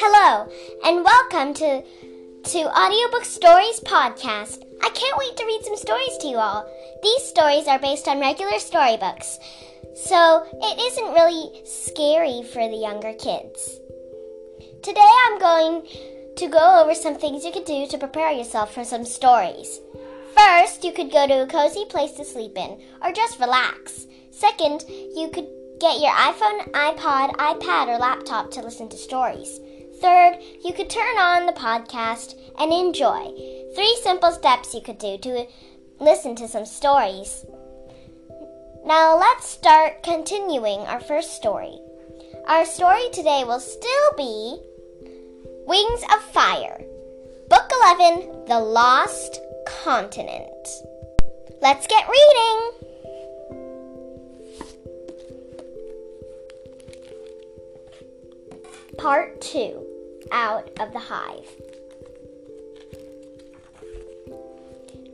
Hello, 0.00 0.48
and 0.84 1.04
welcome 1.04 1.52
to 1.54 1.82
to 1.82 2.58
Audiobook 2.58 3.24
Stories 3.24 3.80
podcast. 3.80 4.62
I 4.80 4.90
can't 4.90 5.18
wait 5.18 5.36
to 5.36 5.44
read 5.44 5.64
some 5.64 5.76
stories 5.76 6.16
to 6.18 6.28
you 6.28 6.36
all. 6.36 6.70
These 7.02 7.24
stories 7.24 7.66
are 7.66 7.80
based 7.80 8.06
on 8.06 8.20
regular 8.20 8.60
storybooks, 8.60 9.40
so 9.96 10.46
it 10.62 10.78
isn't 10.78 11.14
really 11.14 11.50
scary 11.64 12.44
for 12.44 12.68
the 12.68 12.76
younger 12.76 13.12
kids. 13.12 13.80
Today 14.84 15.10
I'm 15.26 15.40
going 15.40 15.88
to 16.36 16.46
go 16.46 16.80
over 16.80 16.94
some 16.94 17.16
things 17.16 17.44
you 17.44 17.50
could 17.50 17.64
do 17.64 17.88
to 17.88 17.98
prepare 17.98 18.30
yourself 18.30 18.72
for 18.72 18.84
some 18.84 19.04
stories. 19.04 19.80
First, 20.36 20.84
you 20.84 20.92
could 20.92 21.10
go 21.10 21.26
to 21.26 21.42
a 21.42 21.48
cozy 21.48 21.86
place 21.86 22.12
to 22.12 22.24
sleep 22.24 22.56
in 22.56 22.80
or 23.02 23.10
just 23.10 23.40
relax. 23.40 24.06
Second, 24.30 24.84
you 24.88 25.28
could 25.34 25.48
get 25.80 25.98
your 25.98 26.12
iPhone, 26.12 26.70
iPod, 26.70 27.34
iPad, 27.34 27.88
or 27.88 27.98
laptop 27.98 28.52
to 28.52 28.62
listen 28.62 28.88
to 28.90 28.96
stories. 28.96 29.58
Third, 30.00 30.38
you 30.64 30.72
could 30.72 30.88
turn 30.88 31.18
on 31.18 31.46
the 31.46 31.52
podcast 31.52 32.34
and 32.58 32.72
enjoy. 32.72 33.32
Three 33.74 33.98
simple 34.02 34.30
steps 34.30 34.72
you 34.72 34.80
could 34.80 34.98
do 34.98 35.18
to 35.18 35.46
listen 35.98 36.36
to 36.36 36.46
some 36.46 36.66
stories. 36.66 37.44
Now 38.84 39.18
let's 39.18 39.48
start 39.48 40.04
continuing 40.04 40.80
our 40.80 41.00
first 41.00 41.34
story. 41.34 41.78
Our 42.46 42.64
story 42.64 43.08
today 43.12 43.42
will 43.44 43.58
still 43.58 44.12
be 44.16 44.60
Wings 45.66 46.02
of 46.12 46.22
Fire, 46.32 46.80
Book 47.50 47.70
11 47.98 48.44
The 48.46 48.60
Lost 48.60 49.40
Continent. 49.82 50.68
Let's 51.60 51.88
get 51.88 52.08
reading! 52.08 52.70
Part 58.96 59.40
2 59.40 59.87
Out 60.32 60.70
of 60.78 60.92
the 60.92 60.98
Hive. 60.98 61.48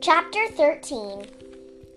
Chapter 0.01 0.47
13 0.49 1.25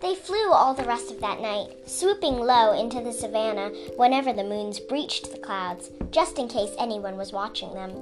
They 0.00 0.14
flew 0.14 0.52
all 0.52 0.74
the 0.74 0.84
rest 0.84 1.10
of 1.10 1.20
that 1.20 1.40
night, 1.40 1.88
swooping 1.88 2.38
low 2.38 2.72
into 2.78 3.00
the 3.00 3.12
savannah 3.12 3.70
whenever 3.96 4.32
the 4.32 4.44
moons 4.44 4.80
breached 4.80 5.32
the 5.32 5.38
clouds, 5.38 5.90
just 6.10 6.38
in 6.38 6.48
case 6.48 6.74
anyone 6.78 7.16
was 7.16 7.32
watching 7.32 7.74
them. 7.74 7.92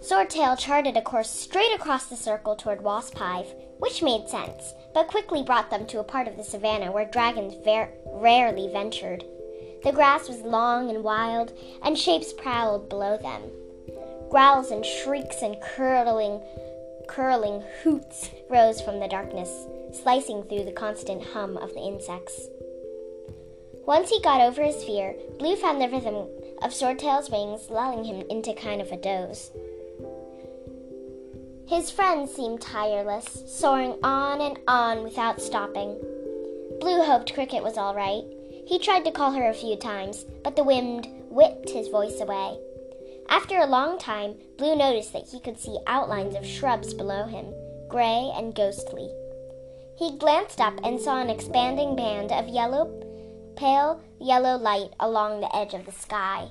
Swordtail 0.00 0.58
charted 0.58 0.96
a 0.96 1.02
course 1.02 1.30
straight 1.30 1.74
across 1.74 2.06
the 2.06 2.16
circle 2.16 2.56
toward 2.56 2.82
Wasp 2.82 3.16
Hive, 3.16 3.54
which 3.78 4.02
made 4.02 4.28
sense, 4.28 4.74
but 4.94 5.08
quickly 5.08 5.42
brought 5.42 5.70
them 5.70 5.86
to 5.86 6.00
a 6.00 6.04
part 6.04 6.28
of 6.28 6.36
the 6.36 6.44
savannah 6.44 6.92
where 6.92 7.04
dragons 7.04 7.54
ver- 7.64 7.92
rarely 8.06 8.68
ventured. 8.72 9.24
The 9.84 9.92
grass 9.92 10.28
was 10.28 10.40
long 10.42 10.90
and 10.90 11.02
wild, 11.02 11.52
and 11.82 11.98
shapes 11.98 12.32
prowled 12.32 12.88
below 12.88 13.18
them. 13.18 13.42
Growls 14.30 14.70
and 14.70 14.86
shrieks 14.86 15.42
and 15.42 15.60
curling, 15.60 16.40
curling 17.08 17.62
hoots 17.82 18.30
rose 18.48 18.80
from 18.80 19.00
the 19.00 19.08
darkness, 19.08 19.66
slicing 19.92 20.44
through 20.44 20.64
the 20.64 20.72
constant 20.72 21.22
hum 21.22 21.56
of 21.56 21.74
the 21.74 21.80
insects. 21.80 22.48
Once 23.84 24.08
he 24.08 24.22
got 24.22 24.40
over 24.40 24.62
his 24.62 24.84
fear, 24.84 25.14
Blue 25.38 25.56
found 25.56 25.80
the 25.80 25.88
rhythm 25.88 26.14
of 26.62 26.70
Swordtail's 26.70 27.28
wings 27.28 27.68
lulling 27.68 28.04
him 28.04 28.24
into 28.30 28.54
kind 28.54 28.80
of 28.80 28.92
a 28.92 28.96
doze. 28.96 29.50
His 31.66 31.90
friends 31.90 32.32
seemed 32.32 32.60
tireless, 32.60 33.42
soaring 33.46 33.98
on 34.02 34.40
and 34.40 34.58
on 34.68 35.02
without 35.02 35.40
stopping. 35.40 35.96
Blue 36.80 37.02
hoped 37.02 37.34
Cricket 37.34 37.62
was 37.62 37.76
all 37.76 37.94
right. 37.94 38.24
He 38.66 38.78
tried 38.78 39.04
to 39.04 39.10
call 39.10 39.32
her 39.32 39.48
a 39.48 39.54
few 39.54 39.76
times, 39.76 40.24
but 40.44 40.56
the 40.56 40.64
wind 40.64 41.08
whipped 41.28 41.70
his 41.70 41.88
voice 41.88 42.20
away. 42.20 42.58
After 43.28 43.58
a 43.58 43.66
long 43.66 43.98
time, 43.98 44.36
Blue 44.56 44.76
noticed 44.76 45.12
that 45.12 45.28
he 45.28 45.40
could 45.40 45.58
see 45.58 45.78
outlines 45.86 46.36
of 46.36 46.46
shrubs 46.46 46.94
below 46.94 47.24
him, 47.24 47.46
gray 47.88 48.30
and 48.36 48.54
ghostly. 48.54 49.10
He 49.98 50.16
glanced 50.18 50.60
up 50.60 50.74
and 50.84 51.00
saw 51.00 51.20
an 51.20 51.30
expanding 51.30 51.96
band 51.96 52.32
of 52.32 52.48
yellow, 52.48 52.86
pale 53.56 54.00
yellow 54.20 54.56
light 54.56 54.90
along 55.00 55.40
the 55.40 55.54
edge 55.54 55.74
of 55.74 55.84
the 55.84 55.92
sky. 55.92 56.48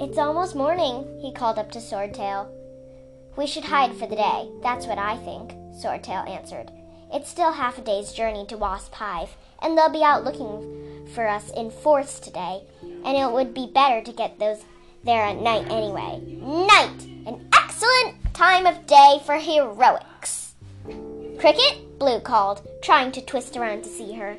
It's 0.00 0.18
almost 0.18 0.56
morning, 0.56 1.18
he 1.20 1.32
called 1.32 1.58
up 1.58 1.70
to 1.72 1.78
Swordtail. 1.78 2.48
We 3.36 3.46
should 3.46 3.64
hide 3.64 3.94
for 3.94 4.06
the 4.06 4.16
day, 4.16 4.50
that's 4.62 4.86
what 4.86 4.98
I 4.98 5.16
think, 5.18 5.52
Swordtail 5.80 6.28
answered. 6.28 6.70
It's 7.12 7.30
still 7.30 7.52
half 7.52 7.78
a 7.78 7.82
day's 7.82 8.12
journey 8.12 8.46
to 8.46 8.56
Wasp 8.56 8.94
Hive, 8.94 9.36
and 9.62 9.76
they'll 9.76 9.88
be 9.88 10.02
out 10.02 10.24
looking 10.24 10.93
for 11.14 11.28
us 11.28 11.50
in 11.56 11.70
force 11.70 12.18
today, 12.18 12.62
and 12.82 13.16
it 13.16 13.32
would 13.32 13.54
be 13.54 13.70
better 13.72 14.02
to 14.02 14.12
get 14.12 14.38
those 14.38 14.64
there 15.04 15.22
at 15.22 15.40
night 15.40 15.70
anyway. 15.70 16.20
Night! 16.40 17.04
An 17.26 17.46
excellent 17.52 18.34
time 18.34 18.66
of 18.66 18.86
day 18.86 19.20
for 19.24 19.36
heroics. 19.36 20.54
Cricket? 21.38 21.98
Blue 21.98 22.20
called, 22.20 22.66
trying 22.82 23.12
to 23.12 23.20
twist 23.20 23.56
around 23.56 23.82
to 23.84 23.88
see 23.88 24.14
her. 24.14 24.36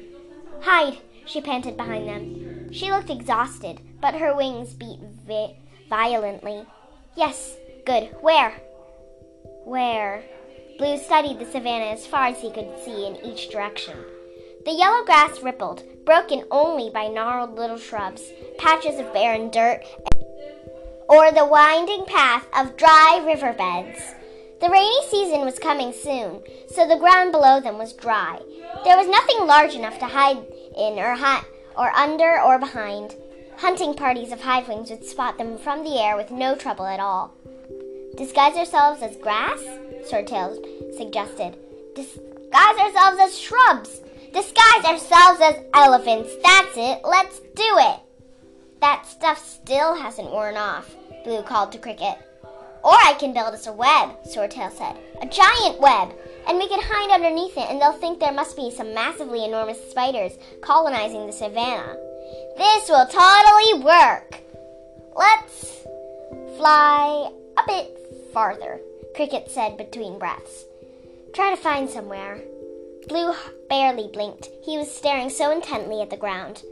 Hide, 0.61 0.97
she 1.25 1.41
panted 1.41 1.77
behind 1.77 2.07
them. 2.07 2.71
She 2.73 2.91
looked 2.91 3.09
exhausted, 3.09 3.79
but 4.01 4.15
her 4.15 4.35
wings 4.35 4.73
beat 4.73 4.99
vi- 5.25 5.55
violently. 5.89 6.65
Yes, 7.15 7.55
good. 7.85 8.15
Where? 8.21 8.51
Where? 9.63 10.23
Blue 10.77 10.97
studied 10.97 11.39
the 11.39 11.45
savannah 11.45 11.91
as 11.91 12.05
far 12.05 12.25
as 12.27 12.41
he 12.41 12.51
could 12.51 12.69
see 12.83 13.07
in 13.07 13.15
each 13.23 13.49
direction. 13.49 13.97
The 14.65 14.71
yellow 14.71 15.05
grass 15.05 15.41
rippled, 15.41 15.83
broken 16.05 16.43
only 16.51 16.89
by 16.89 17.07
gnarled 17.07 17.55
little 17.55 17.77
shrubs, 17.77 18.31
patches 18.57 18.99
of 18.99 19.11
barren 19.13 19.49
dirt, 19.49 19.83
or 21.09 21.31
the 21.31 21.45
winding 21.45 22.05
path 22.05 22.47
of 22.57 22.77
dry 22.77 23.21
riverbeds. 23.25 23.99
The 24.61 24.69
rainy 24.69 25.07
season 25.09 25.41
was 25.41 25.59
coming 25.59 25.91
soon, 25.91 26.41
so 26.69 26.87
the 26.87 26.97
ground 26.97 27.31
below 27.31 27.59
them 27.59 27.77
was 27.77 27.93
dry. 27.93 28.39
There 28.83 28.97
was 28.97 29.07
nothing 29.07 29.45
large 29.45 29.75
enough 29.75 29.99
to 29.99 30.05
hide 30.05 30.37
in 30.77 30.97
or, 30.97 31.15
hi- 31.15 31.43
or 31.77 31.89
under 31.91 32.41
or 32.41 32.57
behind. 32.57 33.15
Hunting 33.57 33.93
parties 33.93 34.31
of 34.31 34.41
hivewings 34.41 34.89
would 34.89 35.05
spot 35.05 35.37
them 35.37 35.57
from 35.57 35.83
the 35.83 35.99
air 35.99 36.15
with 36.15 36.31
no 36.31 36.55
trouble 36.55 36.85
at 36.85 36.99
all. 36.99 37.33
Disguise 38.15 38.55
ourselves 38.55 39.01
as 39.01 39.17
grass? 39.17 39.61
Swordtail 40.09 40.95
suggested. 40.95 41.57
Disguise 41.95 42.77
ourselves 42.79 43.19
as 43.21 43.37
shrubs. 43.37 44.01
Disguise 44.35 44.83
ourselves 44.83 45.39
as 45.39 45.63
elephants. 45.73 46.29
That's 46.43 46.75
it. 46.75 46.99
Let's 47.05 47.39
do 47.39 47.77
it. 47.77 47.99
That 48.81 49.05
stuff 49.05 49.39
still 49.39 49.95
hasn't 49.95 50.29
worn 50.29 50.57
off, 50.57 50.93
Blue 51.23 51.41
called 51.41 51.71
to 51.71 51.77
Cricket. 51.77 52.17
Or 52.83 52.91
I 52.91 53.15
can 53.17 53.31
build 53.31 53.53
us 53.53 53.65
a 53.65 53.71
web, 53.71 54.09
Swordtail 54.25 54.73
said. 54.73 54.97
A 55.21 55.25
giant 55.25 55.79
web. 55.79 56.13
And 56.49 56.57
we 56.57 56.67
can 56.67 56.81
hide 56.83 57.13
underneath 57.13 57.57
it, 57.57 57.69
and 57.69 57.79
they'll 57.79 57.93
think 57.93 58.19
there 58.19 58.33
must 58.33 58.57
be 58.57 58.69
some 58.69 58.93
massively 58.93 59.45
enormous 59.45 59.79
spiders 59.89 60.33
colonizing 60.61 61.25
the 61.27 61.31
savannah. 61.31 61.95
This 62.57 62.89
will 62.89 63.07
totally 63.07 63.85
work. 63.85 64.41
Let's 65.15 65.85
fly 66.57 67.31
a 67.57 67.63
bit 67.65 67.97
farther, 68.33 68.81
Cricket 69.15 69.49
said 69.49 69.77
between 69.77 70.19
breaths. 70.19 70.65
Try 71.33 71.51
to 71.51 71.61
find 71.61 71.89
somewhere. 71.89 72.41
Blue 73.07 73.33
barely 73.69 74.07
blinked. 74.11 74.49
He 74.63 74.77
was 74.77 74.93
staring 74.93 75.29
so 75.29 75.51
intently 75.51 76.01
at 76.01 76.09
the 76.09 76.17
ground. 76.17 76.63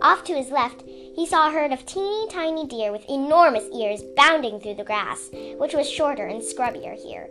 Off 0.00 0.24
to 0.24 0.34
his 0.34 0.50
left, 0.50 0.82
he 0.86 1.26
saw 1.26 1.48
a 1.48 1.52
herd 1.52 1.72
of 1.72 1.84
teeny 1.84 2.26
tiny 2.28 2.66
deer 2.66 2.90
with 2.90 3.08
enormous 3.08 3.64
ears 3.74 4.02
bounding 4.16 4.58
through 4.58 4.76
the 4.76 4.84
grass, 4.84 5.28
which 5.58 5.74
was 5.74 5.88
shorter 5.88 6.26
and 6.26 6.40
scrubbier 6.40 6.94
here. 6.94 7.28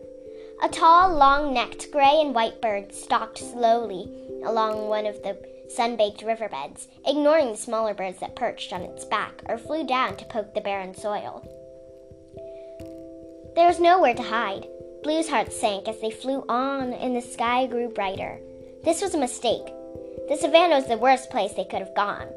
A 0.63 0.69
tall, 0.69 1.15
long 1.15 1.53
necked 1.53 1.91
gray 1.91 2.21
and 2.21 2.35
white 2.35 2.61
bird 2.61 2.93
stalked 2.93 3.39
slowly 3.39 4.07
along 4.45 4.87
one 4.87 5.07
of 5.07 5.21
the 5.23 5.37
sun 5.69 5.95
baked 5.95 6.21
riverbeds, 6.21 6.87
ignoring 7.07 7.51
the 7.51 7.57
smaller 7.57 7.95
birds 7.95 8.19
that 8.19 8.35
perched 8.35 8.71
on 8.73 8.81
its 8.81 9.05
back 9.05 9.41
or 9.47 9.57
flew 9.57 9.85
down 9.85 10.17
to 10.17 10.25
poke 10.25 10.53
the 10.53 10.61
barren 10.61 10.93
soil. 10.93 11.41
There 13.55 13.67
was 13.67 13.79
nowhere 13.79 14.13
to 14.13 14.21
hide. 14.21 14.67
Blue's 15.03 15.29
heart 15.29 15.51
sank 15.51 15.87
as 15.87 15.99
they 15.99 16.11
flew 16.11 16.45
on 16.47 16.93
and 16.93 17.15
the 17.15 17.21
sky 17.21 17.65
grew 17.65 17.89
brighter. 17.89 18.39
This 18.83 19.01
was 19.01 19.13
a 19.13 19.19
mistake. 19.19 19.65
The 20.27 20.37
savannah 20.39 20.75
was 20.75 20.87
the 20.87 20.97
worst 20.97 21.29
place 21.29 21.53
they 21.53 21.65
could 21.65 21.79
have 21.79 21.95
gone. 21.95 22.27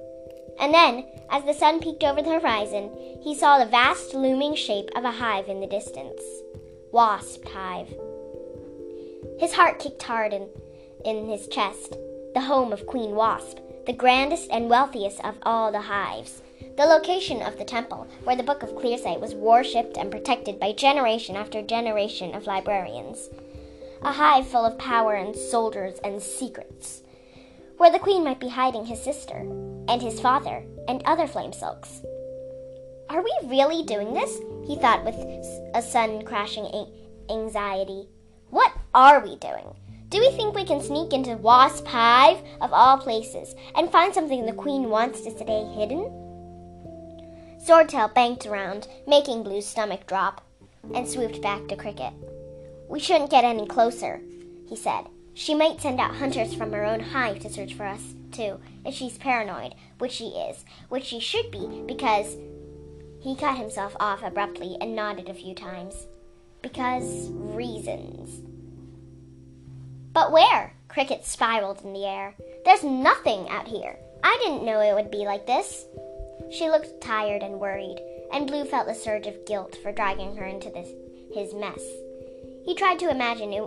And 0.59 0.73
then, 0.73 1.07
as 1.31 1.45
the 1.45 1.55
sun 1.55 1.81
peeked 1.81 2.05
over 2.05 2.23
the 2.23 2.39
horizon, 2.39 2.91
he 3.23 3.35
saw 3.35 3.59
the 3.59 3.71
vast 3.71 4.15
looming 4.15 4.55
shape 4.55 4.91
of 4.95 5.05
a 5.05 5.11
hive 5.11 5.49
in 5.49 5.61
the 5.61 5.67
distance. 5.67 6.23
Wasp 6.93 7.47
Hive. 7.49 7.93
His 9.39 9.55
heart 9.55 9.79
kicked 9.79 10.03
hard 10.03 10.33
in, 10.33 10.49
in 11.05 11.29
his 11.29 11.49
chest. 11.49 11.97
The 12.35 12.43
home 12.43 12.73
of 12.73 12.87
Queen 12.87 13.13
Wasp, 13.15 13.59
the 13.87 13.93
grandest 13.93 14.49
and 14.51 14.69
wealthiest 14.69 15.25
of 15.25 15.37
all 15.43 15.73
the 15.73 15.81
hives 15.81 16.43
the 16.77 16.87
location 16.87 17.41
of 17.41 17.57
the 17.57 17.65
temple, 17.65 18.07
where 18.25 18.35
the 18.35 18.43
Book 18.43 18.65
of 18.65 18.75
Clearsight 18.75 19.21
was 19.21 19.35
worshipped 19.35 19.97
and 19.97 20.11
protected 20.11 20.59
by 20.59 20.73
generation 20.73 21.37
after 21.37 21.63
generation 21.63 22.35
of 22.35 22.47
librarians. 22.47 23.29
A 24.05 24.13
hive 24.13 24.47
full 24.47 24.67
of 24.67 24.77
power 24.77 25.15
and 25.15 25.35
soldiers 25.35 25.99
and 26.05 26.21
secrets, 26.21 27.03
where 27.79 27.91
the 27.91 27.99
queen 27.99 28.23
might 28.23 28.39
be 28.39 28.49
hiding 28.49 28.85
his 28.85 29.03
sister, 29.03 29.39
and 29.89 30.03
his 30.03 30.21
father, 30.21 30.63
and 30.89 31.03
other 31.05 31.27
flame 31.27 31.55
silks. 31.55 32.03
Are 33.09 33.23
we 33.23 33.35
really 33.45 33.83
doing 33.83 34.13
this? 34.13 34.41
He 34.67 34.77
thought 34.77 35.07
with 35.07 35.15
a 35.75 35.81
sudden 35.81 36.23
crashing 36.23 36.67
anxiety. 37.31 38.07
What 38.51 38.73
are 38.95 39.21
we 39.21 39.37
doing? 39.37 39.75
Do 40.11 40.21
we 40.21 40.31
think 40.33 40.55
we 40.55 40.67
can 40.67 40.83
sneak 40.83 41.15
into 41.15 41.39
Wasp 41.39 41.87
Hive, 41.87 42.43
of 42.61 42.75
all 42.75 42.99
places, 42.99 43.55
and 43.75 43.91
find 43.91 44.13
something 44.13 44.45
the 44.45 44.53
Queen 44.53 44.91
wants 44.91 45.23
to 45.23 45.31
stay 45.31 45.65
hidden? 45.75 46.13
Swordtail 47.67 48.13
banked 48.13 48.45
around, 48.45 48.87
making 49.07 49.43
Blue's 49.43 49.67
stomach 49.67 50.07
drop, 50.07 50.43
and 50.95 51.09
swooped 51.09 51.41
back 51.41 51.67
to 51.69 51.77
Cricket. 51.77 52.13
We 52.89 53.01
shouldn't 53.01 53.31
get 53.31 53.45
any 53.45 53.67
closer, 53.67 54.21
he 54.69 54.77
said. 54.77 55.07
She 55.35 55.55
might 55.55 55.81
send 55.81 56.01
out 56.01 56.15
hunters 56.15 56.55
from 56.55 56.73
her 56.73 56.85
own 56.85 57.01
hive 57.01 57.41
to 57.41 57.51
search 57.51 57.75
for 57.75 57.85
us, 57.85 58.15
too, 58.31 58.61
if 58.85 58.95
she's 58.95 59.19
paranoid, 59.19 59.75
which 59.99 60.13
she 60.13 60.27
is, 60.27 60.65
which 60.89 61.05
she 61.05 61.21
should 61.21 61.51
be, 61.51 61.83
because. 61.87 62.37
He 63.21 63.35
cut 63.35 63.57
himself 63.57 63.97
off 63.99 64.23
abruptly 64.23 64.77
and 64.81 64.95
nodded 64.95 65.29
a 65.29 65.35
few 65.35 65.55
times. 65.55 66.07
Because 66.63 67.31
reasons. 67.31 68.43
But 70.13 70.31
where? 70.31 70.75
Cricket 70.89 71.25
spiraled 71.25 71.83
in 71.83 71.93
the 71.93 72.05
air. 72.05 72.35
There's 72.65 72.85
nothing 72.85 73.49
out 73.49 73.67
here. 73.67 73.97
I 74.23 74.39
didn't 74.43 74.65
know 74.65 74.81
it 74.81 74.95
would 74.95 75.11
be 75.11 75.25
like 75.25 75.47
this. 75.47 75.87
She 76.53 76.69
looked 76.69 77.01
tired 77.01 77.43
and 77.43 77.59
worried, 77.59 77.99
and 78.33 78.47
Blue 78.47 78.65
felt 78.65 78.89
a 78.89 78.95
surge 78.95 79.27
of 79.27 79.47
guilt 79.47 79.77
for 79.83 79.91
dragging 79.91 80.37
her 80.37 80.45
into 80.45 80.71
this, 80.71 80.91
his 81.35 81.55
mess. 81.55 81.83
He 82.65 82.75
tried 82.75 82.99
to 83.01 83.11
imagine 83.11 83.53
it, 83.53 83.63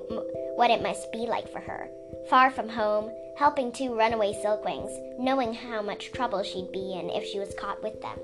what 0.55 0.71
it 0.71 0.81
must 0.81 1.11
be 1.11 1.19
like 1.19 1.51
for 1.51 1.59
her, 1.59 1.89
far 2.29 2.49
from 2.49 2.69
home, 2.69 3.11
helping 3.37 3.71
two 3.71 3.95
runaway 3.95 4.33
silkwings, 4.33 4.91
knowing 5.19 5.53
how 5.53 5.81
much 5.81 6.11
trouble 6.11 6.43
she'd 6.43 6.71
be 6.71 6.93
in 6.93 7.09
if 7.09 7.25
she 7.25 7.39
was 7.39 7.53
caught 7.53 7.83
with 7.83 8.01
them. 8.01 8.19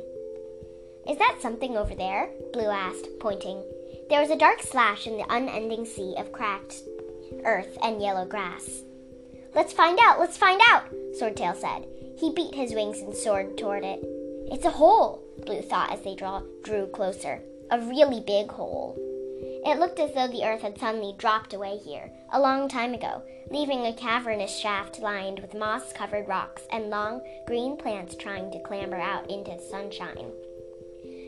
Is 1.07 1.17
that 1.17 1.39
something 1.41 1.77
over 1.77 1.93
there? 1.93 2.29
Blue 2.53 2.69
asked, 2.69 3.07
pointing. 3.19 3.63
There 4.09 4.21
was 4.21 4.29
a 4.29 4.37
dark 4.37 4.61
slash 4.61 5.05
in 5.05 5.17
the 5.17 5.25
unending 5.29 5.85
sea 5.85 6.15
of 6.17 6.31
cracked 6.31 6.81
earth 7.45 7.77
and 7.81 8.01
yellow 8.01 8.25
grass. 8.25 8.83
Let's 9.53 9.73
find 9.73 9.99
out, 10.01 10.19
let's 10.19 10.37
find 10.37 10.61
out, 10.71 10.83
Swordtail 11.19 11.55
said. 11.55 11.85
He 12.17 12.33
beat 12.33 12.55
his 12.55 12.73
wings 12.73 12.99
and 12.99 13.15
soared 13.15 13.57
toward 13.57 13.83
it. 13.83 13.99
It's 14.51 14.65
a 14.65 14.71
hole, 14.71 15.23
Blue 15.45 15.61
thought 15.61 15.91
as 15.91 16.01
they 16.01 16.15
draw, 16.15 16.41
drew 16.63 16.87
closer. 16.87 17.41
A 17.71 17.79
really 17.79 18.21
big 18.21 18.49
hole. 18.51 18.97
It 19.65 19.80
looked 19.80 20.00
as 20.00 20.13
though 20.13 20.27
the 20.27 20.44
earth 20.44 20.62
had 20.62 20.77
suddenly 20.77 21.15
dropped 21.18 21.54
away 21.54 21.77
here, 21.77 22.12
a 22.31 22.39
long 22.39 22.68
time 22.68 22.94
ago, 22.94 23.24
leaving 23.50 23.86
a 23.86 23.94
cavernous 23.94 24.57
shaft 24.57 25.00
lined 25.00 25.39
with 25.39 25.54
moss 25.54 25.94
covered 25.94 26.27
rocks 26.27 26.63
and 26.69 26.89
long 26.89 27.21
green 27.48 27.77
plants 27.77 28.15
trying 28.15 28.51
to 28.51 28.60
clamber 28.60 29.00
out 29.00 29.30
into 29.30 29.51
the 29.51 29.60
sunshine. 29.71 30.31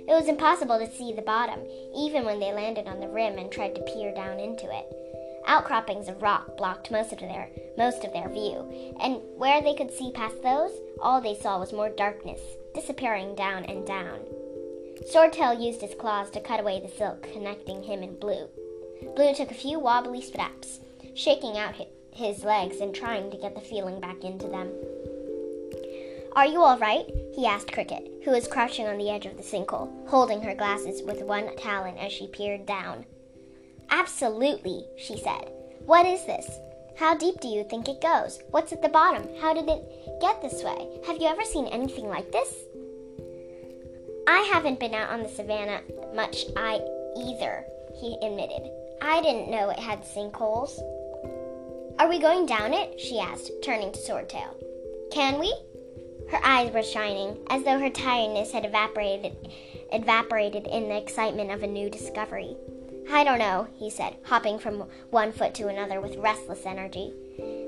It 0.07 0.11
was 0.11 0.27
impossible 0.27 0.77
to 0.79 0.91
see 0.91 1.13
the 1.13 1.21
bottom, 1.21 1.61
even 1.95 2.25
when 2.25 2.39
they 2.39 2.53
landed 2.53 2.87
on 2.87 2.99
the 2.99 3.07
rim 3.07 3.37
and 3.37 3.51
tried 3.51 3.73
to 3.75 3.81
peer 3.81 4.13
down 4.13 4.39
into 4.39 4.65
it. 4.65 4.85
Outcroppings 5.47 6.07
of 6.09 6.21
rock 6.21 6.57
blocked 6.57 6.91
most 6.91 7.13
of 7.13 7.19
their 7.19 7.49
most 7.77 8.03
of 8.03 8.13
their 8.13 8.29
view, 8.29 8.95
and 8.99 9.21
where 9.37 9.61
they 9.61 9.75
could 9.75 9.91
see 9.91 10.11
past 10.11 10.41
those, 10.41 10.71
all 11.01 11.21
they 11.21 11.35
saw 11.35 11.59
was 11.59 11.73
more 11.73 11.89
darkness, 11.89 12.41
disappearing 12.73 13.35
down 13.35 13.63
and 13.65 13.85
down. 13.85 14.19
Swordtail 15.03 15.61
used 15.61 15.81
his 15.81 15.93
claws 15.95 16.31
to 16.31 16.41
cut 16.41 16.59
away 16.59 16.79
the 16.79 16.87
silk 16.87 17.23
connecting 17.33 17.83
him 17.83 18.01
and 18.01 18.19
Blue. 18.19 18.47
Blue 19.15 19.35
took 19.35 19.51
a 19.51 19.55
few 19.55 19.79
wobbly 19.79 20.21
steps, 20.21 20.79
shaking 21.13 21.57
out 21.57 21.75
his 22.11 22.43
legs 22.43 22.79
and 22.79 22.95
trying 22.95 23.29
to 23.29 23.37
get 23.37 23.55
the 23.55 23.61
feeling 23.61 23.99
back 23.99 24.23
into 24.23 24.47
them. 24.47 24.71
Are 26.33 26.45
you 26.45 26.61
all 26.61 26.77
right? 26.77 27.05
he 27.33 27.45
asked 27.45 27.71
Cricket, 27.71 28.21
who 28.23 28.31
was 28.31 28.47
crouching 28.47 28.87
on 28.87 28.97
the 28.97 29.09
edge 29.09 29.25
of 29.25 29.37
the 29.37 29.43
sinkhole, 29.43 30.07
holding 30.09 30.41
her 30.41 30.55
glasses 30.55 31.01
with 31.03 31.21
one 31.21 31.55
talon 31.57 31.97
as 31.97 32.11
she 32.11 32.27
peered 32.27 32.65
down. 32.65 33.05
Absolutely, 33.89 34.85
she 34.97 35.17
said. 35.17 35.51
What 35.85 36.05
is 36.05 36.25
this? 36.25 36.49
How 36.97 37.15
deep 37.15 37.39
do 37.41 37.47
you 37.47 37.63
think 37.63 37.87
it 37.87 38.01
goes? 38.01 38.39
What's 38.51 38.71
at 38.71 38.81
the 38.81 38.89
bottom? 38.89 39.27
How 39.41 39.53
did 39.53 39.67
it 39.67 40.19
get 40.21 40.41
this 40.41 40.63
way? 40.63 40.99
Have 41.05 41.21
you 41.21 41.27
ever 41.27 41.43
seen 41.43 41.67
anything 41.67 42.07
like 42.07 42.31
this? 42.31 42.53
I 44.27 44.49
haven't 44.51 44.79
been 44.79 44.93
out 44.93 45.09
on 45.09 45.23
the 45.23 45.29
savannah 45.29 45.81
much 46.13 46.45
I 46.55 46.81
either, 47.17 47.65
he 47.93 48.17
admitted. 48.21 48.69
I 49.01 49.21
didn't 49.21 49.51
know 49.51 49.69
it 49.69 49.79
had 49.79 50.03
sinkholes. 50.03 50.79
Are 51.99 52.09
we 52.09 52.19
going 52.19 52.45
down 52.45 52.73
it? 52.73 52.99
she 52.99 53.19
asked, 53.19 53.51
turning 53.63 53.91
to 53.91 53.99
Swordtail. 53.99 54.55
Can 55.11 55.39
we? 55.39 55.53
Her 56.29 56.39
eyes 56.43 56.73
were 56.73 56.83
shining, 56.83 57.37
as 57.49 57.63
though 57.63 57.79
her 57.79 57.89
tiredness 57.89 58.51
had 58.51 58.65
evaporated 58.65 59.35
evaporated 59.91 60.65
in 60.67 60.89
the 60.89 60.97
excitement 60.97 61.51
of 61.51 61.63
a 61.63 61.67
new 61.67 61.89
discovery. 61.89 62.57
I 63.11 63.23
don't 63.23 63.39
know, 63.39 63.67
he 63.75 63.89
said, 63.89 64.17
hopping 64.23 64.57
from 64.57 64.89
one 65.11 65.31
foot 65.31 65.53
to 65.55 65.67
another 65.67 66.01
with 66.01 66.17
restless 66.17 66.65
energy. 66.65 67.13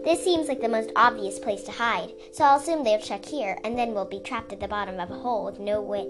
This 0.04 0.24
seems 0.24 0.48
like 0.48 0.62
the 0.62 0.70
most 0.70 0.92
obvious 0.96 1.40
place 1.40 1.64
to 1.64 1.72
hide, 1.72 2.14
so 2.32 2.44
I'll 2.44 2.60
assume 2.60 2.84
they'll 2.84 3.00
check 3.00 3.26
here, 3.26 3.58
and 3.64 3.78
then 3.78 3.94
we'll 3.94 4.06
be 4.06 4.20
trapped 4.20 4.54
at 4.54 4.60
the 4.60 4.68
bottom 4.68 5.00
of 5.00 5.12
a 5.12 5.20
hole 5.20 5.46
with 5.46 5.60
no 5.60 5.82
way 5.82 6.06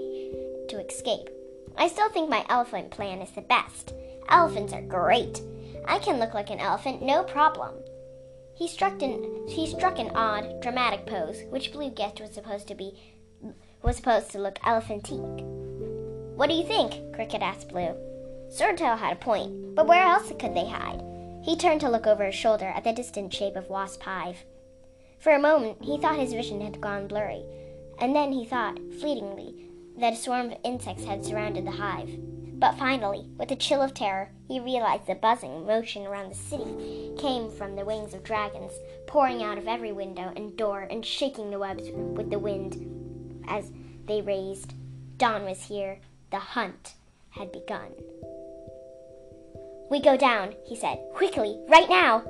to 0.69 0.85
escape. 0.85 1.29
I 1.77 1.87
still 1.87 2.09
think 2.09 2.29
my 2.29 2.45
elephant 2.49 2.91
plan 2.91 3.21
is 3.21 3.31
the 3.31 3.41
best. 3.41 3.93
Elephants 4.29 4.73
are 4.73 4.81
great. 4.81 5.41
I 5.87 5.99
can 5.99 6.19
look 6.19 6.33
like 6.33 6.49
an 6.49 6.59
elephant, 6.59 7.01
no 7.01 7.23
problem. 7.23 7.75
He 8.55 8.67
struck 8.67 9.01
an 9.01 9.47
he 9.47 9.67
struck 9.67 9.99
an 9.99 10.11
odd, 10.15 10.61
dramatic 10.61 11.05
pose, 11.05 11.43
which 11.49 11.71
Blue 11.71 11.91
guessed 11.91 12.19
was 12.19 12.31
supposed 12.31 12.67
to 12.67 12.75
be 12.75 12.93
was 13.83 13.95
supposed 13.95 14.31
to 14.31 14.39
look 14.39 14.59
elephantique. 14.59 15.43
What 16.35 16.49
do 16.49 16.55
you 16.55 16.65
think? 16.65 17.13
Cricket 17.13 17.41
asked 17.41 17.69
Blue. 17.69 17.95
Swordtail 18.49 18.97
had 18.97 19.13
a 19.13 19.15
point, 19.17 19.75
but 19.75 19.87
where 19.87 20.03
else 20.03 20.31
could 20.39 20.55
they 20.55 20.67
hide? 20.67 21.01
He 21.47 21.55
turned 21.55 21.79
to 21.79 21.89
look 21.89 22.05
over 22.05 22.25
his 22.25 22.35
shoulder 22.35 22.65
at 22.65 22.83
the 22.83 22.91
distant 22.91 23.33
shape 23.33 23.55
of 23.55 23.69
Wasp 23.69 24.01
Hive. 24.01 24.43
For 25.17 25.31
a 25.31 25.39
moment, 25.39 25.81
he 25.81 25.97
thought 25.97 26.19
his 26.19 26.33
vision 26.33 26.59
had 26.59 26.81
gone 26.81 27.07
blurry, 27.07 27.41
and 27.99 28.13
then 28.13 28.33
he 28.33 28.43
thought, 28.43 28.77
fleetingly, 28.99 29.69
that 29.97 30.11
a 30.11 30.15
swarm 30.17 30.47
of 30.47 30.57
insects 30.65 31.05
had 31.05 31.23
surrounded 31.23 31.65
the 31.65 31.71
hive. 31.71 32.09
But 32.59 32.77
finally, 32.77 33.29
with 33.37 33.49
a 33.51 33.55
chill 33.55 33.81
of 33.81 33.93
terror, 33.93 34.29
he 34.49 34.59
realized 34.59 35.07
the 35.07 35.15
buzzing 35.15 35.65
motion 35.65 36.05
around 36.05 36.31
the 36.31 36.35
city 36.35 37.13
came 37.17 37.49
from 37.49 37.77
the 37.77 37.85
wings 37.85 38.13
of 38.13 38.25
dragons, 38.25 38.73
pouring 39.07 39.41
out 39.41 39.57
of 39.57 39.69
every 39.69 39.93
window 39.93 40.33
and 40.35 40.57
door 40.57 40.81
and 40.81 41.05
shaking 41.05 41.49
the 41.49 41.59
webs 41.59 41.89
with 41.93 42.29
the 42.29 42.39
wind 42.39 42.75
as 43.47 43.71
they 44.05 44.21
raised. 44.21 44.73
Dawn 45.17 45.45
was 45.45 45.63
here. 45.63 45.99
The 46.29 46.39
hunt 46.39 46.95
had 47.29 47.53
begun. 47.53 47.91
We 49.89 50.01
go 50.01 50.17
down, 50.17 50.55
he 50.65 50.75
said. 50.75 50.99
Quickly, 51.13 51.59
right 51.69 51.89
now! 51.89 52.23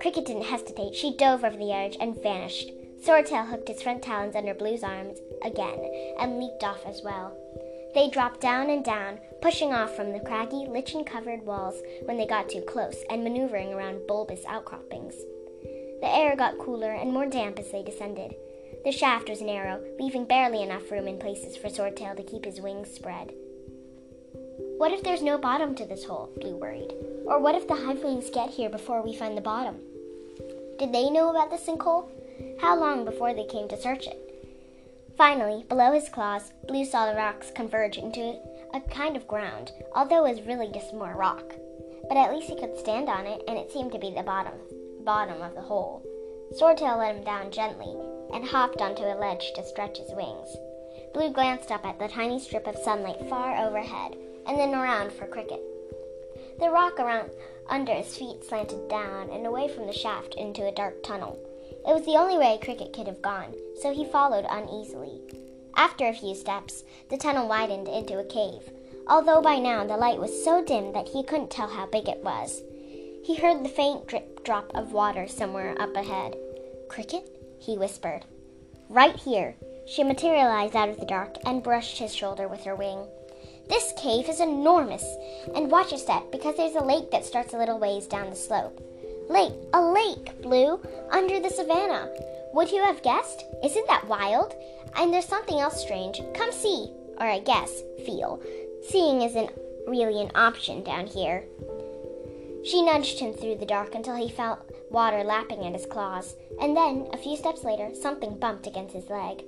Cricket 0.00 0.26
didn't 0.26 0.44
hesitate. 0.44 0.94
She 0.94 1.16
dove 1.16 1.44
over 1.44 1.56
the 1.56 1.72
edge 1.72 1.96
and 2.00 2.20
vanished. 2.22 2.70
Swordtail 3.04 3.48
hooked 3.48 3.68
his 3.68 3.82
front 3.82 4.02
talons 4.02 4.34
under 4.34 4.54
Blue's 4.54 4.82
arms 4.82 5.18
again 5.44 5.78
and 6.18 6.38
leaped 6.38 6.64
off 6.64 6.84
as 6.86 7.02
well. 7.04 7.36
They 7.94 8.10
dropped 8.10 8.40
down 8.40 8.68
and 8.68 8.84
down, 8.84 9.20
pushing 9.40 9.72
off 9.72 9.94
from 9.94 10.12
the 10.12 10.20
craggy, 10.20 10.66
lichen 10.68 11.04
covered 11.04 11.46
walls 11.46 11.80
when 12.04 12.18
they 12.18 12.26
got 12.26 12.48
too 12.48 12.62
close 12.62 12.96
and 13.10 13.22
maneuvering 13.22 13.72
around 13.72 14.06
bulbous 14.06 14.44
outcroppings. 14.46 15.14
The 16.00 16.08
air 16.08 16.36
got 16.36 16.58
cooler 16.58 16.92
and 16.92 17.12
more 17.12 17.26
damp 17.26 17.58
as 17.58 17.70
they 17.70 17.82
descended. 17.82 18.34
The 18.84 18.92
shaft 18.92 19.30
was 19.30 19.40
narrow, 19.40 19.82
leaving 19.98 20.26
barely 20.26 20.62
enough 20.62 20.90
room 20.90 21.08
in 21.08 21.18
places 21.18 21.56
for 21.56 21.68
Swordtail 21.68 22.16
to 22.16 22.22
keep 22.22 22.44
his 22.44 22.60
wings 22.60 22.90
spread. 22.90 23.32
What 24.78 24.92
if 24.92 25.02
there's 25.02 25.22
no 25.22 25.38
bottom 25.38 25.74
to 25.74 25.86
this 25.86 26.04
hole? 26.04 26.30
Blue 26.38 26.56
worried. 26.56 26.92
Or 27.24 27.40
what 27.40 27.54
if 27.54 27.66
the 27.66 27.74
hivewings 27.74 28.32
get 28.32 28.50
here 28.50 28.68
before 28.68 29.02
we 29.02 29.16
find 29.16 29.36
the 29.36 29.40
bottom? 29.40 29.76
Did 30.78 30.92
they 30.92 31.08
know 31.08 31.30
about 31.30 31.50
the 31.50 31.56
sinkhole? 31.56 32.10
How 32.60 32.78
long 32.78 33.06
before 33.06 33.32
they 33.32 33.46
came 33.46 33.68
to 33.68 33.80
search 33.80 34.06
it? 34.06 34.20
Finally, 35.16 35.64
below 35.70 35.92
his 35.92 36.10
claws, 36.10 36.52
Blue 36.68 36.84
saw 36.84 37.06
the 37.06 37.16
rocks 37.16 37.50
converge 37.50 37.96
into 37.96 38.38
a 38.74 38.80
kind 38.90 39.16
of 39.16 39.26
ground, 39.26 39.72
although 39.94 40.26
it 40.26 40.36
was 40.36 40.46
really 40.46 40.70
just 40.70 40.92
more 40.92 41.14
rock. 41.16 41.54
But 42.06 42.18
at 42.18 42.34
least 42.34 42.50
he 42.50 42.60
could 42.60 42.78
stand 42.78 43.08
on 43.08 43.26
it, 43.26 43.42
and 43.48 43.56
it 43.56 43.72
seemed 43.72 43.92
to 43.92 43.98
be 43.98 44.10
the 44.10 44.22
bottom, 44.22 44.52
bottom 45.04 45.40
of 45.40 45.54
the 45.54 45.62
hole. 45.62 46.04
Swordtail 46.52 46.98
let 46.98 47.16
him 47.16 47.24
down 47.24 47.50
gently 47.50 47.96
and 48.34 48.44
hopped 48.44 48.82
onto 48.82 49.04
a 49.04 49.16
ledge 49.18 49.52
to 49.54 49.64
stretch 49.64 49.96
his 49.96 50.10
wings. 50.12 50.54
Blue 51.14 51.32
glanced 51.32 51.70
up 51.72 51.86
at 51.86 51.98
the 51.98 52.08
tiny 52.08 52.38
strip 52.38 52.66
of 52.66 52.76
sunlight 52.76 53.26
far 53.30 53.56
overhead, 53.56 54.16
and 54.46 54.58
then 54.58 54.74
around 54.74 55.12
for 55.12 55.26
Cricket. 55.26 55.62
The 56.58 56.70
rock 56.70 56.98
around 56.98 57.30
under 57.68 57.92
his 57.92 58.16
feet 58.16 58.44
slanted 58.44 58.88
down 58.88 59.30
and 59.30 59.46
away 59.46 59.68
from 59.68 59.86
the 59.86 59.92
shaft 59.92 60.34
into 60.34 60.66
a 60.66 60.72
dark 60.72 61.02
tunnel. 61.02 61.38
It 61.86 61.92
was 61.92 62.04
the 62.04 62.16
only 62.16 62.38
way 62.38 62.58
Cricket 62.62 62.92
could 62.92 63.06
have 63.06 63.22
gone, 63.22 63.54
so 63.80 63.92
he 63.92 64.04
followed 64.04 64.46
uneasily. 64.48 65.20
After 65.76 66.06
a 66.06 66.14
few 66.14 66.34
steps, 66.34 66.84
the 67.10 67.18
tunnel 67.18 67.48
widened 67.48 67.88
into 67.88 68.18
a 68.18 68.24
cave, 68.24 68.70
although 69.08 69.42
by 69.42 69.58
now 69.58 69.86
the 69.86 69.96
light 69.96 70.18
was 70.18 70.44
so 70.44 70.64
dim 70.64 70.92
that 70.92 71.08
he 71.08 71.22
couldn't 71.22 71.50
tell 71.50 71.68
how 71.68 71.86
big 71.86 72.08
it 72.08 72.24
was. 72.24 72.62
He 73.22 73.34
heard 73.36 73.64
the 73.64 73.68
faint 73.68 74.06
drip 74.06 74.44
drop 74.44 74.70
of 74.74 74.92
water 74.92 75.28
somewhere 75.28 75.80
up 75.80 75.94
ahead. 75.94 76.36
Cricket? 76.88 77.28
he 77.60 77.76
whispered. 77.76 78.24
Right 78.88 79.16
here. 79.16 79.56
She 79.86 80.02
materialized 80.02 80.74
out 80.74 80.88
of 80.88 80.98
the 80.98 81.06
dark 81.06 81.36
and 81.44 81.62
brushed 81.62 81.98
his 81.98 82.14
shoulder 82.14 82.48
with 82.48 82.64
her 82.64 82.74
wing. 82.74 83.06
This 83.68 83.92
cave 83.96 84.28
is 84.28 84.40
enormous, 84.40 85.04
and 85.54 85.70
watch 85.70 85.90
your 85.90 85.98
step 85.98 86.30
because 86.30 86.56
there's 86.56 86.76
a 86.76 86.84
lake 86.84 87.10
that 87.10 87.24
starts 87.24 87.52
a 87.52 87.58
little 87.58 87.78
ways 87.78 88.06
down 88.06 88.30
the 88.30 88.36
slope. 88.36 88.80
Lake, 89.28 89.54
a 89.72 89.82
lake, 89.82 90.40
Blue, 90.40 90.80
under 91.10 91.40
the 91.40 91.50
savannah. 91.50 92.08
Would 92.54 92.70
you 92.70 92.82
have 92.84 93.02
guessed? 93.02 93.44
Isn't 93.64 93.86
that 93.88 94.06
wild? 94.06 94.54
And 94.96 95.12
there's 95.12 95.26
something 95.26 95.58
else 95.58 95.80
strange. 95.80 96.20
Come 96.34 96.52
see, 96.52 96.90
or 97.18 97.26
I 97.26 97.40
guess, 97.40 97.82
feel. 98.04 98.40
Seeing 98.88 99.22
isn't 99.22 99.50
really 99.86 100.22
an 100.22 100.30
option 100.34 100.84
down 100.84 101.06
here. 101.06 101.44
She 102.64 102.82
nudged 102.82 103.18
him 103.18 103.32
through 103.32 103.56
the 103.56 103.66
dark 103.66 103.94
until 103.94 104.16
he 104.16 104.28
felt 104.28 104.58
water 104.90 105.22
lapping 105.22 105.64
at 105.66 105.72
his 105.72 105.86
claws, 105.86 106.34
and 106.60 106.76
then, 106.76 107.08
a 107.12 107.16
few 107.16 107.36
steps 107.36 107.64
later, 107.64 107.90
something 107.94 108.38
bumped 108.38 108.66
against 108.66 108.94
his 108.94 109.10
leg. 109.10 109.44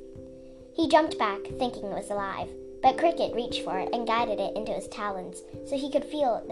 He 0.74 0.88
jumped 0.88 1.18
back, 1.18 1.40
thinking 1.58 1.86
it 1.86 1.94
was 1.94 2.10
alive, 2.10 2.48
but 2.82 2.98
Cricket 2.98 3.34
reached 3.34 3.64
for 3.64 3.78
it 3.78 3.88
and 3.92 4.06
guided 4.06 4.38
it 4.38 4.56
into 4.56 4.72
his 4.72 4.88
talons 4.88 5.42
so 5.66 5.76
he 5.76 5.90
could 5.90 6.04
feel 6.04 6.42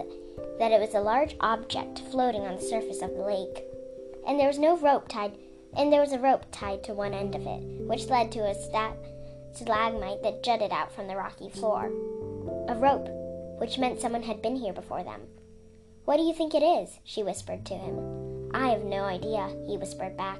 that 0.59 0.71
it 0.71 0.79
was 0.79 0.93
a 0.93 0.99
large 0.99 1.35
object 1.39 1.99
floating 2.11 2.41
on 2.41 2.55
the 2.55 2.61
surface 2.61 3.01
of 3.01 3.11
the 3.15 3.23
lake. 3.23 3.63
And 4.27 4.39
there 4.39 4.47
was 4.47 4.59
no 4.59 4.77
rope 4.77 5.07
tied, 5.07 5.37
and 5.75 5.91
there 5.91 6.01
was 6.01 6.11
a 6.11 6.19
rope 6.19 6.45
tied 6.51 6.83
to 6.83 6.93
one 6.93 7.13
end 7.13 7.35
of 7.35 7.45
it, 7.45 7.63
which 7.87 8.07
led 8.07 8.31
to 8.33 8.39
a 8.39 8.53
stalagmite 9.55 10.21
that 10.23 10.43
jutted 10.43 10.71
out 10.71 10.91
from 10.91 11.07
the 11.07 11.15
rocky 11.15 11.49
floor. 11.49 11.85
A 12.67 12.75
rope, 12.75 13.07
which 13.59 13.77
meant 13.77 14.01
someone 14.01 14.23
had 14.23 14.41
been 14.41 14.55
here 14.55 14.73
before 14.73 15.03
them. 15.03 15.21
What 16.05 16.17
do 16.17 16.23
you 16.23 16.33
think 16.33 16.53
it 16.53 16.63
is? 16.63 16.99
she 17.03 17.23
whispered 17.23 17.65
to 17.65 17.73
him. 17.73 18.51
I 18.53 18.69
have 18.69 18.83
no 18.83 19.03
idea, 19.03 19.49
he 19.67 19.77
whispered 19.77 20.17
back. 20.17 20.39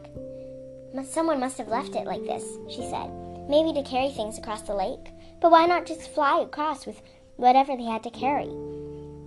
Someone 1.06 1.40
must 1.40 1.58
have 1.58 1.68
left 1.68 1.96
it 1.96 2.06
like 2.06 2.24
this, 2.24 2.58
she 2.70 2.82
said. 2.90 3.12
Maybe 3.50 3.72
to 3.74 3.84
carry 3.84 4.10
things 4.10 4.38
across 4.38 4.62
the 4.64 4.76
lake. 4.76 5.12
But 5.40 5.52
why 5.52 5.66
not 5.66 5.86
just 5.86 6.10
fly 6.10 6.40
across 6.40 6.86
with 6.86 7.02
whatever 7.36 7.76
they 7.76 7.84
had 7.84 8.04
to 8.04 8.10
carry? 8.10 8.50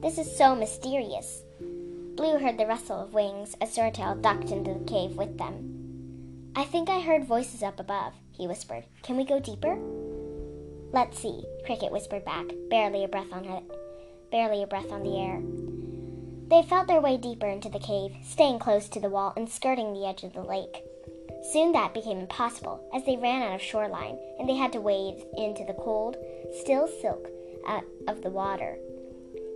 This 0.03 0.19
is 0.19 0.37
so 0.37 0.55
mysterious. 0.55 1.43
Blue 2.17 2.39
heard 2.39 2.59
the 2.59 2.67
rustle 2.67 3.01
of 3.01 3.15
wings 3.15 3.55
as 3.61 3.75
Swordtail 3.75 4.21
ducked 4.21 4.51
into 4.51 4.75
the 4.75 4.85
cave 4.85 5.17
with 5.17 5.39
them. 5.39 6.53
I 6.57 6.65
think 6.65 6.91
I 6.91 7.01
heard 7.01 7.25
voices 7.25 7.63
up 7.63 7.79
above, 7.79 8.15
he 8.33 8.47
whispered. 8.47 8.85
Can 9.03 9.17
we 9.17 9.25
go 9.25 9.39
deeper? 9.39 9.79
Let's 10.93 11.21
see, 11.21 11.45
Cricket 11.65 11.93
whispered 11.93 12.25
back, 12.25 12.47
barely 12.69 13.05
a 13.05 13.09
breath 13.09 13.33
on 13.33 13.45
her, 13.45 13.61
barely 14.33 14.63
a 14.63 14.67
breath 14.67 14.91
on 14.91 15.05
the 15.05 15.17
air. 15.17 15.41
They 16.49 16.69
felt 16.69 16.89
their 16.89 17.01
way 17.01 17.17
deeper 17.17 17.47
into 17.47 17.69
the 17.69 17.79
cave, 17.79 18.17
staying 18.25 18.59
close 18.59 18.89
to 18.89 19.01
the 19.01 19.09
wall 19.09 19.33
and 19.37 19.49
skirting 19.49 19.93
the 19.93 20.05
edge 20.05 20.25
of 20.25 20.33
the 20.33 20.43
lake. 20.43 20.83
Soon 21.43 21.73
that 21.73 21.95
became 21.95 22.19
impossible, 22.19 22.81
as 22.93 23.05
they 23.05 23.17
ran 23.17 23.43
out 23.43 23.55
of 23.55 23.63
shoreline, 23.63 24.19
and 24.39 24.49
they 24.49 24.57
had 24.57 24.73
to 24.73 24.81
wade 24.81 25.25
into 25.37 25.65
the 25.65 25.75
cold, 25.75 26.17
still 26.61 26.87
silk 26.87 27.29
uh, 27.67 27.81
of 28.09 28.23
the 28.23 28.31
water. 28.31 28.79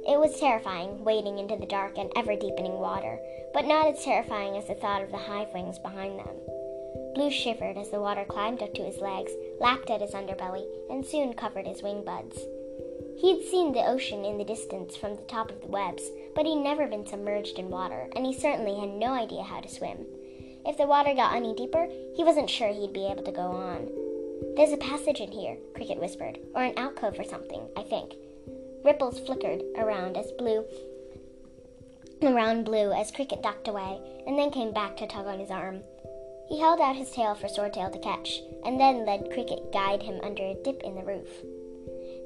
It 0.07 0.19
was 0.19 0.39
terrifying, 0.39 1.05
wading 1.05 1.39
into 1.39 1.57
the 1.57 1.67
dark 1.67 1.97
and 1.99 2.11
ever 2.17 2.37
deepening 2.37 2.79
water, 2.79 3.19
but 3.53 3.67
not 3.67 3.87
as 3.87 4.05
terrifying 4.05 4.57
as 4.57 4.67
the 4.67 4.75
thought 4.75 5.03
of 5.03 5.11
the 5.11 5.19
hive 5.19 5.49
wings 5.55 5.79
behind 5.79 6.19
them. 6.19 6.37
Blue 7.15 7.31
shivered 7.31 7.79
as 7.79 7.91
the 7.91 8.01
water 8.01 8.25
climbed 8.25 8.63
up 8.63 8.75
to 8.75 8.83
his 8.83 8.99
legs, 8.99 9.33
lapped 9.61 9.89
at 9.89 10.01
his 10.01 10.13
underbelly, 10.13 10.67
and 10.91 11.07
soon 11.07 11.33
covered 11.33 11.67
his 11.67 11.83
wing 11.83 12.05
buds. 12.05 12.39
He 13.17 13.31
had 13.31 13.49
seen 13.49 13.73
the 13.73 13.87
ocean 13.87 14.25
in 14.25 14.37
the 14.37 14.45
distance 14.45 14.97
from 14.97 15.17
the 15.17 15.23
top 15.23 15.51
of 15.51 15.61
the 15.61 15.69
webs, 15.69 16.03
but 16.35 16.45
he'd 16.45 16.57
never 16.57 16.87
been 16.87 17.07
submerged 17.07 17.59
in 17.59 17.71
water, 17.71 18.09
and 18.17 18.27
he 18.27 18.35
certainly 18.35 18.79
had 18.79 18.91
no 18.91 19.13
idea 19.13 19.43
how 19.43 19.61
to 19.61 19.69
swim. 19.69 20.05
If 20.67 20.79
the 20.79 20.87
water 20.87 21.15
got 21.15 21.35
any 21.35 21.55
deeper, 21.55 21.87
he 22.17 22.25
wasn't 22.25 22.51
sure 22.51 22.69
he'd 22.73 22.93
be 22.93 23.07
able 23.07 23.25
to 23.25 23.33
go 23.33 23.43
on. 23.43 23.89
There's 24.57 24.73
a 24.73 24.79
passage 24.79 25.21
in 25.21 25.31
here, 25.31 25.57
Cricket 25.75 26.01
whispered, 26.01 26.39
or 26.55 26.63
an 26.63 26.79
alcove 26.79 27.19
or 27.19 27.25
something, 27.25 27.69
I 27.77 27.83
think. 27.83 28.15
Ripples 28.85 29.19
flickered 29.19 29.63
around 29.77 30.17
as 30.17 30.33
blue 30.33 30.65
around 32.23 32.65
blue 32.65 32.93
as 32.93 33.11
Cricket 33.11 33.43
ducked 33.43 33.69
away, 33.69 34.01
and 34.27 34.39
then 34.39 34.51
came 34.51 34.73
back 34.73 34.97
to 34.97 35.07
tug 35.07 35.27
on 35.27 35.39
his 35.39 35.51
arm. 35.51 35.83
He 36.49 36.61
held 36.61 36.81
out 36.81 36.97
his 36.97 37.11
tail 37.11 37.35
for 37.35 37.49
Swordtail 37.49 37.93
to 37.93 37.99
catch, 37.99 38.41
and 38.65 38.81
then 38.81 39.05
let 39.05 39.31
Cricket 39.33 39.73
guide 39.73 40.03
him 40.03 40.21
under 40.23 40.43
a 40.43 40.55
dip 40.63 40.83
in 40.83 40.95
the 40.95 41.03
roof. 41.03 41.29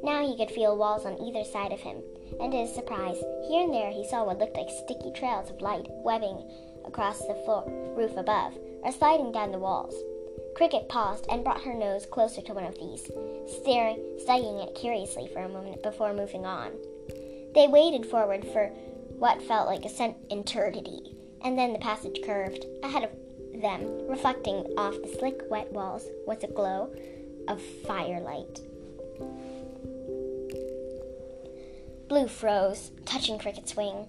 Now 0.02 0.26
he 0.26 0.36
could 0.36 0.50
feel 0.50 0.76
walls 0.76 1.04
on 1.04 1.20
either 1.20 1.44
side 1.44 1.72
of 1.72 1.80
him, 1.80 2.02
and 2.40 2.52
to 2.52 2.58
his 2.58 2.74
surprise, 2.74 3.18
here 3.48 3.64
and 3.64 3.74
there 3.74 3.90
he 3.90 4.06
saw 4.06 4.24
what 4.24 4.38
looked 4.38 4.56
like 4.56 4.70
sticky 4.70 5.12
trails 5.12 5.50
of 5.50 5.60
light 5.60 5.86
webbing 5.88 6.42
across 6.84 7.18
the 7.26 7.40
floor, 7.44 7.64
roof 7.96 8.16
above, 8.16 8.56
or 8.82 8.92
sliding 8.92 9.32
down 9.32 9.52
the 9.52 9.58
walls. 9.58 9.94
Cricket 10.54 10.88
paused 10.88 11.26
and 11.30 11.44
brought 11.44 11.62
her 11.62 11.74
nose 11.74 12.06
closer 12.06 12.42
to 12.42 12.54
one 12.54 12.64
of 12.64 12.78
these, 12.78 13.10
staring, 13.60 14.02
studying 14.18 14.58
it 14.58 14.74
curiously 14.74 15.28
for 15.28 15.40
a 15.40 15.48
moment 15.48 15.82
before 15.82 16.12
moving 16.12 16.44
on. 16.44 16.72
They 17.54 17.68
waded 17.68 18.06
forward 18.06 18.44
for 18.52 18.66
what 19.18 19.42
felt 19.42 19.66
like 19.66 19.84
a 19.84 20.14
eternity, 20.30 21.16
and 21.42 21.58
then 21.58 21.72
the 21.72 21.78
passage 21.78 22.20
curved. 22.24 22.64
Ahead 22.82 23.04
of 23.04 23.10
them, 23.60 24.08
reflecting 24.08 24.64
off 24.76 24.94
the 25.02 25.16
slick, 25.18 25.42
wet 25.50 25.72
walls, 25.72 26.06
was 26.26 26.42
a 26.42 26.48
glow 26.48 26.92
of 27.48 27.62
firelight. 27.86 28.60
Blue 32.08 32.26
froze, 32.26 32.90
touching 33.04 33.38
Cricket's 33.38 33.76
wing. 33.76 34.06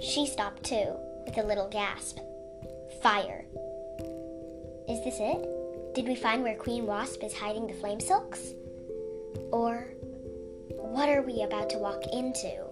She 0.00 0.26
stopped 0.26 0.64
too, 0.64 0.96
with 1.28 1.44
a 1.44 1.46
little 1.46 1.68
gasp. 1.68 2.18
Fire. 3.02 3.44
Is 4.88 5.04
this 5.04 5.18
it? 5.20 5.94
Did 5.94 6.08
we 6.08 6.14
find 6.14 6.42
where 6.42 6.56
Queen 6.56 6.86
Wasp 6.86 7.22
is 7.22 7.36
hiding 7.36 7.66
the 7.66 7.74
flame 7.74 8.00
silks? 8.00 8.54
Or 9.52 9.92
what 10.68 11.10
are 11.10 11.20
we 11.20 11.42
about 11.42 11.68
to 11.70 11.78
walk 11.78 12.02
into? 12.14 12.64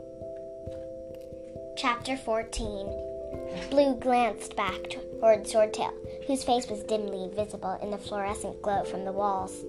Chapter 1.77 2.17
14 2.17 3.69
Blue 3.71 3.95
glanced 3.97 4.57
back 4.57 4.89
toward 4.89 5.45
Swordtail, 5.45 5.93
whose 6.27 6.43
face 6.45 6.67
was 6.69 6.83
dimly 6.85 7.29
visible 7.35 7.79
in 7.83 7.91
the 7.91 7.99
fluorescent 7.99 8.63
glow 8.63 8.85
from 8.85 9.05
the 9.05 9.13
walls. 9.13 9.65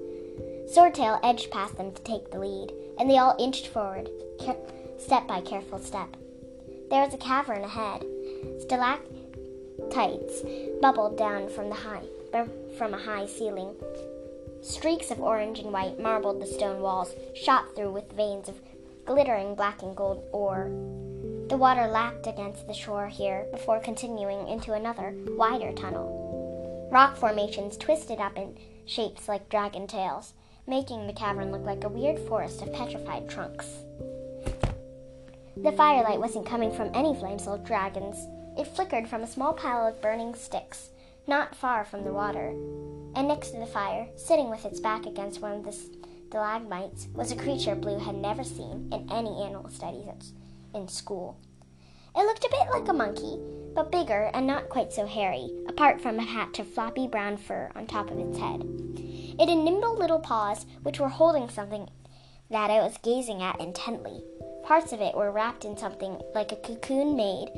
Swordtail 0.74 1.20
edged 1.24 1.52
past 1.52 1.76
them 1.76 1.92
to 1.92 2.02
take 2.04 2.32
the 2.32 2.40
lead, 2.40 2.72
and 2.98 3.10
they 3.10 3.18
all 3.18 3.36
inched 3.38 3.68
forward, 3.68 4.10
step 4.98 5.28
by 5.28 5.42
careful 5.42 5.80
step. 5.80 6.16
There 6.90 7.04
was 7.04 7.14
a 7.14 7.18
cavern 7.18 7.64
ahead. 7.64 8.06
Stalactites 8.62 10.44
bubbled 10.82 11.18
down 11.18 11.50
from 11.50 11.70
the 11.70 11.76
high 11.76 12.04
er, 12.34 12.48
from 12.78 12.94
a 12.94 12.98
high 12.98 13.26
ceiling. 13.26 13.76
Streaks 14.62 15.12
of 15.12 15.22
orange 15.22 15.60
and 15.60 15.72
white 15.72 16.00
marbled 16.00 16.42
the 16.42 16.48
stone 16.48 16.82
walls, 16.82 17.16
shot 17.36 17.76
through 17.76 17.92
with 17.92 18.12
veins 18.14 18.50
of 18.50 18.60
glittering 19.06 19.56
black 19.56 19.82
and 19.82 19.96
gold 19.96 20.24
ore. 20.32 20.70
The 21.50 21.58
water 21.58 21.88
lapped 21.88 22.28
against 22.28 22.68
the 22.68 22.74
shore 22.74 23.08
here 23.08 23.46
before 23.52 23.80
continuing 23.80 24.48
into 24.48 24.74
another, 24.74 25.14
wider 25.30 25.72
tunnel. 25.72 26.90
Rock 26.92 27.16
formations 27.16 27.78
twisted 27.78 28.20
up 28.20 28.38
in 28.38 28.58
shapes 28.86 29.28
like 29.28 29.50
dragon 29.50 29.88
tails, 29.88 30.34
making 30.68 31.08
the 31.08 31.14
cavern 31.14 31.52
look 31.52 31.64
like 31.64 31.84
a 31.84 31.90
weird 31.90 32.20
forest 32.20 32.62
of 32.62 32.74
petrified 32.74 33.30
trunks. 33.30 33.68
The 35.64 35.72
firelight 35.72 36.20
wasn't 36.20 36.46
coming 36.46 36.72
from 36.72 36.92
any 36.94 37.16
flames 37.16 37.44
silk 37.44 37.66
dragons. 37.66 38.28
It 38.58 38.68
flickered 38.68 39.08
from 39.08 39.24
a 39.24 39.28
small 39.28 39.54
pile 39.54 39.88
of 39.88 40.02
burning 40.02 40.36
sticks, 40.36 40.90
not 41.28 41.56
far 41.56 41.84
from 41.84 42.04
the 42.04 42.14
water. 42.14 42.50
And 43.16 43.28
next 43.28 43.50
to 43.52 43.58
the 43.60 43.66
fire, 43.66 44.08
sitting 44.16 44.50
with 44.50 44.66
its 44.66 44.80
back 44.80 45.08
against 45.08 45.42
one 45.42 45.54
of 45.54 45.64
the 45.64 45.76
stalagmites, 46.30 47.08
was 47.14 47.32
a 47.32 47.36
creature 47.36 47.76
Blue 47.76 47.98
had 47.98 48.16
never 48.16 48.44
seen 48.44 48.90
in 48.92 49.12
any 49.12 49.42
animal 49.42 49.70
studies 49.70 50.34
in 50.76 50.88
school. 50.88 51.38
It 52.16 52.26
looked 52.26 52.46
a 52.46 52.50
bit 52.50 52.70
like 52.72 52.88
a 52.88 52.94
monkey, 52.94 53.40
but 53.74 53.92
bigger 53.92 54.30
and 54.34 54.46
not 54.46 54.70
quite 54.70 54.94
so 54.94 55.08
hairy, 55.08 55.50
apart 55.68 56.02
from 56.02 56.20
a 56.20 56.26
patch 56.26 56.60
of 56.60 56.68
floppy 56.68 57.08
brown 57.08 57.38
fur 57.38 57.72
on 57.76 57.88
top 57.88 58.12
of 58.12 58.20
its 58.20 58.38
head. 58.38 58.62
It 59.40 59.50
had 59.50 59.58
nimble 59.58 59.98
little 59.98 60.20
paws, 60.20 60.66
which 60.84 61.00
were 61.00 61.10
holding 61.10 61.50
something 61.50 61.90
that 62.50 62.70
it 62.70 62.82
was 62.82 62.98
gazing 63.04 63.42
at 63.42 63.60
intently. 63.60 64.24
Parts 64.68 64.92
of 64.92 65.00
it 65.00 65.16
were 65.16 65.32
wrapped 65.32 65.64
in 65.64 65.78
something 65.78 66.20
like 66.36 66.52
a 66.52 66.58
cocoon 66.58 67.16
made 67.16 67.50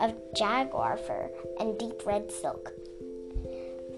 of 0.00 0.14
jaguar 0.34 0.96
fur 0.96 1.30
and 1.60 1.78
deep 1.78 2.06
red 2.06 2.32
silk. 2.32 2.72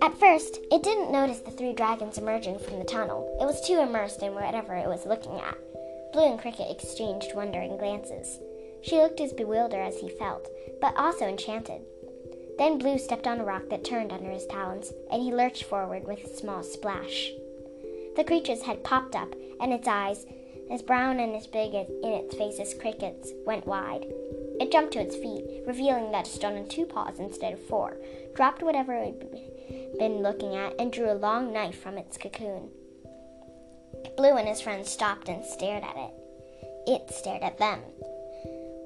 At 0.02 0.18
first, 0.18 0.58
it 0.72 0.82
didn't 0.82 1.12
notice 1.12 1.38
the 1.38 1.52
three 1.52 1.72
dragons 1.72 2.18
emerging 2.18 2.58
from 2.58 2.80
the 2.80 2.84
tunnel. 2.84 3.38
It 3.40 3.44
was 3.44 3.64
too 3.64 3.78
immersed 3.78 4.24
in 4.24 4.34
whatever 4.34 4.74
it 4.74 4.88
was 4.88 5.06
looking 5.06 5.38
at. 5.38 5.56
Blue 6.12 6.30
and 6.30 6.40
Cricket 6.40 6.68
exchanged 6.68 7.30
wondering 7.32 7.76
glances. 7.76 8.40
She 8.82 8.96
looked 8.96 9.20
as 9.20 9.32
bewildered 9.32 9.86
as 9.86 10.00
he 10.00 10.08
felt, 10.08 10.48
but 10.80 10.96
also 10.96 11.26
enchanted. 11.26 11.82
Then 12.58 12.78
Blue 12.78 12.98
stepped 12.98 13.28
on 13.28 13.38
a 13.38 13.44
rock 13.44 13.68
that 13.70 13.84
turned 13.84 14.12
under 14.12 14.30
his 14.30 14.46
talons, 14.46 14.92
and 15.12 15.22
he 15.22 15.32
lurched 15.32 15.62
forward 15.62 16.08
with 16.08 16.24
a 16.24 16.36
small 16.36 16.64
splash. 16.64 17.30
The 18.16 18.24
creature's 18.24 18.62
head 18.62 18.82
popped 18.82 19.14
up, 19.14 19.32
and 19.60 19.72
its 19.72 19.86
eyes, 19.86 20.26
as 20.70 20.82
brown 20.82 21.20
and 21.20 21.34
as 21.34 21.46
big 21.46 21.74
as 21.74 21.88
in 21.88 22.12
its 22.12 22.36
face 22.36 22.58
as 22.58 22.74
Cricket's, 22.74 23.32
went 23.46 23.66
wide. 23.66 24.06
It 24.60 24.72
jumped 24.72 24.92
to 24.94 25.00
its 25.00 25.16
feet, 25.16 25.62
revealing 25.66 26.10
that 26.12 26.26
it 26.26 26.30
stood 26.30 26.56
on 26.56 26.68
two 26.68 26.84
paws 26.84 27.18
instead 27.18 27.52
of 27.52 27.66
four, 27.66 27.96
dropped 28.34 28.62
whatever 28.62 28.92
it 28.94 29.14
had 29.20 29.98
been 29.98 30.22
looking 30.22 30.56
at, 30.56 30.74
and 30.78 30.92
drew 30.92 31.10
a 31.10 31.14
long 31.14 31.52
knife 31.52 31.80
from 31.80 31.96
its 31.96 32.18
cocoon. 32.18 32.70
Blue 34.16 34.36
and 34.36 34.48
his 34.48 34.60
friends 34.60 34.90
stopped 34.90 35.28
and 35.28 35.44
stared 35.44 35.84
at 35.84 35.96
it. 35.96 36.10
It 36.86 37.10
stared 37.14 37.42
at 37.42 37.58
them. 37.58 37.80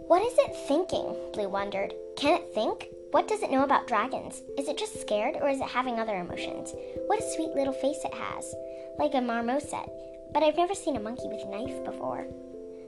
What 0.09 0.23
is 0.23 0.37
it 0.39 0.69
thinking? 0.69 1.17
Blue 1.33 1.49
wondered. 1.49 1.95
Can 2.17 2.39
it 2.39 2.55
think? 2.55 2.89
What 3.12 3.29
does 3.29 3.43
it 3.43 3.51
know 3.51 3.62
about 3.62 3.87
dragons? 3.87 4.43
Is 4.59 4.69
it 4.69 4.79
just 4.79 5.01
scared 5.01 5.37
or 5.41 5.49
is 5.49 5.61
it 5.61 5.69
having 5.69 5.99
other 5.99 6.17
emotions? 6.17 6.75
What 7.07 7.21
a 7.21 7.31
sweet 7.35 7.55
little 7.55 7.73
face 7.73 8.05
it 8.05 8.15
has, 8.15 8.55
like 8.99 9.15
a 9.15 9.21
marmoset. 9.21 9.89
But 10.33 10.43
I've 10.43 10.57
never 10.57 10.75
seen 10.75 10.97
a 10.97 11.01
monkey 11.01 11.29
with 11.29 11.45
a 11.45 11.51
knife 11.51 11.85
before. 11.85 12.27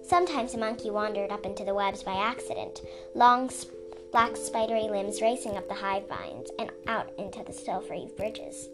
Sometimes 0.02 0.54
a 0.54 0.58
monkey 0.58 0.90
wandered 0.90 1.30
up 1.30 1.46
into 1.46 1.64
the 1.64 1.74
webs 1.74 2.02
by 2.02 2.14
accident, 2.14 2.80
long 3.14 3.50
black 4.12 4.36
spidery 4.36 4.88
limbs 4.88 5.20
racing 5.20 5.56
up 5.56 5.66
the 5.68 5.74
hive 5.74 6.08
vines 6.08 6.50
and 6.58 6.70
out 6.86 7.10
into 7.18 7.42
the 7.42 7.52
still 7.52 7.80
free 7.80 8.08
bridges. 8.16 8.68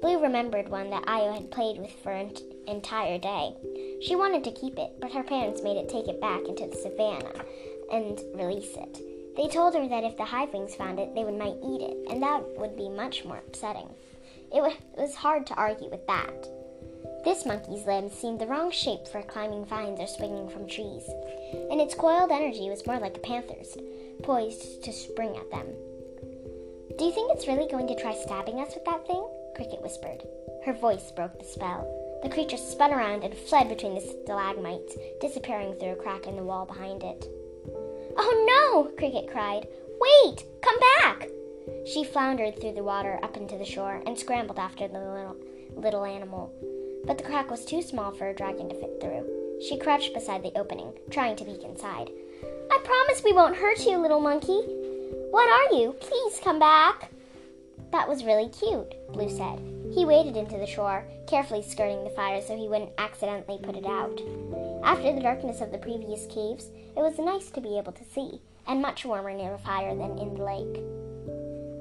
Blue 0.00 0.22
remembered 0.22 0.68
one 0.68 0.90
that 0.90 1.08
Io 1.08 1.32
had 1.32 1.50
played 1.50 1.78
with 1.78 1.92
for 2.02 2.12
an 2.12 2.32
entire 2.66 3.18
day. 3.18 3.54
She 4.02 4.16
wanted 4.16 4.44
to 4.44 4.52
keep 4.52 4.78
it, 4.78 4.92
but 5.00 5.12
her 5.12 5.22
parents 5.22 5.62
made 5.62 5.76
it 5.76 5.88
take 5.88 6.08
it 6.08 6.20
back 6.20 6.42
into 6.46 6.66
the 6.66 6.76
savannah 6.76 7.44
and 7.90 8.20
release 8.34 8.76
it. 8.76 8.98
They 9.36 9.48
told 9.48 9.74
her 9.74 9.88
that 9.88 10.04
if 10.04 10.16
the 10.16 10.24
hivewings 10.24 10.76
found 10.76 10.98
it, 10.98 11.14
they 11.14 11.24
would 11.24 11.38
might 11.38 11.56
eat 11.64 11.80
it, 11.80 12.10
and 12.10 12.22
that 12.22 12.42
would 12.56 12.76
be 12.76 12.88
much 12.88 13.24
more 13.24 13.38
upsetting. 13.38 13.88
It 14.52 14.76
was 14.96 15.14
hard 15.14 15.46
to 15.48 15.54
argue 15.54 15.90
with 15.90 16.06
that. 16.06 16.46
This 17.24 17.46
monkey's 17.46 17.86
limbs 17.86 18.12
seemed 18.12 18.38
the 18.38 18.46
wrong 18.46 18.70
shape 18.70 19.08
for 19.08 19.22
climbing 19.22 19.64
vines 19.64 19.98
or 19.98 20.06
swinging 20.06 20.46
from 20.50 20.68
trees, 20.68 21.08
and 21.70 21.80
its 21.80 21.94
coiled 21.94 22.30
energy 22.30 22.68
was 22.68 22.86
more 22.86 22.98
like 22.98 23.16
a 23.16 23.20
panther's, 23.20 23.78
poised 24.22 24.84
to 24.84 24.92
spring 24.92 25.34
at 25.34 25.50
them. 25.50 25.66
Do 26.98 27.04
you 27.06 27.12
think 27.12 27.32
it's 27.32 27.48
really 27.48 27.66
going 27.66 27.86
to 27.86 27.98
try 27.98 28.14
stabbing 28.14 28.60
us 28.60 28.74
with 28.74 28.84
that 28.84 29.06
thing? 29.06 29.26
Cricket 29.56 29.80
whispered. 29.80 30.22
Her 30.66 30.74
voice 30.74 31.10
broke 31.12 31.38
the 31.38 31.46
spell. 31.46 31.88
The 32.22 32.28
creature 32.28 32.58
spun 32.58 32.92
around 32.92 33.24
and 33.24 33.34
fled 33.34 33.70
between 33.70 33.94
the 33.94 34.02
stalagmites, 34.02 34.94
disappearing 35.22 35.76
through 35.76 35.92
a 35.92 35.96
crack 35.96 36.26
in 36.26 36.36
the 36.36 36.44
wall 36.44 36.66
behind 36.66 37.02
it. 37.02 37.26
Oh 38.18 38.84
no! 38.84 38.92
Cricket 38.98 39.30
cried. 39.30 39.66
Wait! 39.98 40.44
Come 40.60 40.78
back! 41.00 41.28
She 41.86 42.04
floundered 42.04 42.60
through 42.60 42.74
the 42.74 42.84
water 42.84 43.18
up 43.22 43.38
into 43.38 43.56
the 43.56 43.64
shore 43.64 44.02
and 44.04 44.18
scrambled 44.18 44.58
after 44.58 44.88
the 44.88 44.98
little, 44.98 45.36
little 45.74 46.04
animal 46.04 46.52
but 47.06 47.18
the 47.18 47.24
crack 47.24 47.50
was 47.50 47.64
too 47.64 47.82
small 47.82 48.12
for 48.12 48.28
a 48.28 48.34
dragon 48.34 48.68
to 48.68 48.74
fit 48.74 49.00
through. 49.00 49.28
She 49.66 49.78
crouched 49.78 50.14
beside 50.14 50.42
the 50.42 50.56
opening, 50.58 50.92
trying 51.10 51.36
to 51.36 51.44
peek 51.44 51.62
inside. 51.62 52.10
I 52.70 52.78
promise 52.82 53.22
we 53.22 53.32
won't 53.32 53.56
hurt 53.56 53.84
you, 53.86 53.98
little 53.98 54.20
monkey. 54.20 54.60
What 55.30 55.48
are 55.48 55.76
you? 55.76 55.92
Please 56.00 56.40
come 56.42 56.58
back. 56.58 57.10
That 57.92 58.08
was 58.08 58.24
really 58.24 58.48
cute, 58.48 58.94
Blue 59.12 59.30
said. 59.30 59.60
He 59.94 60.04
waded 60.04 60.36
into 60.36 60.58
the 60.58 60.66
shore, 60.66 61.04
carefully 61.28 61.62
skirting 61.62 62.02
the 62.02 62.10
fire 62.10 62.42
so 62.42 62.56
he 62.56 62.68
wouldn't 62.68 62.92
accidentally 62.98 63.58
put 63.62 63.76
it 63.76 63.86
out. 63.86 64.20
After 64.82 65.12
the 65.12 65.20
darkness 65.20 65.60
of 65.60 65.70
the 65.70 65.78
previous 65.78 66.26
caves, 66.26 66.70
it 66.96 67.00
was 67.00 67.18
nice 67.18 67.50
to 67.50 67.60
be 67.60 67.78
able 67.78 67.92
to 67.92 68.04
see, 68.04 68.40
and 68.66 68.82
much 68.82 69.04
warmer 69.04 69.32
near 69.32 69.52
the 69.52 69.58
fire 69.58 69.94
than 69.94 70.18
in 70.18 70.34
the 70.34 70.44
lake. 70.44 70.82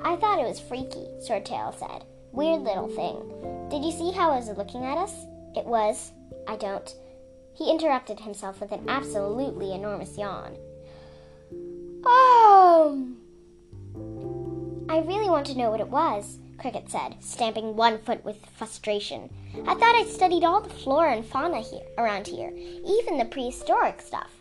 I 0.03 0.15
thought 0.17 0.39
it 0.39 0.47
was 0.47 0.59
freaky, 0.59 1.07
Swordtail 1.19 1.77
said. 1.77 2.05
Weird 2.33 2.63
little 2.63 2.87
thing. 2.87 3.69
Did 3.69 3.85
you 3.85 3.91
see 3.91 4.11
how 4.11 4.33
it 4.33 4.37
was 4.37 4.57
looking 4.57 4.83
at 4.83 4.97
us? 4.97 5.13
It 5.55 5.65
was. 5.65 6.11
I 6.47 6.55
don't. 6.55 6.91
He 7.55 7.69
interrupted 7.69 8.19
himself 8.19 8.59
with 8.59 8.71
an 8.71 8.89
absolutely 8.89 9.71
enormous 9.71 10.17
yawn. 10.17 10.57
Oh! 12.03 13.07
I 14.89 14.97
really 14.97 15.29
want 15.29 15.45
to 15.47 15.57
know 15.57 15.69
what 15.69 15.79
it 15.79 15.89
was, 15.89 16.39
Cricket 16.57 16.89
said, 16.89 17.17
stamping 17.19 17.75
one 17.75 17.99
foot 17.99 18.25
with 18.25 18.43
frustration. 18.57 19.29
I 19.67 19.75
thought 19.75 19.95
I 19.95 20.05
studied 20.05 20.43
all 20.43 20.59
the 20.59 20.69
flora 20.69 21.13
and 21.15 21.23
fauna 21.23 21.61
here 21.61 21.85
around 21.99 22.25
here, 22.25 22.51
even 22.55 23.19
the 23.19 23.25
prehistoric 23.25 24.01
stuff. 24.01 24.31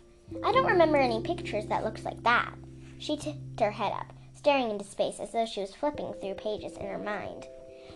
I 0.43 0.51
don't 0.51 0.65
remember 0.65 0.97
any 0.97 1.21
pictures 1.21 1.67
that 1.67 1.83
looked 1.83 2.03
like 2.03 2.23
that. 2.23 2.55
She 2.97 3.17
tipped 3.17 3.59
her 3.59 3.71
head 3.71 3.93
up, 3.93 4.13
staring 4.33 4.71
into 4.71 4.83
space 4.83 5.19
as 5.19 5.31
though 5.31 5.45
she 5.45 5.61
was 5.61 5.75
flipping 5.75 6.13
through 6.13 6.33
pages 6.35 6.75
in 6.77 6.87
her 6.87 6.97
mind. 6.97 7.45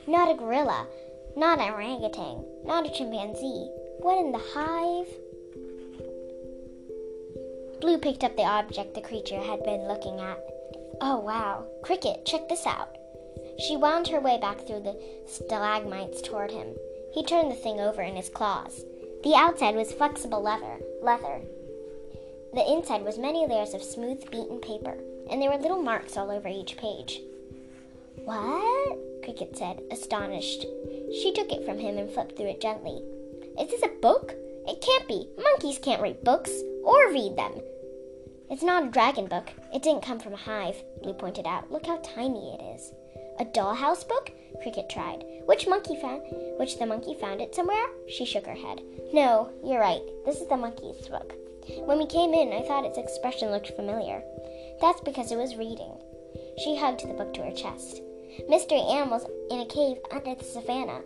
Not 0.08 0.32
a 0.32 0.36
gorilla, 0.36 0.88
not 1.36 1.60
an 1.60 1.74
orangutan, 1.74 2.46
not 2.63 2.86
a 2.86 2.89
chimpanzee. 2.89 3.70
What 4.00 4.17
in 4.17 4.32
the 4.32 4.38
hive? 4.38 5.08
Blue 7.82 7.98
picked 7.98 8.24
up 8.24 8.38
the 8.38 8.43
object 8.43 8.93
the 8.93 9.02
creature 9.02 9.39
had 9.39 9.63
been 9.63 9.88
looking 9.88 10.20
at. 10.22 10.39
Oh, 11.02 11.20
wow. 11.20 11.67
Cricket, 11.84 12.26
check 12.26 12.48
this 12.48 12.65
out. 12.65 12.96
She 13.60 13.76
wound 13.76 14.08
her 14.08 14.22
way 14.22 14.39
back 14.39 14.65
through 14.65 14.82
the 14.82 14.98
stalagmites 15.28 16.22
toward 16.22 16.52
him. 16.52 16.70
He 17.13 17.26
turned 17.26 17.52
the 17.52 17.56
thing 17.56 17.82
over 17.82 18.02
in 18.02 18.15
his 18.15 18.30
claws. 18.30 18.86
The 19.24 19.36
outside 19.36 19.76
was 19.76 19.91
flexible 19.91 20.41
leather, 20.41 20.80
leather. 21.02 21.41
The 22.54 22.72
inside 22.72 23.04
was 23.04 23.17
many 23.17 23.46
layers 23.46 23.74
of 23.74 23.84
smooth 23.84 24.32
beaten 24.32 24.60
paper, 24.60 24.98
and 25.30 25.41
there 25.41 25.52
were 25.52 25.58
little 25.58 25.82
marks 25.82 26.15
all 26.15 26.32
over 26.32 26.48
each 26.48 26.78
page. 26.78 27.22
What? 28.28 29.24
Cricket 29.24 29.58
said, 29.58 29.80
astonished. 29.90 30.66
She 31.13 31.32
took 31.32 31.50
it 31.50 31.63
from 31.66 31.80
him 31.80 31.98
and 31.98 32.10
flipped 32.10 32.36
through 32.36 32.50
it 32.50 32.60
gently. 32.60 33.02
Is 33.58 33.70
this 33.70 33.84
a 33.84 34.02
book? 34.02 34.36
It 34.68 34.82
can't 34.82 35.08
be. 35.08 35.30
Monkeys 35.42 35.80
can't 35.80 36.02
read 36.02 36.26
books 36.26 36.52
or 36.84 37.10
read 37.10 37.38
them. 37.38 37.54
It's 38.50 38.63
not 38.63 38.84
a 38.84 38.92
dragon 38.92 39.28
book. 39.28 39.50
It 39.74 39.82
didn't 39.82 40.04
come 40.04 40.20
from 40.20 40.34
a 40.34 40.36
hive, 40.36 40.76
Blue 41.02 41.13
pointed 41.13 41.48
out. 41.48 41.72
Look 41.72 41.86
how 41.86 42.02
tiny 42.04 42.54
it 42.60 42.76
is. 42.76 42.92
A 43.40 43.46
dollhouse 43.46 44.06
book? 44.06 44.30
Cricket 44.62 44.90
tried. 44.90 45.24
Which 45.46 45.66
monkey 45.66 45.98
found 46.02 46.24
which 46.60 46.80
the 46.80 46.86
monkey 46.86 47.16
found 47.22 47.40
it 47.40 47.56
somewhere? 47.56 47.88
She 48.10 48.26
shook 48.26 48.46
her 48.46 48.56
head. 48.56 48.82
No, 49.13 49.54
you're 49.63 49.80
right. 49.80 50.02
This 50.26 50.42
is 50.42 50.50
the 50.50 50.58
monkey's 50.58 51.08
book. 51.08 51.34
When 51.86 51.98
we 51.98 52.06
came 52.06 52.34
in, 52.34 52.52
I 52.52 52.68
thought 52.68 52.84
its 52.84 52.98
expression 52.98 53.52
looked 53.52 53.74
familiar. 53.78 54.22
That's 54.82 55.00
because 55.00 55.32
it 55.32 55.38
was 55.38 55.56
reading. 55.56 55.94
She 56.62 56.76
hugged 56.76 57.08
the 57.08 57.13
book 57.13 57.34
to 57.36 57.44
her 57.44 57.54
chest 57.54 58.02
mystery 58.47 58.82
animals 58.82 59.26
in 59.50 59.60
a 59.60 59.65
cave 59.65 59.97
under 60.12 60.36
the 60.36 60.43
savannah 60.43 61.02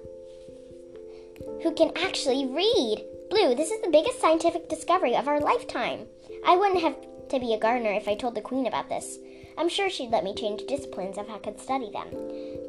who 1.64 1.74
can 1.74 1.92
actually 1.96 2.46
read. 2.46 3.04
Blue, 3.30 3.56
this 3.56 3.72
is 3.72 3.82
the 3.82 3.90
biggest 3.90 4.20
scientific 4.20 4.68
discovery 4.70 5.16
of 5.16 5.28
our 5.28 5.40
lifetime. 5.40 6.06
I 6.46 6.58
wouldn't 6.58 6.82
have 6.82 6.96
to 7.30 7.40
be 7.40 7.54
a 7.54 7.60
gardener 7.60 7.92
if 7.92 8.08
I 8.08 8.16
told 8.16 8.36
the 8.36 8.42
queen 8.42 8.68
about 8.68 8.90
this. 8.90 9.18
I'm 9.58 9.70
sure 9.70 9.90
she'd 9.90 10.12
let 10.12 10.24
me 10.24 10.36
change 10.36 10.68
disciplines 10.68 11.18
if 11.18 11.30
I 11.30 11.38
could 11.40 11.60
study 11.60 11.90
them. 11.92 12.10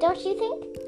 Don't 0.00 0.24
you 0.24 0.38
think? 0.38 0.78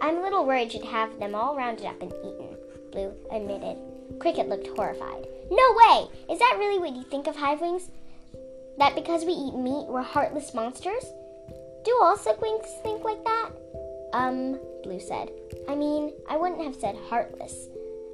I'm 0.00 0.18
a 0.18 0.22
little 0.22 0.44
worried 0.44 0.72
she'd 0.72 0.84
have 0.84 1.18
them 1.18 1.34
all 1.34 1.56
rounded 1.56 1.86
up 1.86 2.00
and 2.02 2.12
eaten, 2.12 2.56
Blue 2.92 3.12
admitted. 3.32 3.78
Cricket 4.20 4.48
looked 4.48 4.68
horrified. 4.68 5.26
No 5.50 5.74
way! 5.76 6.08
Is 6.32 6.38
that 6.38 6.56
really 6.58 6.78
what 6.78 6.94
you 6.94 7.04
think 7.04 7.26
of 7.26 7.36
hivewings? 7.36 7.90
That 8.78 8.94
because 8.94 9.24
we 9.24 9.32
eat 9.32 9.54
meat, 9.54 9.86
we're 9.88 10.02
heartless 10.02 10.54
monsters? 10.54 11.04
Do 11.86 11.96
all 12.02 12.16
squinks 12.16 12.68
think 12.82 13.04
like 13.04 13.22
that? 13.22 13.50
Um, 14.12 14.58
Blue 14.82 14.98
said. 14.98 15.30
I 15.68 15.76
mean, 15.76 16.12
I 16.28 16.36
wouldn't 16.36 16.64
have 16.64 16.74
said 16.74 16.96
heartless, 17.08 17.68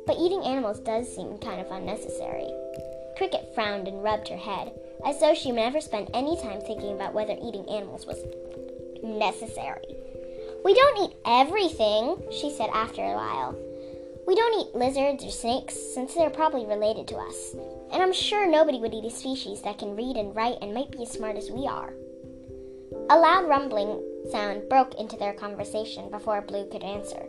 but 0.07 0.19
eating 0.19 0.45
animals 0.45 0.79
does 0.79 1.09
seem 1.09 1.39
kind 1.39 1.59
of 1.59 1.71
unnecessary. 1.71 2.53
Cricket 3.17 3.55
frowned 3.55 3.89
and 3.89 4.05
rubbed 4.05 4.29
her 4.29 4.37
head, 4.37 4.73
as 5.07 5.21
though 5.21 5.33
she 5.33 5.53
never 5.53 5.81
spent 5.81 6.11
any 6.13 6.37
time 6.37 6.61
thinking 6.61 6.93
about 6.93 7.15
whether 7.15 7.33
eating 7.33 7.67
animals 7.67 8.05
was 8.05 8.23
necessary. 9.03 9.97
We 10.67 10.75
don't 10.75 11.09
eat 11.09 11.17
everything, 11.25 12.25
she 12.31 12.51
said 12.51 12.69
after 12.75 13.01
a 13.01 13.15
while. 13.15 13.57
We 14.27 14.35
don't 14.35 14.61
eat 14.61 14.75
lizards 14.75 15.25
or 15.25 15.31
snakes 15.31 15.79
since 15.95 16.13
they're 16.13 16.29
probably 16.29 16.67
related 16.67 17.09
to 17.09 17.17
us. 17.17 17.55
And 17.91 18.03
I'm 18.03 18.13
sure 18.13 18.47
nobody 18.47 18.81
would 18.81 18.93
eat 18.93 19.07
a 19.07 19.11
species 19.11 19.63
that 19.63 19.79
can 19.79 19.97
read 19.97 20.17
and 20.17 20.37
write 20.37 20.59
and 20.61 20.75
might 20.75 20.91
be 20.91 21.05
as 21.05 21.11
smart 21.11 21.37
as 21.37 21.51
we 21.51 21.67
are. 21.67 21.95
A 23.11 23.19
loud 23.19 23.49
rumbling 23.49 24.03
sound 24.31 24.69
broke 24.69 24.95
into 24.95 25.17
their 25.17 25.35
conversation 25.35 26.11
before 26.11 26.41
Blue 26.41 26.69
could 26.71 26.83
answer. 26.83 27.27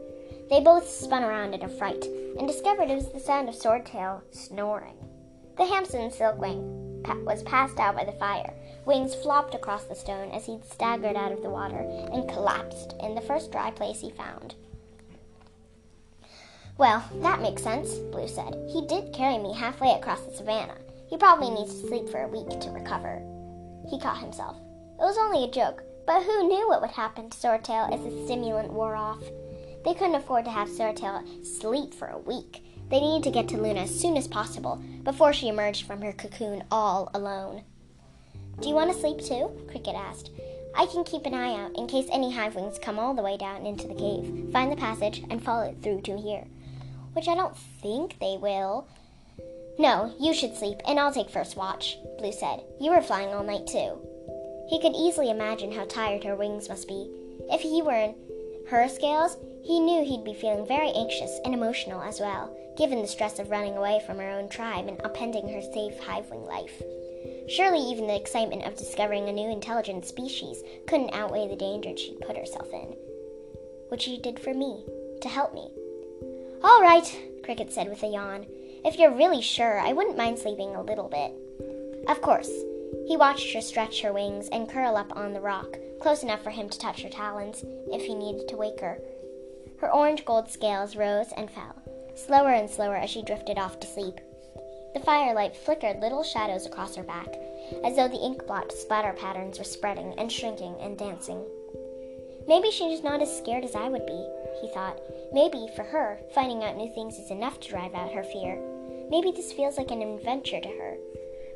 They 0.49 0.61
both 0.61 0.87
spun 0.87 1.23
around 1.23 1.53
in 1.53 1.63
a 1.63 1.69
fright 1.69 2.05
and 2.37 2.47
discovered 2.47 2.89
it 2.89 2.95
was 2.95 3.11
the 3.11 3.19
sound 3.19 3.49
of 3.49 3.55
Swordtail 3.55 4.21
snoring. 4.31 4.95
The 5.57 5.65
Hamson 5.65 6.09
Silkwing 6.09 7.25
was 7.25 7.43
passed 7.43 7.79
out 7.79 7.95
by 7.95 8.05
the 8.05 8.13
fire. 8.13 8.53
Wings 8.85 9.15
flopped 9.15 9.55
across 9.55 9.85
the 9.85 9.95
stone 9.95 10.31
as 10.31 10.45
he 10.45 10.59
staggered 10.63 11.15
out 11.15 11.31
of 11.31 11.41
the 11.41 11.49
water 11.49 11.79
and 12.11 12.29
collapsed 12.29 12.95
in 13.01 13.15
the 13.15 13.21
first 13.21 13.51
dry 13.51 13.71
place 13.71 14.01
he 14.01 14.11
found. 14.11 14.55
Well, 16.77 17.03
that 17.21 17.41
makes 17.41 17.61
sense, 17.61 17.95
Blue 17.95 18.27
said. 18.27 18.55
He 18.71 18.85
did 18.87 19.13
carry 19.13 19.37
me 19.37 19.53
halfway 19.53 19.91
across 19.91 20.21
the 20.21 20.33
savannah. 20.33 20.77
He 21.09 21.17
probably 21.17 21.49
needs 21.51 21.81
to 21.81 21.87
sleep 21.87 22.09
for 22.09 22.23
a 22.23 22.27
week 22.27 22.59
to 22.61 22.71
recover. 22.71 23.21
He 23.89 23.99
caught 23.99 24.17
himself. 24.17 24.57
It 24.99 25.01
was 25.01 25.17
only 25.17 25.43
a 25.43 25.51
joke, 25.51 25.83
but 26.05 26.23
who 26.23 26.47
knew 26.47 26.67
what 26.67 26.81
would 26.81 26.91
happen 26.91 27.29
to 27.29 27.37
Swordtail 27.37 27.93
as 27.93 28.03
the 28.03 28.25
stimulant 28.25 28.71
wore 28.71 28.95
off? 28.95 29.23
They 29.83 29.93
couldn't 29.93 30.15
afford 30.15 30.45
to 30.45 30.51
have 30.51 30.69
Swordtail 30.69 31.45
sleep 31.45 31.93
for 31.93 32.07
a 32.07 32.17
week. 32.17 32.63
They 32.89 32.99
needed 32.99 33.23
to 33.23 33.31
get 33.31 33.47
to 33.49 33.57
Luna 33.57 33.81
as 33.81 33.99
soon 33.99 34.17
as 34.17 34.27
possible 34.27 34.81
before 35.03 35.33
she 35.33 35.47
emerged 35.47 35.85
from 35.87 36.01
her 36.01 36.13
cocoon 36.13 36.63
all 36.71 37.09
alone. 37.13 37.63
Do 38.59 38.69
you 38.69 38.75
want 38.75 38.93
to 38.93 38.99
sleep 38.99 39.19
too? 39.19 39.51
Cricket 39.67 39.95
asked. 39.95 40.29
I 40.75 40.85
can 40.85 41.03
keep 41.03 41.25
an 41.25 41.33
eye 41.33 41.59
out 41.59 41.77
in 41.77 41.87
case 41.87 42.07
any 42.11 42.31
hivewings 42.31 42.81
come 42.81 42.99
all 42.99 43.13
the 43.13 43.21
way 43.21 43.37
down 43.37 43.65
into 43.65 43.87
the 43.87 43.95
cave, 43.95 44.51
find 44.51 44.71
the 44.71 44.75
passage, 44.75 45.23
and 45.29 45.43
follow 45.43 45.63
it 45.63 45.77
through 45.81 46.01
to 46.01 46.17
here. 46.17 46.45
which 47.13 47.27
I 47.27 47.35
don't 47.35 47.57
think 47.81 48.19
they 48.19 48.37
will. 48.39 48.87
No, 49.79 50.13
you 50.19 50.33
should 50.33 50.55
sleep, 50.55 50.79
and 50.87 50.99
I'll 50.99 51.13
take 51.13 51.29
first 51.29 51.55
watch, 51.55 51.97
Blue 52.17 52.31
said. 52.31 52.63
You 52.79 52.91
were 52.91 53.01
flying 53.01 53.33
all 53.33 53.43
night, 53.43 53.67
too. 53.67 53.99
He 54.69 54.79
could 54.79 54.95
easily 54.95 55.29
imagine 55.29 55.71
how 55.71 55.85
tired 55.85 56.23
her 56.23 56.35
wings 56.35 56.69
must 56.69 56.87
be. 56.87 57.09
If 57.51 57.61
he 57.61 57.81
were 57.81 57.93
in 57.93 58.15
her 58.69 58.87
scales, 58.87 59.37
he 59.63 59.79
knew 59.79 60.03
he'd 60.03 60.23
be 60.23 60.33
feeling 60.33 60.65
very 60.65 60.91
anxious 60.91 61.39
and 61.45 61.53
emotional 61.53 62.01
as 62.01 62.19
well, 62.19 62.55
given 62.77 63.01
the 63.01 63.07
stress 63.07 63.39
of 63.39 63.49
running 63.49 63.77
away 63.77 64.01
from 64.05 64.17
her 64.17 64.29
own 64.29 64.49
tribe 64.49 64.87
and 64.87 64.97
upending 64.99 65.53
her 65.53 65.61
safe 65.61 65.99
hivewing 65.99 66.45
life. 66.45 66.81
Surely 67.47 67.79
even 67.79 68.07
the 68.07 68.15
excitement 68.15 68.63
of 68.65 68.77
discovering 68.77 69.29
a 69.29 69.33
new 69.33 69.49
intelligent 69.49 70.05
species 70.05 70.63
couldn't 70.87 71.13
outweigh 71.13 71.47
the 71.47 71.55
danger 71.55 71.95
she'd 71.95 72.19
put 72.21 72.37
herself 72.37 72.67
in. 72.73 72.95
Which 73.89 74.03
she 74.03 74.19
did 74.19 74.39
for 74.39 74.53
me, 74.53 74.83
to 75.21 75.29
help 75.29 75.53
me. 75.53 75.69
All 76.63 76.81
right, 76.81 77.19
Cricket 77.43 77.71
said 77.71 77.89
with 77.89 78.03
a 78.03 78.07
yawn. 78.07 78.45
If 78.85 78.97
you're 78.97 79.15
really 79.15 79.41
sure, 79.41 79.79
I 79.79 79.93
wouldn't 79.93 80.17
mind 80.17 80.39
sleeping 80.39 80.75
a 80.75 80.81
little 80.81 81.09
bit. 81.09 81.33
Of 82.07 82.21
course. 82.21 82.51
He 83.07 83.17
watched 83.17 83.53
her 83.53 83.61
stretch 83.61 84.01
her 84.01 84.13
wings 84.13 84.49
and 84.49 84.69
curl 84.69 84.95
up 84.95 85.15
on 85.15 85.33
the 85.33 85.41
rock, 85.41 85.77
close 85.99 86.23
enough 86.23 86.41
for 86.41 86.49
him 86.49 86.69
to 86.69 86.79
touch 86.79 87.01
her 87.03 87.09
talons 87.09 87.63
if 87.91 88.01
he 88.01 88.15
needed 88.15 88.47
to 88.47 88.57
wake 88.57 88.79
her. 88.79 88.99
Her 89.79 89.93
orange 89.93 90.25
gold 90.25 90.49
scales 90.49 90.95
rose 90.95 91.31
and 91.35 91.51
fell, 91.51 91.75
slower 92.15 92.51
and 92.51 92.69
slower 92.69 92.95
as 92.95 93.09
she 93.09 93.21
drifted 93.21 93.57
off 93.57 93.79
to 93.79 93.87
sleep. 93.87 94.19
The 94.93 94.99
firelight 94.99 95.55
flickered 95.55 95.99
little 95.99 96.23
shadows 96.23 96.65
across 96.65 96.95
her 96.95 97.03
back, 97.03 97.27
as 97.83 97.95
though 97.95 98.07
the 98.07 98.23
ink 98.23 98.45
blot 98.45 98.71
splatter 98.71 99.13
patterns 99.13 99.57
were 99.57 99.65
spreading 99.65 100.13
and 100.17 100.31
shrinking 100.31 100.75
and 100.79 100.97
dancing. 100.97 101.43
Maybe 102.47 102.71
she's 102.71 103.03
not 103.03 103.21
as 103.21 103.35
scared 103.35 103.63
as 103.63 103.75
I 103.75 103.89
would 103.89 104.05
be, 104.05 104.27
he 104.61 104.69
thought. 104.73 104.99
Maybe, 105.33 105.67
for 105.75 105.83
her, 105.83 106.19
finding 106.35 106.63
out 106.63 106.77
new 106.77 106.93
things 106.93 107.17
is 107.17 107.31
enough 107.31 107.59
to 107.61 107.69
drive 107.69 107.93
out 107.95 108.13
her 108.13 108.23
fear. 108.23 108.61
Maybe 109.09 109.31
this 109.31 109.53
feels 109.53 109.77
like 109.77 109.91
an 109.91 110.01
adventure 110.01 110.59
to 110.59 110.67
her. 110.67 110.97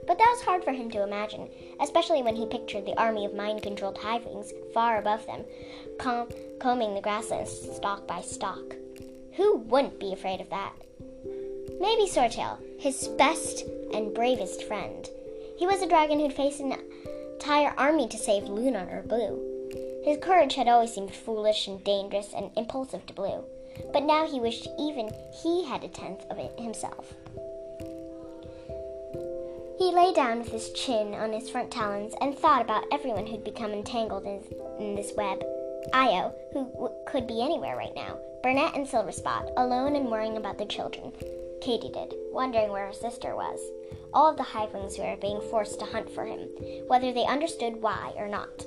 But 0.07 0.17
that 0.17 0.33
was 0.33 0.41
hard 0.41 0.63
for 0.63 0.71
him 0.71 0.89
to 0.91 1.03
imagine, 1.03 1.49
especially 1.81 2.23
when 2.23 2.37
he 2.37 2.45
pictured 2.45 2.85
the 2.85 2.97
army 2.97 3.25
of 3.25 3.33
mind 3.33 3.61
controlled 3.61 3.97
hivewings 3.97 4.53
far 4.73 4.97
above 4.97 5.25
them, 5.25 5.43
com- 5.99 6.29
combing 6.59 6.95
the 6.95 7.01
grasslands 7.01 7.51
stalk 7.75 8.07
by 8.07 8.21
stalk. 8.21 8.75
Who 9.35 9.57
wouldn't 9.57 9.99
be 9.99 10.13
afraid 10.13 10.39
of 10.39 10.49
that? 10.49 10.73
Maybe 11.79 12.07
Swordtail, 12.07 12.57
his 12.79 13.07
best 13.09 13.65
and 13.93 14.13
bravest 14.13 14.63
friend. 14.63 15.09
He 15.57 15.67
was 15.67 15.81
a 15.81 15.87
dragon 15.87 16.19
who'd 16.19 16.33
faced 16.33 16.61
an 16.61 16.75
entire 17.33 17.73
army 17.77 18.07
to 18.07 18.17
save 18.17 18.43
Luna 18.45 18.87
or 18.91 19.03
Blue. 19.03 19.57
His 20.03 20.17
courage 20.17 20.55
had 20.55 20.67
always 20.67 20.93
seemed 20.93 21.13
foolish 21.13 21.67
and 21.67 21.83
dangerous 21.83 22.33
and 22.33 22.49
impulsive 22.55 23.05
to 23.07 23.13
Blue, 23.13 23.43
but 23.91 24.03
now 24.03 24.25
he 24.25 24.39
wished 24.39 24.67
even 24.79 25.11
he 25.43 25.65
had 25.65 25.83
a 25.83 25.89
tenth 25.89 26.23
of 26.29 26.39
it 26.39 26.57
himself. 26.57 27.13
He 29.77 29.91
lay 29.91 30.11
down 30.11 30.39
with 30.39 30.49
his 30.49 30.71
chin 30.71 31.13
on 31.13 31.31
his 31.31 31.51
front 31.51 31.69
talons 31.69 32.15
and 32.19 32.35
thought 32.35 32.63
about 32.63 32.85
everyone 32.91 33.27
who'd 33.27 33.43
become 33.43 33.71
entangled 33.71 34.25
in, 34.25 34.95
this 34.95 35.13
web. 35.15 35.43
Io, 35.93 36.33
who 36.51 36.65
w- 36.65 36.95
could 37.05 37.27
be 37.27 37.43
anywhere 37.43 37.77
right 37.77 37.93
now, 37.95 38.17
Burnet 38.41 38.75
and 38.75 38.87
Silverspot, 38.87 39.51
alone 39.55 39.95
and 39.95 40.09
worrying 40.09 40.35
about 40.35 40.57
their 40.57 40.67
children, 40.67 41.11
Katydid, 41.61 42.13
wondering 42.31 42.71
where 42.71 42.87
her 42.87 42.93
sister 42.93 43.35
was. 43.35 43.59
All 44.13 44.31
of 44.31 44.37
the 44.37 44.43
hivewings 44.43 44.95
who 44.95 45.03
were 45.03 45.15
being 45.17 45.41
forced 45.51 45.79
to 45.79 45.85
hunt 45.85 46.09
for 46.09 46.25
him, 46.25 46.49
whether 46.87 47.13
they 47.13 47.25
understood 47.25 47.79
why 47.79 48.13
or 48.17 48.27
not. 48.27 48.65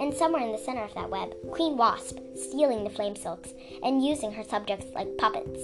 And 0.00 0.12
somewhere 0.12 0.42
in 0.42 0.50
the 0.50 0.58
center 0.58 0.82
of 0.82 0.94
that 0.94 1.10
web, 1.10 1.34
Queen 1.52 1.76
Wasp, 1.76 2.18
stealing 2.34 2.82
the 2.82 2.90
flame 2.90 3.14
silks 3.14 3.54
and 3.82 4.04
using 4.04 4.32
her 4.32 4.44
subjects 4.44 4.86
like 4.92 5.18
puppets. 5.18 5.60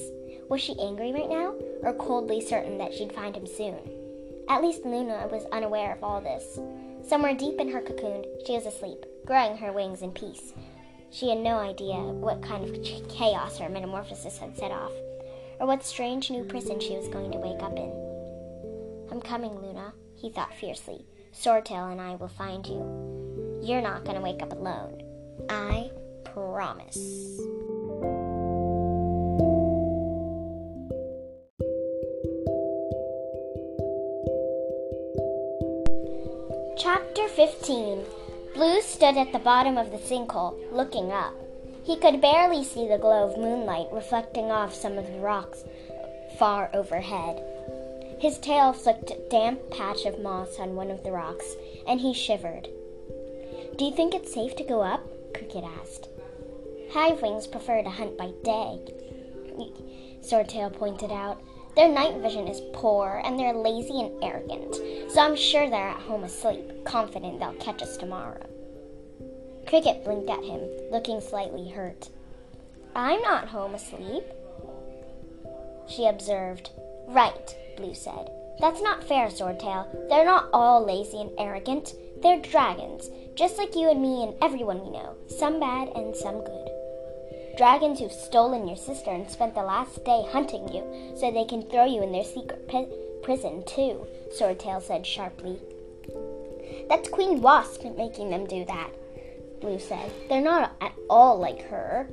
Was 0.49 0.61
she 0.61 0.79
angry 0.79 1.13
right 1.13 1.29
now, 1.29 1.55
or 1.83 1.95
coldly 1.95 2.41
certain 2.41 2.79
that 2.79 2.95
she'd 2.95 3.13
find 3.13 3.37
him 3.37 3.47
soon? 3.47 4.04
At 4.49 4.63
least 4.63 4.85
Luna 4.85 5.29
was 5.31 5.47
unaware 5.53 5.93
of 5.93 6.05
all 6.05 6.21
this. 6.21 6.59
Somewhere 7.07 7.35
deep 7.35 7.59
in 7.59 7.71
her 7.71 7.81
cocoon, 7.81 8.25
she 8.47 8.53
was 8.53 8.67
asleep, 8.67 9.05
growing 9.27 9.57
her 9.57 9.73
wings 9.73 10.03
in 10.03 10.13
peace. 10.13 10.53
She 11.11 11.29
had 11.29 11.39
no 11.39 11.59
idea 11.59 11.97
what 11.97 12.43
kind 12.43 12.65
of 12.65 13.09
chaos 13.09 13.59
her 13.59 13.69
metamorphosis 13.69 14.39
had 14.39 14.57
set 14.57 14.71
off 14.71 14.93
or 15.61 15.67
what 15.67 15.85
strange 15.85 16.31
new 16.31 16.45
prison 16.45 16.81
she 16.81 16.97
was 16.97 17.09
going 17.09 17.31
to 17.33 17.39
wake 17.39 17.63
up 17.63 17.77
in. 17.77 17.93
I'm 19.11 19.21
coming, 19.21 19.55
Luna, 19.55 19.93
he 20.15 20.31
thought 20.31 20.55
fiercely. 20.55 21.07
Swordtail 21.33 21.93
and 21.93 22.01
I 22.01 22.17
will 22.17 22.29
find 22.29 22.67
you. 22.67 23.61
You're 23.63 23.83
not 23.83 24.05
going 24.05 24.17
to 24.17 24.23
wake 24.23 24.43
up 24.43 24.53
alone. 24.53 25.03
I 25.49 25.91
promise. 26.25 27.41
Chapter 36.77 37.29
15 37.29 38.05
Blue 38.55 38.81
stood 38.81 39.17
at 39.17 39.33
the 39.33 39.39
bottom 39.39 39.79
of 39.79 39.91
the 39.91 39.99
sinkhole, 39.99 40.57
looking 40.73 41.13
up. 41.13 41.35
He 41.85 41.97
could 41.97 42.21
barely 42.21 42.65
see 42.65 42.89
the 42.89 42.99
glow 42.99 43.29
of 43.29 43.39
moonlight 43.39 43.87
reflecting 43.93 44.51
off 44.51 44.75
some 44.75 44.99
of 44.99 45.07
the 45.07 45.21
rocks 45.21 45.65
far 46.39 46.71
overhead. 46.75 47.43
His 48.19 48.39
tail 48.39 48.73
flicked 48.73 49.11
a 49.11 49.29
damp 49.31 49.71
patch 49.71 50.05
of 50.05 50.19
moss 50.19 50.59
on 50.59 50.75
one 50.75 50.91
of 50.91 51.05
the 51.05 51.13
rocks, 51.13 51.55
and 51.87 52.01
he 52.01 52.13
shivered. 52.13 52.69
Do 53.77 53.85
you 53.85 53.93
think 53.95 54.15
it's 54.15 54.35
safe 54.35 54.57
to 54.57 54.65
go 54.65 54.83
up? 54.83 55.05
Cricket 55.33 55.65
asked. 55.81 56.09
Hivewings 56.91 57.51
prefer 57.51 57.83
to 57.83 57.91
hunt 57.91 58.19
by 58.19 58.33
day, 58.43 58.81
Swordtail 60.25 60.73
pointed 60.73 61.13
out. 61.13 61.41
Their 61.77 61.89
night 61.89 62.17
vision 62.19 62.47
is 62.47 62.63
poor, 62.73 63.21
and 63.25 63.39
they're 63.39 63.53
lazy 63.53 64.01
and 64.01 64.23
arrogant, 64.23 64.77
so 65.11 65.21
I'm 65.21 65.37
sure 65.37 65.69
they're 65.69 65.89
at 65.89 66.01
home 66.01 66.25
asleep, 66.25 66.85
confident 66.85 67.41
they'll 67.41 67.55
catch 67.55 67.83
us 67.83 67.97
tomorrow. 67.97 68.47
Cricket 69.67 70.05
blinked 70.05 70.31
at 70.31 70.45
him, 70.45 70.61
looking 70.91 71.21
slightly 71.21 71.69
hurt. 71.71 72.11
I'm 72.95 73.21
not 73.23 73.49
home 73.49 73.75
asleep, 73.75 74.25
she 75.87 76.07
observed. 76.07 76.71
Right, 77.09 77.57
Blue 77.77 77.95
said. 77.95 78.31
That's 78.61 78.81
not 78.81 79.05
fair, 79.05 79.27
Swordtail. 79.29 80.09
They're 80.09 80.25
not 80.25 80.49
all 80.53 80.85
lazy 80.85 81.21
and 81.21 81.33
arrogant. 81.39 81.95
They're 82.23 82.41
dragons, 82.41 83.11
just 83.35 83.59
like 83.59 83.75
you 83.75 83.91
and 83.91 84.01
me 84.01 84.23
and 84.23 84.35
everyone 84.41 84.81
we 84.83 84.91
know, 84.91 85.17
some 85.27 85.61
bad 85.61 85.89
and 85.89 86.15
some 86.15 86.45
good. 86.45 86.69
Dragons 87.57 88.01
who've 88.01 88.11
stolen 88.11 88.67
your 88.67 88.77
sister 88.77 89.11
and 89.11 89.31
spent 89.31 89.55
the 89.55 89.63
last 89.63 90.05
day 90.05 90.25
hunting 90.31 90.73
you 90.73 90.83
so 91.17 91.31
they 91.31 91.45
can 91.45 91.63
throw 91.63 91.85
you 91.85 92.03
in 92.03 92.11
their 92.11 92.25
secret 92.25 92.67
pi- 92.69 92.89
prison, 93.23 93.63
too, 93.65 94.07
Swordtail 94.37 94.83
said 94.83 95.07
sharply. 95.07 95.61
That's 96.89 97.09
Queen 97.09 97.41
Wasp 97.41 97.85
making 97.97 98.31
them 98.31 98.47
do 98.47 98.65
that. 98.65 98.91
Blue 99.61 99.79
said. 99.79 100.11
They're 100.29 100.41
not 100.41 100.73
at 100.81 100.95
all 101.09 101.39
like 101.39 101.63
her. 101.69 102.09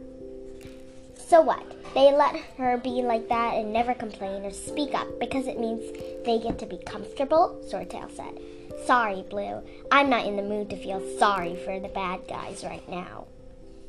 So 1.15 1.41
what? 1.41 1.63
They 1.93 2.13
let 2.13 2.35
her 2.57 2.77
be 2.77 3.01
like 3.01 3.27
that 3.29 3.55
and 3.55 3.73
never 3.73 3.93
complain 3.93 4.45
or 4.45 4.51
speak 4.51 4.93
up 4.93 5.19
because 5.19 5.47
it 5.47 5.59
means 5.59 5.81
they 6.23 6.39
get 6.39 6.59
to 6.59 6.65
be 6.65 6.77
comfortable? 6.85 7.61
Swordtail 7.67 8.15
said. 8.15 8.39
Sorry, 8.85 9.23
Blue. 9.29 9.61
I'm 9.91 10.09
not 10.09 10.25
in 10.25 10.35
the 10.35 10.43
mood 10.43 10.69
to 10.69 10.77
feel 10.77 11.01
sorry 11.17 11.55
for 11.55 11.79
the 11.79 11.89
bad 11.89 12.27
guys 12.27 12.63
right 12.63 12.87
now. 12.89 13.27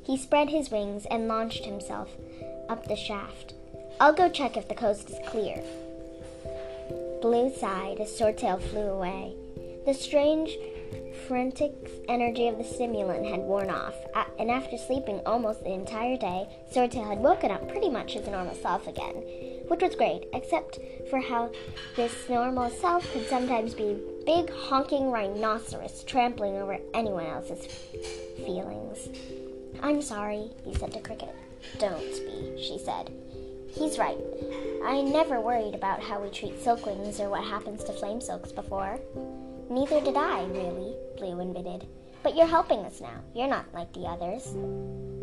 He 0.05 0.17
spread 0.17 0.51
his 0.51 0.71
wings 0.71 1.07
and 1.07 1.29
launched 1.29 1.65
himself 1.65 2.17
up 2.69 2.87
the 2.87 2.97
shaft. 2.97 3.55
I'll 4.01 4.13
go 4.13 4.29
check 4.29 4.57
if 4.57 4.69
the 4.69 4.75
coast 4.75 5.11
is 5.11 5.19
clear. 5.29 5.63
Blue 7.21 7.55
sighed 7.55 8.01
as 8.01 8.11
Swordtail 8.11 8.61
flew 8.61 8.89
away. 8.89 9.35
The 9.87 9.95
strange 9.95 10.57
frantic 11.29 11.73
energy 12.09 12.49
of 12.49 12.59
the 12.59 12.65
stimulant 12.65 13.27
had 13.27 13.41
worn 13.41 13.71
off, 13.71 13.95
and 14.39 14.51
after 14.51 14.77
sleeping 14.77 15.21
almost 15.25 15.63
the 15.63 15.73
entire 15.73 16.17
day, 16.17 16.49
Swordtail 16.73 17.09
had 17.09 17.19
woken 17.19 17.51
up 17.51 17.69
pretty 17.69 17.89
much 17.89 18.15
his 18.15 18.27
normal 18.27 18.55
self 18.55 18.87
again, 18.89 19.15
which 19.69 19.83
was 19.83 19.95
great, 19.95 20.25
except 20.33 20.79
for 21.11 21.21
how 21.21 21.51
this 21.97 22.29
normal 22.29 22.71
self 22.71 23.11
could 23.13 23.27
sometimes 23.29 23.75
be 23.75 24.01
big 24.27 24.51
honking 24.51 25.11
rhinoceros 25.11 26.03
trampling 26.05 26.57
over 26.57 26.79
anyone 26.93 27.27
else's 27.27 27.67
feelings. 28.37 29.09
I'm 29.83 30.01
sorry, 30.01 30.49
he 30.65 30.75
said 30.77 30.93
to 30.93 31.01
Cricket. 31.01 31.35
Don't 31.79 31.99
be, 31.99 32.63
she 32.63 32.79
said. 32.79 33.11
He's 33.69 33.99
right. 33.99 34.19
I 34.85 35.01
never 35.01 35.41
worried 35.41 35.75
about 35.75 36.01
how 36.01 36.23
we 36.23 36.31
treat 36.31 36.63
silkwings 36.63 37.19
or 37.19 37.29
what 37.29 37.43
happens 37.43 37.83
to 37.85 37.93
flame 37.93 38.21
silks 38.21 38.53
before. 38.53 39.01
Neither 39.69 40.01
did 40.01 40.17
I, 40.17 40.45
really, 40.45 40.95
Blue 41.17 41.41
admitted. 41.41 41.89
But 42.23 42.37
you're 42.37 42.47
helping 42.47 42.81
us 42.81 43.01
now. 43.01 43.23
You're 43.35 43.49
not 43.49 43.75
like 43.75 43.93
the 43.93 44.07
others. 44.07 44.55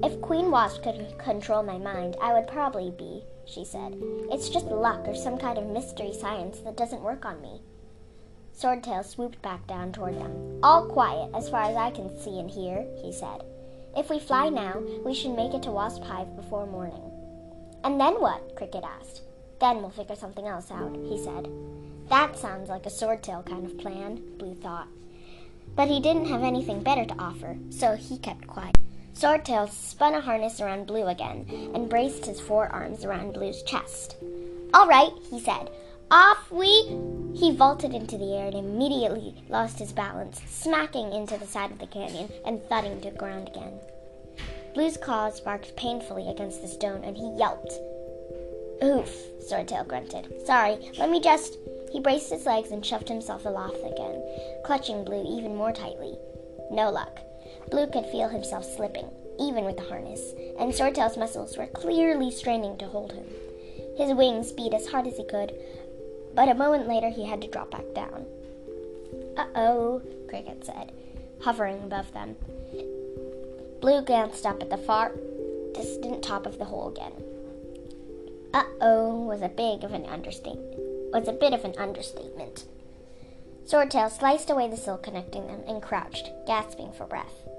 If 0.03 0.19
Queen 0.21 0.51
Wasp 0.51 0.83
could 0.83 1.17
control 1.17 1.63
my 1.63 1.77
mind, 1.77 2.17
I 2.21 2.33
would 2.33 2.47
probably 2.47 2.91
be, 2.91 3.23
she 3.45 3.63
said. 3.63 3.95
It's 4.29 4.49
just 4.49 4.65
luck 4.65 5.07
or 5.07 5.15
some 5.15 5.37
kind 5.37 5.57
of 5.57 5.67
mystery 5.67 6.11
science 6.11 6.59
that 6.65 6.75
doesn't 6.75 7.01
work 7.01 7.25
on 7.25 7.41
me. 7.41 7.61
Swordtail 8.57 9.05
swooped 9.05 9.41
back 9.41 9.65
down 9.67 9.93
toward 9.93 10.19
them. 10.19 10.59
All 10.63 10.85
quiet, 10.85 11.31
as 11.33 11.47
far 11.47 11.63
as 11.63 11.77
I 11.77 11.91
can 11.91 12.09
see 12.19 12.39
and 12.39 12.51
hear, 12.51 12.85
he 13.01 13.13
said. 13.13 13.43
If 13.95 14.09
we 14.09 14.19
fly 14.19 14.49
now, 14.49 14.81
we 15.03 15.13
should 15.13 15.35
make 15.35 15.53
it 15.53 15.63
to 15.63 15.71
Wasp 15.71 16.03
Hive 16.03 16.35
before 16.35 16.65
morning. 16.65 17.11
And 17.83 17.99
then 17.99 18.21
what? 18.21 18.55
Cricket 18.55 18.83
asked. 18.83 19.21
Then 19.59 19.77
we'll 19.77 19.89
figure 19.89 20.15
something 20.15 20.47
else 20.47 20.71
out, 20.71 20.95
he 20.95 21.17
said. 21.17 21.49
That 22.09 22.37
sounds 22.37 22.69
like 22.69 22.85
a 22.85 22.89
swordtail 22.89 23.45
kind 23.45 23.65
of 23.65 23.77
plan, 23.77 24.21
Blue 24.37 24.55
thought. 24.55 24.87
But 25.75 25.87
he 25.87 25.99
didn't 25.99 26.27
have 26.27 26.43
anything 26.43 26.81
better 26.81 27.05
to 27.05 27.19
offer, 27.19 27.57
so 27.69 27.95
he 27.95 28.17
kept 28.17 28.47
quiet. 28.47 28.75
Swordtail 29.13 29.69
spun 29.69 30.13
a 30.13 30.21
harness 30.21 30.61
around 30.61 30.87
Blue 30.87 31.05
again 31.05 31.45
and 31.73 31.89
braced 31.89 32.25
his 32.25 32.39
forearms 32.39 33.03
around 33.03 33.33
Blue's 33.33 33.63
chest. 33.63 34.15
All 34.73 34.87
right, 34.87 35.11
he 35.29 35.39
said. 35.39 35.69
Off 36.11 36.49
we. 36.49 36.97
He 37.35 37.55
vaulted 37.55 37.93
into 37.93 38.17
the 38.17 38.33
air 38.33 38.47
and 38.47 38.55
immediately 38.55 39.35
lost 39.47 39.77
his 39.77 39.93
balance, 39.93 40.41
smacking 40.47 41.13
into 41.13 41.37
the 41.37 41.45
side 41.45 41.69
of 41.71 41.77
the 41.77 41.85
canyon 41.85 42.31
and 42.45 42.63
thudding 42.63 42.99
to 43.01 43.11
ground 43.11 43.47
again. 43.49 43.79
Blue's 44.73 44.97
claws 44.97 45.39
barked 45.39 45.75
painfully 45.75 46.27
against 46.29 46.63
the 46.63 46.67
stone 46.67 47.03
and 47.03 47.15
he 47.15 47.31
yelped. 47.37 47.73
Oof, 48.83 49.13
Swordtail 49.47 49.87
grunted. 49.87 50.47
Sorry, 50.47 50.91
let 50.97 51.11
me 51.11 51.21
just. 51.21 51.57
He 51.91 51.99
braced 51.99 52.31
his 52.31 52.45
legs 52.45 52.71
and 52.71 52.83
shoved 52.83 53.07
himself 53.07 53.45
aloft 53.45 53.77
again, 53.85 54.23
clutching 54.65 55.03
Blue 55.03 55.23
even 55.37 55.55
more 55.55 55.71
tightly. 55.71 56.17
No 56.71 56.89
luck. 56.89 57.19
Blue 57.69 57.85
could 57.87 58.05
feel 58.07 58.29
himself 58.29 58.65
slipping, 58.65 59.09
even 59.39 59.63
with 59.63 59.77
the 59.77 59.83
harness, 59.83 60.33
and 60.59 60.73
Swordtail's 60.73 61.17
muscles 61.17 61.55
were 61.55 61.67
clearly 61.67 62.31
straining 62.31 62.77
to 62.77 62.87
hold 62.87 63.11
him. 63.11 63.25
His 63.97 64.13
wings 64.13 64.53
beat 64.53 64.73
as 64.73 64.87
hard 64.87 65.07
as 65.07 65.17
he 65.17 65.25
could, 65.25 65.51
but 66.39 66.47
a 66.47 66.55
moment 66.55 66.87
later 66.87 67.09
he 67.09 67.25
had 67.25 67.41
to 67.41 67.49
drop 67.49 67.69
back 67.69 67.83
down. 67.93 68.25
Uh 69.35 69.47
oh, 69.55 70.01
Cricket 70.29 70.65
said, 70.65 70.93
hovering 71.41 71.83
above 71.83 72.13
them. 72.13 72.37
Blue 73.81 74.01
glanced 74.01 74.45
up 74.45 74.61
at 74.61 74.69
the 74.69 74.77
far 74.77 75.11
distant 75.73 76.23
top 76.23 76.45
of 76.45 76.57
the 76.57 76.63
hole 76.63 76.87
again. 76.87 77.11
Uh 78.53 78.63
oh 78.79 79.19
was 79.19 79.41
a 79.41 79.49
big 79.49 79.83
of 79.83 79.91
an 79.91 80.05
understatement 80.05 80.77
was 81.11 81.27
a 81.27 81.33
bit 81.33 81.51
of 81.51 81.65
an 81.65 81.73
understatement. 81.77 82.63
Swordtail 83.65 84.09
sliced 84.09 84.49
away 84.49 84.69
the 84.69 84.77
silk 84.77 85.03
connecting 85.03 85.45
them 85.45 85.63
and 85.67 85.81
crouched, 85.81 86.31
gasping 86.47 86.93
for 86.93 87.05
breath. 87.05 87.49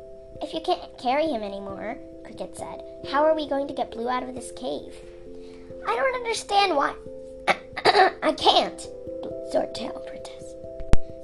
If 0.41 0.55
you 0.55 0.63
can't 0.63 0.97
carry 0.99 1.27
him 1.27 1.43
anymore, 1.43 1.99
Cricket 2.25 2.57
said, 2.57 2.83
how 3.13 3.25
are 3.25 3.35
we 3.35 3.47
going 3.47 3.69
to 3.69 3.75
get 3.75 3.91
Blue 3.91 4.09
out 4.09 4.23
of 4.23 4.35
this 4.35 4.53
cave? 4.53 4.95
I 5.87 5.95
don't 5.95 6.15
understand 6.15 6.75
why. 6.75 6.95
I 8.23 8.33
can't, 8.33 8.81
Swordtail 9.53 10.07
protested. 10.07 10.57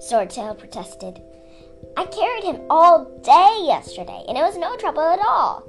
Swordtail 0.00 0.58
protested. 0.58 1.22
I 1.96 2.06
carried 2.06 2.44
him 2.44 2.62
all 2.68 3.04
day 3.22 3.62
yesterday, 3.64 4.24
and 4.28 4.36
it 4.36 4.42
was 4.42 4.56
no 4.56 4.76
trouble 4.76 5.02
at 5.02 5.20
all. 5.20 5.68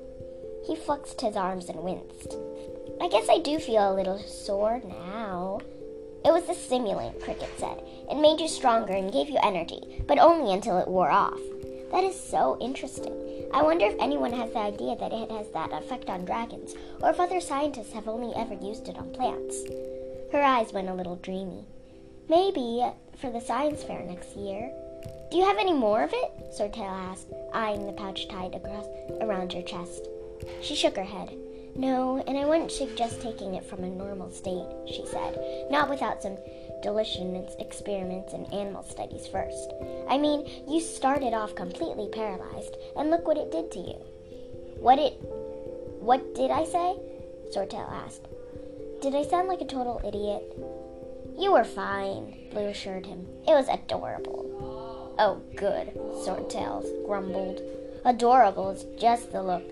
He 0.65 0.76
flexed 0.76 1.22
his 1.22 1.36
arms 1.36 1.70
and 1.70 1.80
winced. 1.80 2.36
I 3.00 3.10
guess 3.10 3.30
I 3.30 3.39
do 3.39 3.60
feel 3.60 3.91
a 3.91 3.93
little 3.93 4.20
sore 4.20 4.82
now. 4.84 5.60
It 6.26 6.32
was 6.32 6.46
the 6.46 6.56
stimulant, 6.56 7.22
Cricket 7.22 7.50
said. 7.58 7.82
It 8.12 8.20
made 8.20 8.39
you 8.39 8.48
stronger 8.48 8.93
and 8.93 9.13
gave 9.13 9.30
you 9.30 9.38
energy, 9.43 10.04
but 10.08 10.17
only 10.17 10.54
until 10.54 10.80
it 10.80 10.88
wore 10.88 11.12
off. 11.12 11.39
That 11.91 12.04
is 12.04 12.20
so 12.20 12.58
interesting. 12.60 13.13
I 13.54 13.62
wonder 13.62 13.86
if 13.86 13.96
anyone 14.00 14.34
has 14.34 14.52
the 14.52 14.60
idea 14.60 14.98
that 14.98 15.13
it 15.13 15.32
has 15.32 15.48
that 15.52 15.72
effect 15.72 16.10
on 16.10 16.26
dragons, 16.26 16.74
or 17.02 17.12
if 17.12 17.20
other 17.20 17.39
scientists 17.39 17.93
have 17.93 18.08
only 18.08 18.36
ever 18.36 18.56
used 18.56 18.89
it 18.89 18.98
on 18.98 19.12
plants. 19.12 19.63
Her 20.32 20.42
eyes 20.42 20.74
went 20.74 20.90
a 20.90 20.94
little 20.94 21.16
dreamy. 21.16 21.66
Maybe 22.30 22.86
for 23.18 23.30
the 23.32 23.40
science 23.40 23.84
fair 23.84 24.04
next 24.04 24.36
year. 24.36 24.72
Do 25.32 25.38
you 25.38 25.46
have 25.46 25.58
any 25.58 25.74
more 25.74 26.04
of 26.04 26.12
it? 26.13 26.32
Swordtail 26.58 26.90
asked, 26.90 27.28
eyeing 27.54 27.86
the 27.86 27.94
pouch 27.94 28.28
tied 28.28 28.56
across 28.56 28.86
around 29.22 29.54
her 29.54 29.62
chest. 29.62 30.08
She 30.62 30.76
shook 30.76 30.96
her 30.96 31.04
head. 31.04 31.36
No, 31.76 32.24
and 32.28 32.38
I 32.38 32.46
wouldn't 32.46 32.72
suggest 32.72 33.22
taking 33.22 33.56
it 33.56 33.66
from 33.66 33.84
a 33.84 33.90
normal 33.90 34.32
state, 34.32 34.68
she 34.88 35.06
said, 35.06 35.68
not 35.70 35.90
without 35.90 36.24
some 36.24 36.38
delicious 36.82 37.56
experiments 37.60 38.34
and 38.34 38.52
animal 38.54 38.84
studies 38.84 39.28
first. 39.28 39.74
I 40.10 40.18
mean, 40.18 40.48
you 40.68 40.80
started 40.82 41.34
off 41.34 41.56
completely 41.56 42.10
paralyzed, 42.12 42.76
and 42.96 43.10
look 43.10 43.28
what 43.28 43.38
it 43.38 43.52
did 43.52 43.72
to 43.72 43.80
you. 43.80 43.96
What 44.80 45.00
it. 45.00 45.13
What 46.00 46.36
did 46.36 46.52
I 46.52 46.66
say? 46.66 46.96
Swordtail 47.54 47.92
asked. 47.92 48.28
Did 49.02 49.14
I 49.14 49.24
sound 49.24 49.48
like 49.48 49.62
a 49.62 49.66
total 49.66 50.02
idiot? 50.04 50.58
You 51.38 51.52
were 51.52 51.64
fine, 51.64 52.50
Blue 52.52 52.66
assured 52.66 53.06
him. 53.06 53.28
It 53.48 53.52
was 53.52 53.68
adorable. 53.68 55.14
Oh, 55.20 55.42
good, 55.56 55.94
Swordtail 56.24 57.06
grumbled. 57.06 57.62
Adorable 58.06 58.72
is 58.72 58.86
just 59.00 59.32
the 59.32 59.44
look 59.44 59.64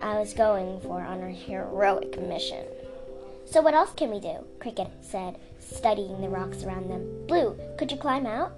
I 0.00 0.18
was 0.18 0.32
going 0.32 0.80
for 0.80 1.00
on 1.00 1.22
a 1.22 1.30
heroic 1.30 2.20
mission. 2.20 2.64
So 3.46 3.60
what 3.60 3.74
else 3.74 3.92
can 3.94 4.10
we 4.10 4.20
do? 4.20 4.44
Cricket 4.60 4.90
said, 5.00 5.38
studying 5.58 6.20
the 6.20 6.28
rocks 6.28 6.62
around 6.62 6.88
them. 6.88 7.26
Blue, 7.26 7.58
could 7.78 7.90
you 7.90 7.98
climb 7.98 8.26
out? 8.26 8.52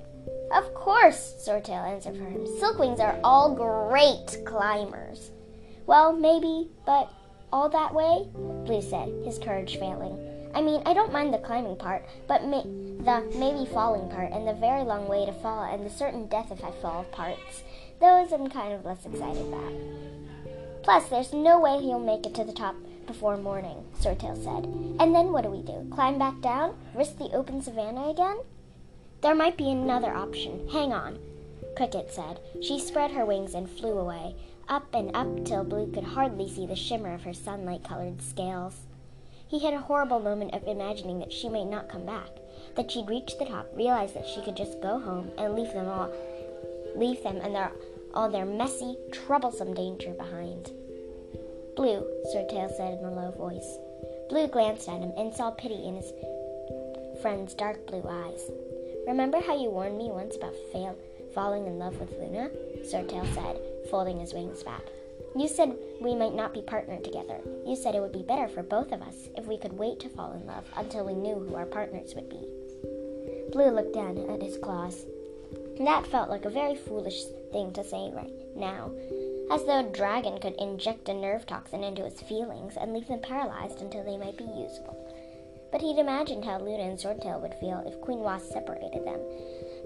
Of 0.53 0.75
course, 0.75 1.35
Swordtail 1.47 1.91
answered 1.91 2.17
for 2.17 2.25
him. 2.25 2.47
Silkwings 2.61 3.01
are 3.01 3.19
all 3.25 3.55
great 3.55 4.45
climbers. 4.45 5.31
Well, 5.87 6.13
maybe, 6.13 6.71
but 6.85 7.11
all 7.53 7.69
that 7.69 7.95
way? 7.95 8.29
Blue 8.67 8.83
said, 8.83 9.09
his 9.25 9.39
courage 9.39 9.79
failing. 9.79 10.19
I 10.55 10.63
mean, 10.63 10.83
I 10.87 10.95
don't 10.95 11.13
mind 11.13 11.33
the 11.33 11.39
climbing 11.39 11.77
part, 11.77 12.05
but 12.27 12.41
the 12.43 13.31
maybe 13.39 13.71
falling 13.71 14.09
part 14.11 14.33
and 14.33 14.47
the 14.47 14.55
very 14.55 14.83
long 14.83 15.07
way 15.09 15.27
to 15.27 15.33
fall 15.33 15.65
and 15.65 15.85
the 15.85 15.91
certain 15.91 16.27
death 16.27 16.51
if 16.51 16.65
I 16.65 16.71
fall 16.83 17.05
parts, 17.05 17.63
those 18.01 18.33
I'm 18.33 18.49
kind 18.49 18.73
of 18.73 18.85
less 18.85 19.05
excited 19.05 19.47
about. 19.47 19.73
Plus, 20.83 21.09
there's 21.09 21.33
no 21.33 21.61
way 21.61 21.79
he'll 21.81 21.99
make 21.99 22.25
it 22.27 22.35
to 22.37 22.45
the 22.45 22.53
top 22.53 22.75
before 23.07 23.37
morning, 23.37 23.85
Swordtail 24.01 24.37
said. 24.43 24.65
And 25.01 25.15
then 25.15 25.33
what 25.33 25.45
do 25.45 25.51
we 25.51 25.63
do? 25.63 25.87
Climb 25.95 26.19
back 26.19 26.41
down? 26.41 26.77
Risk 26.95 27.19
the 27.19 27.35
open 27.35 27.61
savannah 27.61 28.09
again? 28.09 28.39
There 29.21 29.35
might 29.35 29.57
be 29.57 29.71
another 29.71 30.15
option. 30.15 30.69
Hang 30.73 30.93
on, 30.93 31.19
Cricket 31.77 32.11
said. 32.13 32.41
She 32.63 32.79
spread 32.79 33.11
her 33.11 33.27
wings 33.27 33.55
and 33.55 33.69
flew 33.69 33.99
away, 33.99 34.35
up 34.69 34.87
and 34.95 35.15
up 35.15 35.45
till 35.45 35.65
Blue 35.65 35.91
could 35.93 36.05
hardly 36.05 36.49
see 36.49 36.67
the 36.67 36.77
shimmer 36.77 37.15
of 37.15 37.23
her 37.23 37.35
sunlight 37.35 37.85
colored 37.85 38.21
scales. 38.23 38.87
He 39.49 39.65
had 39.65 39.75
a 39.75 39.81
horrible 39.81 40.21
moment 40.21 40.55
of 40.55 40.67
imagining 40.67 41.19
that 41.21 41.33
she 41.33 41.49
might 41.49 41.71
not 41.71 41.89
come 41.89 42.05
back, 42.05 42.29
that 42.77 42.91
she'd 42.91 43.09
reach 43.09 43.39
the 43.39 43.47
top, 43.47 43.67
realize 43.75 44.13
that 44.13 44.27
she 44.27 44.43
could 44.43 44.57
just 44.57 44.81
go 44.83 44.99
home 44.99 45.31
and 45.39 45.55
leave 45.55 45.73
them 45.73 45.89
all 45.89 46.13
leave 46.99 47.23
them 47.23 47.37
and 47.37 47.55
their 47.55 47.73
all 48.15 48.29
their 48.29 48.47
messy, 48.47 48.97
troublesome 49.13 49.75
danger 49.75 50.11
behind. 50.15 50.73
Blue, 51.77 52.05
Swordtail 52.33 52.75
said 52.77 52.99
in 52.99 53.05
a 53.05 53.13
low 53.13 53.31
voice. 53.33 53.79
Blue 54.29 54.49
glanced 54.49 54.89
at 54.89 55.01
him 55.01 55.13
and 55.17 55.33
saw 55.33 55.51
pity 55.51 55.87
in 55.87 55.95
his 55.95 56.13
friend's 57.21 57.55
dark 57.55 57.87
blue 57.87 58.03
eyes. 58.09 58.51
Remember 59.07 59.41
how 59.41 59.61
you 59.61 59.71
warned 59.71 59.99
me 59.99 60.11
once 60.11 60.37
about 60.37 60.55
fail, 60.73 60.97
falling 61.39 61.69
in 61.69 61.79
love 61.79 61.97
with 62.01 62.11
Luna? 62.19 62.51
Swordtail 62.83 63.33
said, 63.33 63.61
folding 63.93 64.19
his 64.19 64.35
wings 64.35 64.65
back. 64.65 64.83
You 65.37 65.47
said 65.47 65.79
we 66.01 66.17
might 66.17 66.35
not 66.35 66.53
be 66.53 66.63
partnered 66.63 67.05
together. 67.05 67.39
You 67.65 67.77
said 67.77 67.95
it 67.95 68.01
would 68.01 68.11
be 68.11 68.25
better 68.25 68.49
for 68.49 68.65
both 68.65 68.91
of 68.91 69.03
us 69.03 69.29
if 69.37 69.47
we 69.47 69.57
could 69.57 69.79
wait 69.79 70.01
to 70.01 70.09
fall 70.09 70.33
in 70.33 70.45
love 70.49 70.65
until 70.77 71.07
we 71.07 71.15
knew 71.15 71.37
who 71.37 71.55
our 71.55 71.65
partners 71.65 72.13
would 72.17 72.29
be. 72.29 72.45
Blue 73.53 73.71
looked 73.71 73.95
down 73.95 74.19
at 74.29 74.43
his 74.43 74.59
claws. 74.59 75.07
That 75.79 76.09
felt 76.09 76.29
like 76.29 76.45
a 76.45 76.51
very 76.51 76.75
foolish 76.75 77.23
thing 77.53 77.73
to 77.75 77.85
say 77.85 78.11
right 78.13 78.35
now, 78.57 78.91
as 79.53 79.65
though 79.65 79.87
a 79.87 79.93
dragon 79.93 80.41
could 80.41 80.57
inject 80.59 81.09
a 81.09 81.15
nerve 81.15 81.47
toxin 81.47 81.85
into 81.85 82.03
his 82.03 82.21
feelings 82.21 82.77
and 82.77 82.93
leave 82.93 83.07
them 83.07 83.21
paralyzed 83.21 83.81
until 83.81 84.03
they 84.03 84.17
might 84.17 84.37
be 84.37 84.43
useful. 84.43 84.99
But 85.71 85.83
he'd 85.83 85.99
imagined 85.99 86.45
how 86.45 86.59
Luna 86.59 86.83
and 86.83 86.99
Swordtail 86.99 87.41
would 87.43 87.55
feel 87.61 87.85
if 87.87 88.01
Queen 88.01 88.21
Wasp 88.21 88.51
separated 88.51 89.05
them, 89.05 89.21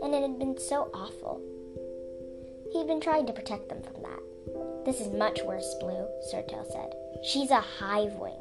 and 0.03 0.15
it 0.15 0.23
had 0.23 0.39
been 0.39 0.59
so 0.59 0.91
awful. 0.93 1.41
He'd 2.73 2.87
been 2.87 3.01
trying 3.01 3.27
to 3.27 3.33
protect 3.33 3.69
them 3.69 3.83
from 3.83 4.03
that. 4.03 4.85
This 4.85 5.01
is 5.01 5.13
much 5.13 5.41
worse, 5.43 5.75
Blue, 5.81 6.09
Swordtail 6.31 6.71
said. 6.73 6.93
She's 7.25 7.51
a 7.51 7.61
hive 7.61 8.15
wing. 8.15 8.39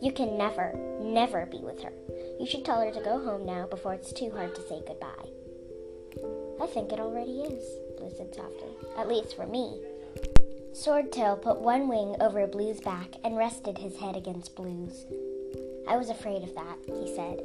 You 0.00 0.12
can 0.12 0.36
never, 0.38 0.74
never 1.00 1.46
be 1.46 1.58
with 1.58 1.82
her. 1.82 1.92
You 2.38 2.46
should 2.46 2.64
tell 2.64 2.80
her 2.80 2.92
to 2.92 3.00
go 3.00 3.24
home 3.24 3.46
now 3.46 3.66
before 3.66 3.94
it's 3.94 4.12
too 4.12 4.30
hard 4.30 4.54
to 4.54 4.62
say 4.68 4.82
goodbye. 4.86 5.30
I 6.62 6.66
think 6.66 6.92
it 6.92 7.00
already 7.00 7.40
is, 7.40 7.64
Blue 7.98 8.10
said 8.16 8.34
softly. 8.34 8.70
At 8.96 9.08
least 9.08 9.34
for 9.34 9.46
me. 9.46 9.80
Swordtail 10.72 11.40
put 11.40 11.60
one 11.60 11.88
wing 11.88 12.16
over 12.20 12.46
Blue's 12.46 12.80
back 12.80 13.14
and 13.24 13.36
rested 13.36 13.78
his 13.78 13.96
head 13.96 14.16
against 14.16 14.54
Blue's. 14.54 15.06
I 15.88 15.96
was 15.96 16.10
afraid 16.10 16.42
of 16.42 16.54
that, 16.54 16.78
he 16.86 17.14
said. 17.14 17.40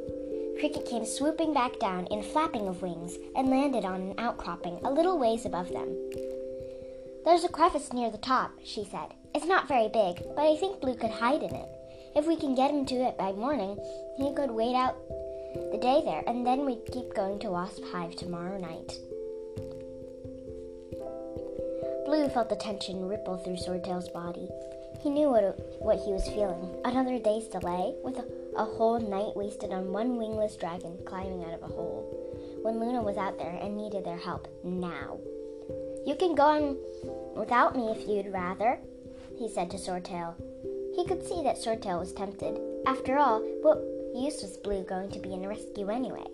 Cricket 0.59 0.85
came 0.85 1.05
swooping 1.05 1.53
back 1.53 1.79
down 1.79 2.05
in 2.07 2.21
flapping 2.21 2.67
of 2.67 2.81
wings 2.81 3.17
and 3.37 3.49
landed 3.49 3.85
on 3.85 4.01
an 4.01 4.15
outcropping 4.17 4.77
a 4.83 4.91
little 4.91 5.17
ways 5.17 5.45
above 5.45 5.69
them. 5.69 5.87
There's 7.23 7.45
a 7.45 7.49
crevice 7.49 7.93
near 7.93 8.11
the 8.11 8.17
top, 8.17 8.51
she 8.65 8.83
said. 8.83 9.13
It's 9.33 9.45
not 9.45 9.69
very 9.69 9.87
big, 9.87 10.21
but 10.35 10.45
I 10.45 10.57
think 10.57 10.81
Blue 10.81 10.95
could 10.95 11.11
hide 11.11 11.43
in 11.43 11.55
it. 11.55 11.69
If 12.13 12.27
we 12.27 12.35
can 12.35 12.55
get 12.55 12.71
him 12.71 12.85
to 12.87 12.95
it 12.95 13.17
by 13.17 13.31
morning, 13.31 13.77
he 14.17 14.33
could 14.35 14.51
wait 14.51 14.75
out 14.75 14.97
the 15.71 15.79
day 15.81 16.01
there, 16.03 16.23
and 16.27 16.45
then 16.45 16.65
we'd 16.65 16.91
keep 16.91 17.15
going 17.15 17.39
to 17.39 17.51
Wasp 17.51 17.81
Hive 17.93 18.17
tomorrow 18.17 18.59
night. 18.59 18.91
Blue 22.05 22.27
felt 22.27 22.49
the 22.49 22.57
tension 22.57 23.07
ripple 23.07 23.37
through 23.37 23.55
Swordtail's 23.55 24.09
body. 24.09 24.49
He 25.01 25.09
knew 25.09 25.29
what, 25.29 25.57
what 25.79 25.99
he 26.03 26.11
was 26.11 26.27
feeling. 26.27 26.75
Another 26.83 27.17
day's 27.17 27.47
delay, 27.47 27.93
with 28.03 28.17
a, 28.17 28.25
a 28.59 28.65
whole 28.65 28.99
night 28.99 29.37
wasted 29.37 29.71
on 29.71 29.93
one 29.93 30.17
wingless 30.17 30.57
dragon 30.57 30.97
climbing 31.05 31.45
out 31.45 31.53
of 31.53 31.63
a 31.63 31.73
hole, 31.73 32.03
when 32.61 32.77
Luna 32.77 33.01
was 33.01 33.15
out 33.15 33.37
there 33.37 33.57
and 33.61 33.77
needed 33.77 34.03
their 34.03 34.17
help 34.17 34.49
now. 34.65 35.17
You 36.05 36.15
can 36.15 36.35
go 36.35 36.43
on 36.43 36.77
without 37.37 37.77
me 37.77 37.87
if 37.87 38.05
you'd 38.05 38.33
rather, 38.33 38.77
he 39.37 39.47
said 39.47 39.71
to 39.71 39.77
Swordtail. 39.77 40.35
He 40.93 41.05
could 41.05 41.25
see 41.25 41.41
that 41.43 41.55
Swordtail 41.55 41.99
was 41.99 42.11
tempted. 42.11 42.59
After 42.85 43.17
all, 43.17 43.39
what 43.61 43.79
use 44.13 44.41
was 44.41 44.57
Blue 44.57 44.83
going 44.83 45.09
to 45.11 45.19
be 45.19 45.33
in 45.33 45.45
a 45.45 45.47
rescue 45.47 45.89
anyway? 45.89 46.25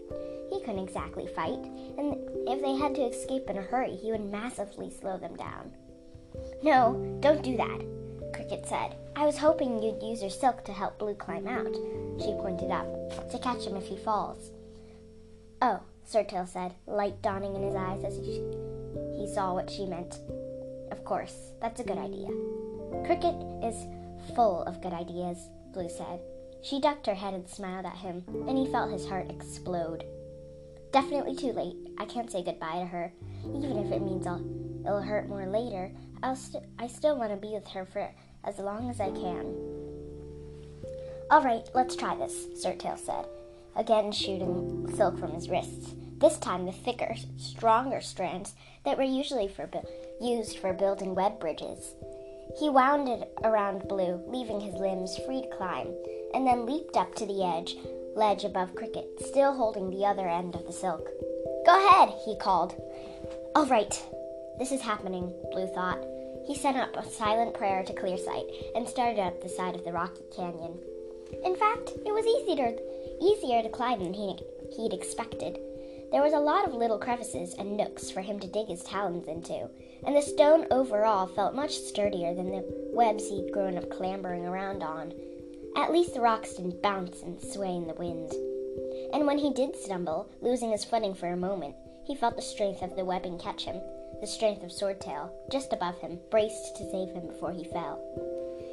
He 0.50 0.62
couldn't 0.62 0.84
exactly 0.84 1.28
fight, 1.28 1.60
and 2.00 2.18
if 2.48 2.60
they 2.60 2.76
had 2.76 2.96
to 2.96 3.06
escape 3.06 3.48
in 3.52 3.60
a 3.60 3.62
hurry, 3.62 3.96
he 3.96 4.12
would 4.12 4.32
massively 4.32 4.90
slow 4.90 5.20
them 5.20 5.36
down. 5.36 5.72
No, 6.64 7.20
don't 7.20 7.44
do 7.44 7.56
that, 7.58 7.86
Cricket 8.34 8.68
said. 8.68 8.96
I 9.18 9.26
was 9.26 9.38
hoping 9.38 9.82
you'd 9.82 10.04
use 10.04 10.22
your 10.22 10.30
silk 10.30 10.66
to 10.66 10.74
help 10.74 11.00
Blue 11.00 11.16
climb 11.16 11.48
out, 11.48 11.74
she 12.20 12.34
pointed 12.34 12.70
up, 12.70 12.86
to 13.32 13.40
catch 13.40 13.66
him 13.66 13.78
if 13.78 13.88
he 13.88 13.96
falls. 13.98 14.52
Oh, 15.62 15.80
Swordtail 16.06 16.48
said, 16.48 16.76
light 16.86 17.22
dawning 17.22 17.56
in 17.56 17.64
his 17.64 17.76
eyes 17.76 18.04
as 18.04 18.18
he, 18.18 18.44
he 19.18 19.32
saw 19.34 19.54
what 19.54 19.70
she 19.70 19.86
meant. 19.86 20.20
Of 20.92 21.06
course, 21.06 21.54
that's 21.62 21.80
a 21.80 21.84
good 21.84 21.98
idea. 21.98 22.28
Cricket 23.06 23.36
is 23.64 23.88
full 24.36 24.64
of 24.64 24.82
good 24.82 24.94
ideas, 24.94 25.38
Blue 25.74 25.90
said. 25.90 26.20
She 26.62 26.82
ducked 26.82 27.08
her 27.08 27.16
head 27.16 27.34
and 27.34 27.48
smiled 27.48 27.86
at 27.86 27.96
him, 27.96 28.24
and 28.48 28.58
he 28.58 28.72
felt 28.72 28.92
his 28.92 29.08
heart 29.08 29.32
explode. 29.32 30.04
Definitely 30.92 31.36
too 31.36 31.54
late. 31.54 31.78
I 31.98 32.06
can't 32.06 32.30
say 32.30 32.44
goodbye 32.44 32.80
to 32.80 32.86
her, 32.86 33.14
even 33.46 33.78
if 33.78 33.92
it 33.92 34.02
means 34.02 34.28
I'll, 34.28 34.46
it'll 34.86 35.02
hurt 35.02 35.30
more 35.30 35.46
later. 35.46 35.92
I'll 36.22 36.36
st- 36.36 36.66
I 36.80 36.88
still 36.88 37.18
want 37.18 37.32
to 37.32 37.38
be 37.38 37.54
with 37.54 37.68
her 37.70 37.86
for 37.86 38.10
as 38.46 38.60
long 38.60 38.90
as 38.90 39.02
I 39.02 39.12
can. 39.12 39.54
All 41.32 41.44
right, 41.44 41.68
let's 41.74 41.96
try 41.96 42.16
this, 42.16 42.46
Swordtail 42.54 42.98
said, 43.00 43.26
again 43.76 44.12
shooting 44.12 44.88
silk 44.96 45.18
from 45.20 45.32
his 45.32 45.50
wrists. 45.50 45.94
This 46.18 46.38
time 46.38 46.66
the 46.66 46.72
thicker, 46.72 47.16
stronger 47.38 48.00
strands 48.00 48.54
that 48.86 48.98
were 48.98 49.04
usually 49.04 49.48
for 49.48 49.68
bu- 49.68 49.80
used 50.22 50.60
for 50.60 50.72
building 50.72 51.14
web 51.14 51.40
bridges. 51.40 51.96
He 52.60 52.70
wound 52.70 53.10
it 53.10 53.34
around 53.44 53.88
Blue, 53.88 54.24
leaving 54.28 54.62
his 54.62 54.76
limbs 54.76 55.18
free 55.26 55.42
to 55.42 55.58
climb, 55.58 55.88
and 56.34 56.48
then 56.48 56.66
leaped 56.66 56.96
up 56.96 57.16
to 57.16 57.26
the 57.26 57.44
edge, 57.44 57.76
ledge 58.16 58.46
above 58.46 58.76
Cricket, 58.76 59.08
still 59.20 59.54
holding 59.54 59.90
the 59.90 60.06
other 60.06 60.28
end 60.28 60.56
of 60.56 60.66
the 60.66 60.72
silk. 60.72 61.10
Go 61.66 61.88
ahead, 61.88 62.14
he 62.24 62.38
called. 62.38 62.76
All 63.56 63.66
right, 63.66 64.02
this 64.58 64.72
is 64.72 64.82
happening, 64.82 65.34
Blue 65.52 65.68
thought. 65.68 66.00
He 66.48 66.56
sent 66.56 66.78
up 66.78 66.96
a 66.96 67.10
silent 67.10 67.54
prayer 67.54 67.84
to 67.84 67.94
clear 67.94 68.18
sight 68.18 68.46
and 68.76 68.88
started 68.88 69.20
up 69.20 69.42
the 69.42 69.50
side 69.50 69.76
of 69.76 69.84
the 69.84 69.94
rocky 69.94 70.24
canyon. 70.36 70.80
In 71.44 71.56
fact, 71.56 71.92
it 72.06 72.14
was 72.14 72.26
easier, 72.26 72.76
easier 73.20 73.64
to 73.64 73.70
climb 73.70 74.04
than 74.04 74.14
he'd, 74.14 74.44
he'd 74.76 74.94
expected. 74.94 75.60
There 76.12 76.22
was 76.22 76.34
a 76.34 76.40
lot 76.40 76.68
of 76.68 76.74
little 76.74 77.00
crevices 77.00 77.56
and 77.58 77.76
nooks 77.76 78.12
for 78.12 78.22
him 78.22 78.40
to 78.40 78.48
dig 78.48 78.68
his 78.68 78.84
talons 78.84 79.28
into, 79.28 79.70
and 80.06 80.16
the 80.16 80.22
stone 80.22 80.68
overall 80.70 81.26
felt 81.26 81.56
much 81.56 81.78
sturdier 81.78 82.34
than 82.36 82.52
the 82.52 82.64
webs 82.94 83.28
he'd 83.28 83.52
grown 83.52 83.78
up 83.78 83.90
clambering 83.90 84.46
around 84.46 84.84
on. 84.84 85.14
At 85.76 85.92
least 85.92 86.14
the 86.14 86.22
rocks 86.22 86.54
didn't 86.54 86.82
bounce 86.82 87.22
and 87.22 87.42
sway 87.42 87.76
in 87.76 87.88
the 87.88 87.96
wind. 87.96 88.32
And 89.14 89.26
when 89.26 89.40
he 89.40 89.52
did 89.52 89.76
stumble, 89.76 90.30
losing 90.42 90.72
his 90.72 90.86
footing 90.86 91.16
for 91.16 91.28
a 91.28 91.38
moment, 91.38 91.76
he 92.06 92.16
felt 92.16 92.36
the 92.36 92.42
strength 92.42 92.82
of 92.82 92.96
the 92.96 93.04
webbing 93.04 93.40
catch 93.40 93.66
him, 93.66 93.82
the 94.26 94.32
strength 94.32 94.64
of 94.64 94.72
Swordtail, 94.72 95.30
just 95.52 95.72
above 95.72 96.00
him, 96.00 96.18
braced 96.32 96.76
to 96.76 96.90
save 96.90 97.14
him 97.14 97.28
before 97.28 97.52
he 97.52 97.64
fell. 97.64 98.02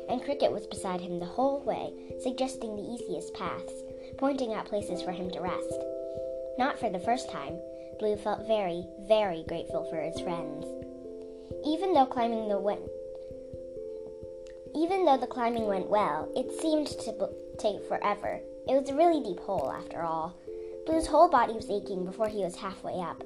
And 0.08 0.24
Cricket 0.24 0.50
was 0.50 0.66
beside 0.66 1.02
him 1.02 1.18
the 1.18 1.26
whole 1.26 1.60
way, 1.60 1.92
suggesting 2.22 2.74
the 2.74 2.90
easiest 2.90 3.34
paths, 3.34 3.74
pointing 4.16 4.54
out 4.54 4.64
places 4.64 5.02
for 5.02 5.12
him 5.12 5.30
to 5.30 5.42
rest. 5.42 5.74
Not 6.56 6.78
for 6.78 6.88
the 6.88 6.98
first 6.98 7.30
time, 7.30 7.58
Blue 7.98 8.16
felt 8.16 8.46
very, 8.46 8.86
very 9.06 9.44
grateful 9.46 9.84
for 9.90 10.00
his 10.00 10.18
friends. 10.20 10.64
Even 11.66 11.92
though 11.92 12.06
climbing 12.06 12.48
the 12.48 12.58
went, 12.58 12.80
even 14.74 15.04
though 15.04 15.18
the 15.18 15.26
climbing 15.26 15.66
went 15.66 15.90
well, 15.90 16.32
it 16.34 16.62
seemed 16.62 16.86
to 16.86 17.12
b- 17.12 17.26
take 17.58 17.86
forever. 17.88 18.40
It 18.66 18.80
was 18.80 18.88
a 18.88 18.96
really 18.96 19.22
deep 19.22 19.40
hole, 19.40 19.70
after 19.70 20.00
all. 20.00 20.34
Blue's 20.86 21.06
whole 21.06 21.28
body 21.28 21.52
was 21.52 21.68
aching 21.68 22.06
before 22.06 22.28
he 22.28 22.42
was 22.42 22.56
halfway 22.56 22.98
up. 22.98 23.22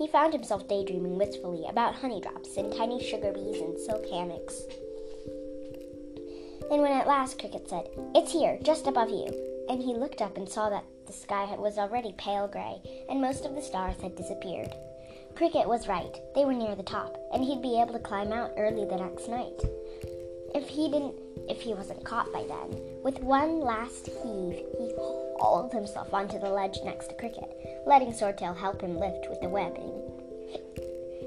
He 0.00 0.06
found 0.06 0.32
himself 0.32 0.66
daydreaming 0.66 1.18
wistfully 1.18 1.66
about 1.68 1.94
honey 1.94 2.22
drops 2.22 2.56
and 2.56 2.74
tiny 2.74 3.04
sugar 3.04 3.32
bees 3.34 3.60
and 3.60 3.78
silk 3.78 4.08
hammocks. 4.08 4.62
And 6.70 6.80
when 6.80 6.92
at 6.92 7.06
last 7.06 7.38
Cricket 7.38 7.68
said, 7.68 7.86
It's 8.14 8.32
here, 8.32 8.58
just 8.62 8.86
above 8.86 9.10
you, 9.10 9.28
and 9.68 9.82
he 9.82 9.92
looked 9.92 10.22
up 10.22 10.38
and 10.38 10.48
saw 10.48 10.70
that 10.70 10.86
the 11.06 11.12
sky 11.12 11.54
was 11.58 11.76
already 11.76 12.14
pale 12.16 12.48
gray 12.48 12.80
and 13.10 13.20
most 13.20 13.44
of 13.44 13.54
the 13.54 13.60
stars 13.60 14.00
had 14.00 14.16
disappeared. 14.16 14.72
Cricket 15.34 15.68
was 15.68 15.86
right. 15.86 16.16
They 16.34 16.46
were 16.46 16.54
near 16.54 16.74
the 16.74 16.82
top, 16.82 17.18
and 17.34 17.44
he'd 17.44 17.60
be 17.60 17.78
able 17.78 17.92
to 17.92 17.98
climb 17.98 18.32
out 18.32 18.52
early 18.56 18.86
the 18.86 18.96
next 18.96 19.28
night. 19.28 19.60
If 20.54 20.68
he 20.68 20.90
didn't, 20.90 21.14
if 21.48 21.60
he 21.60 21.74
wasn't 21.74 22.04
caught 22.04 22.32
by 22.32 22.44
then. 22.44 22.80
With 23.02 23.22
one 23.22 23.60
last 23.60 24.06
heave, 24.06 24.64
he 24.78 24.92
hauled 25.38 25.72
himself 25.72 26.12
onto 26.12 26.38
the 26.38 26.50
ledge 26.50 26.78
next 26.84 27.08
to 27.08 27.14
Cricket, 27.14 27.82
letting 27.86 28.12
Swordtail 28.12 28.56
help 28.56 28.80
him 28.80 28.98
lift 28.98 29.28
with 29.28 29.40
the 29.40 29.48
webbing. 29.48 29.92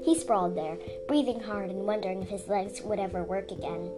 He 0.04 0.18
sprawled 0.18 0.56
there, 0.56 0.76
breathing 1.08 1.40
hard 1.40 1.70
and 1.70 1.86
wondering 1.86 2.22
if 2.22 2.28
his 2.28 2.48
legs 2.48 2.82
would 2.82 2.98
ever 2.98 3.24
work 3.24 3.50
again. 3.50 3.90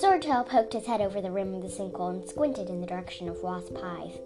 Swordtail 0.00 0.48
poked 0.48 0.72
his 0.72 0.86
head 0.86 1.00
over 1.00 1.20
the 1.20 1.30
rim 1.30 1.54
of 1.54 1.62
the 1.62 1.68
sinkhole 1.68 2.10
and 2.10 2.28
squinted 2.28 2.68
in 2.68 2.80
the 2.80 2.86
direction 2.86 3.28
of 3.28 3.42
Wasp 3.42 3.76
Hive. 3.76 4.18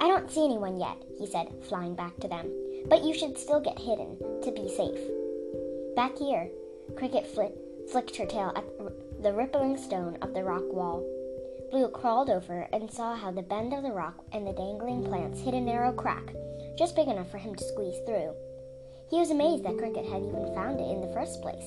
I 0.00 0.08
don't 0.08 0.30
see 0.30 0.44
anyone 0.44 0.78
yet, 0.78 0.96
he 1.18 1.26
said, 1.26 1.52
flying 1.68 1.94
back 1.94 2.16
to 2.20 2.28
them. 2.28 2.50
But 2.88 3.04
you 3.04 3.14
should 3.14 3.38
still 3.38 3.60
get 3.60 3.78
hidden 3.78 4.18
to 4.42 4.50
be 4.50 4.68
safe. 4.68 4.98
Back 5.94 6.18
here, 6.18 6.48
Cricket 6.96 7.26
flicked 7.26 7.58
flicked 7.90 8.16
her 8.16 8.26
tail 8.26 8.52
at 8.56 8.64
the 9.24 9.32
rippling 9.32 9.74
stone 9.74 10.18
of 10.20 10.34
the 10.34 10.44
rock 10.44 10.70
wall. 10.70 11.02
Blue 11.70 11.88
crawled 11.88 12.28
over 12.28 12.68
and 12.74 12.90
saw 12.90 13.16
how 13.16 13.30
the 13.30 13.40
bend 13.40 13.72
of 13.72 13.82
the 13.82 13.90
rock 13.90 14.22
and 14.34 14.46
the 14.46 14.52
dangling 14.52 15.02
plants 15.02 15.40
hid 15.40 15.54
a 15.54 15.60
narrow 15.62 15.92
crack, 15.92 16.34
just 16.76 16.94
big 16.94 17.08
enough 17.08 17.30
for 17.30 17.38
him 17.38 17.54
to 17.54 17.64
squeeze 17.64 17.96
through. 18.04 18.34
He 19.08 19.18
was 19.18 19.30
amazed 19.30 19.64
that 19.64 19.78
Cricket 19.78 20.04
had 20.04 20.22
even 20.22 20.54
found 20.54 20.78
it 20.78 20.90
in 20.90 21.00
the 21.00 21.12
first 21.14 21.40
place. 21.40 21.66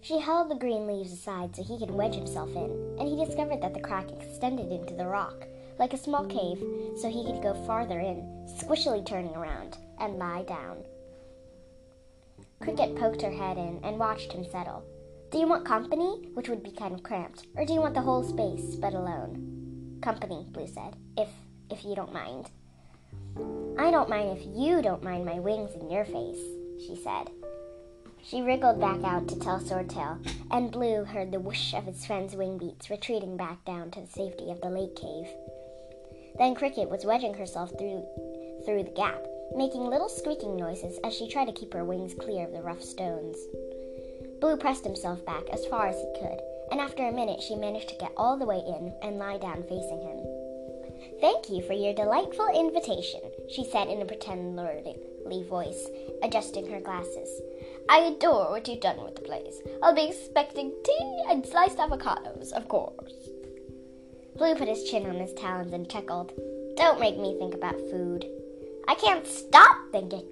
She 0.00 0.18
held 0.18 0.50
the 0.50 0.54
green 0.54 0.86
leaves 0.86 1.12
aside 1.12 1.54
so 1.54 1.62
he 1.62 1.78
could 1.78 1.90
wedge 1.90 2.14
himself 2.14 2.48
in, 2.56 2.96
and 2.98 3.06
he 3.06 3.22
discovered 3.22 3.60
that 3.60 3.74
the 3.74 3.80
crack 3.80 4.10
extended 4.12 4.72
into 4.72 4.94
the 4.94 5.06
rock, 5.06 5.44
like 5.78 5.92
a 5.92 5.98
small 5.98 6.24
cave, 6.24 6.64
so 6.96 7.10
he 7.10 7.22
could 7.22 7.42
go 7.42 7.52
farther 7.66 8.00
in, 8.00 8.46
squishily 8.58 9.04
turning 9.04 9.36
around, 9.36 9.76
and 10.00 10.18
lie 10.18 10.44
down. 10.44 10.78
Cricket 12.60 12.96
poked 12.96 13.20
her 13.20 13.30
head 13.30 13.58
in 13.58 13.78
and 13.84 13.98
watched 13.98 14.32
him 14.32 14.42
settle. 14.50 14.82
Do 15.34 15.40
you 15.40 15.48
want 15.48 15.64
company, 15.64 16.28
which 16.34 16.48
would 16.48 16.62
be 16.62 16.70
kind 16.70 16.94
of 16.94 17.02
cramped, 17.02 17.48
or 17.56 17.66
do 17.66 17.72
you 17.72 17.80
want 17.80 17.94
the 17.94 18.00
whole 18.00 18.22
space, 18.22 18.76
but 18.76 18.94
alone? 18.94 19.98
Company, 20.00 20.46
Blue 20.52 20.68
said, 20.68 20.94
if 21.18 21.28
if 21.68 21.84
you 21.84 21.96
don't 21.96 22.12
mind. 22.12 22.50
I 23.76 23.90
don't 23.90 24.08
mind 24.08 24.38
if 24.38 24.46
you 24.46 24.80
don't 24.80 25.02
mind 25.02 25.24
my 25.24 25.40
wings 25.40 25.74
in 25.74 25.90
your 25.90 26.04
face, 26.04 26.38
she 26.78 26.94
said. 27.02 27.30
She 28.22 28.42
wriggled 28.42 28.78
back 28.78 29.02
out 29.02 29.26
to 29.26 29.40
tell 29.40 29.58
Swordtail, 29.58 30.24
and 30.52 30.70
Blue 30.70 31.02
heard 31.02 31.32
the 31.32 31.40
whoosh 31.40 31.74
of 31.74 31.86
his 31.86 32.06
friend's 32.06 32.36
wing 32.36 32.56
beats 32.56 32.88
retreating 32.88 33.36
back 33.36 33.64
down 33.64 33.90
to 33.90 34.02
the 34.02 34.06
safety 34.06 34.52
of 34.52 34.60
the 34.60 34.70
lake 34.70 34.94
cave. 34.94 35.26
Then 36.38 36.54
Cricket 36.54 36.88
was 36.88 37.04
wedging 37.04 37.34
herself 37.34 37.70
through 37.76 38.06
through 38.64 38.84
the 38.84 38.94
gap, 38.94 39.26
making 39.56 39.84
little 39.84 40.08
squeaking 40.08 40.54
noises 40.54 41.00
as 41.02 41.12
she 41.12 41.28
tried 41.28 41.46
to 41.46 41.52
keep 41.52 41.72
her 41.72 41.84
wings 41.84 42.14
clear 42.14 42.46
of 42.46 42.52
the 42.52 42.62
rough 42.62 42.84
stones. 42.84 43.36
Blue 44.40 44.56
pressed 44.56 44.84
himself 44.84 45.24
back 45.24 45.48
as 45.50 45.66
far 45.66 45.86
as 45.86 45.96
he 45.96 46.20
could, 46.20 46.40
and 46.70 46.80
after 46.80 47.06
a 47.06 47.12
minute 47.12 47.42
she 47.42 47.56
managed 47.56 47.88
to 47.88 47.96
get 47.96 48.12
all 48.16 48.36
the 48.36 48.46
way 48.46 48.62
in 48.66 48.94
and 49.02 49.18
lie 49.18 49.38
down 49.38 49.62
facing 49.62 50.00
him. 50.00 50.20
Thank 51.20 51.50
you 51.50 51.62
for 51.62 51.72
your 51.72 51.94
delightful 51.94 52.48
invitation, 52.48 53.20
she 53.48 53.64
said 53.64 53.88
in 53.88 54.02
a 54.02 54.04
pretend 54.04 54.56
lordly 54.56 54.96
voice, 55.48 55.88
adjusting 56.22 56.70
her 56.70 56.80
glasses. 56.80 57.40
I 57.88 57.98
adore 58.00 58.50
what 58.50 58.68
you've 58.68 58.80
done 58.80 59.02
with 59.02 59.16
the 59.16 59.22
place. 59.22 59.58
I'll 59.82 59.94
be 59.94 60.08
expecting 60.08 60.72
tea 60.84 61.22
and 61.28 61.44
sliced 61.46 61.78
avocados, 61.78 62.52
of 62.52 62.68
course. 62.68 63.12
Blue 64.36 64.54
put 64.54 64.68
his 64.68 64.84
chin 64.84 65.06
on 65.06 65.16
his 65.16 65.32
talons 65.34 65.72
and 65.72 65.88
chuckled. 65.88 66.32
Don't 66.76 67.00
make 67.00 67.18
me 67.18 67.36
think 67.38 67.54
about 67.54 67.78
food. 67.90 68.26
I 68.88 68.94
can't 68.96 69.26
stop 69.26 69.76
thinking 69.92 70.26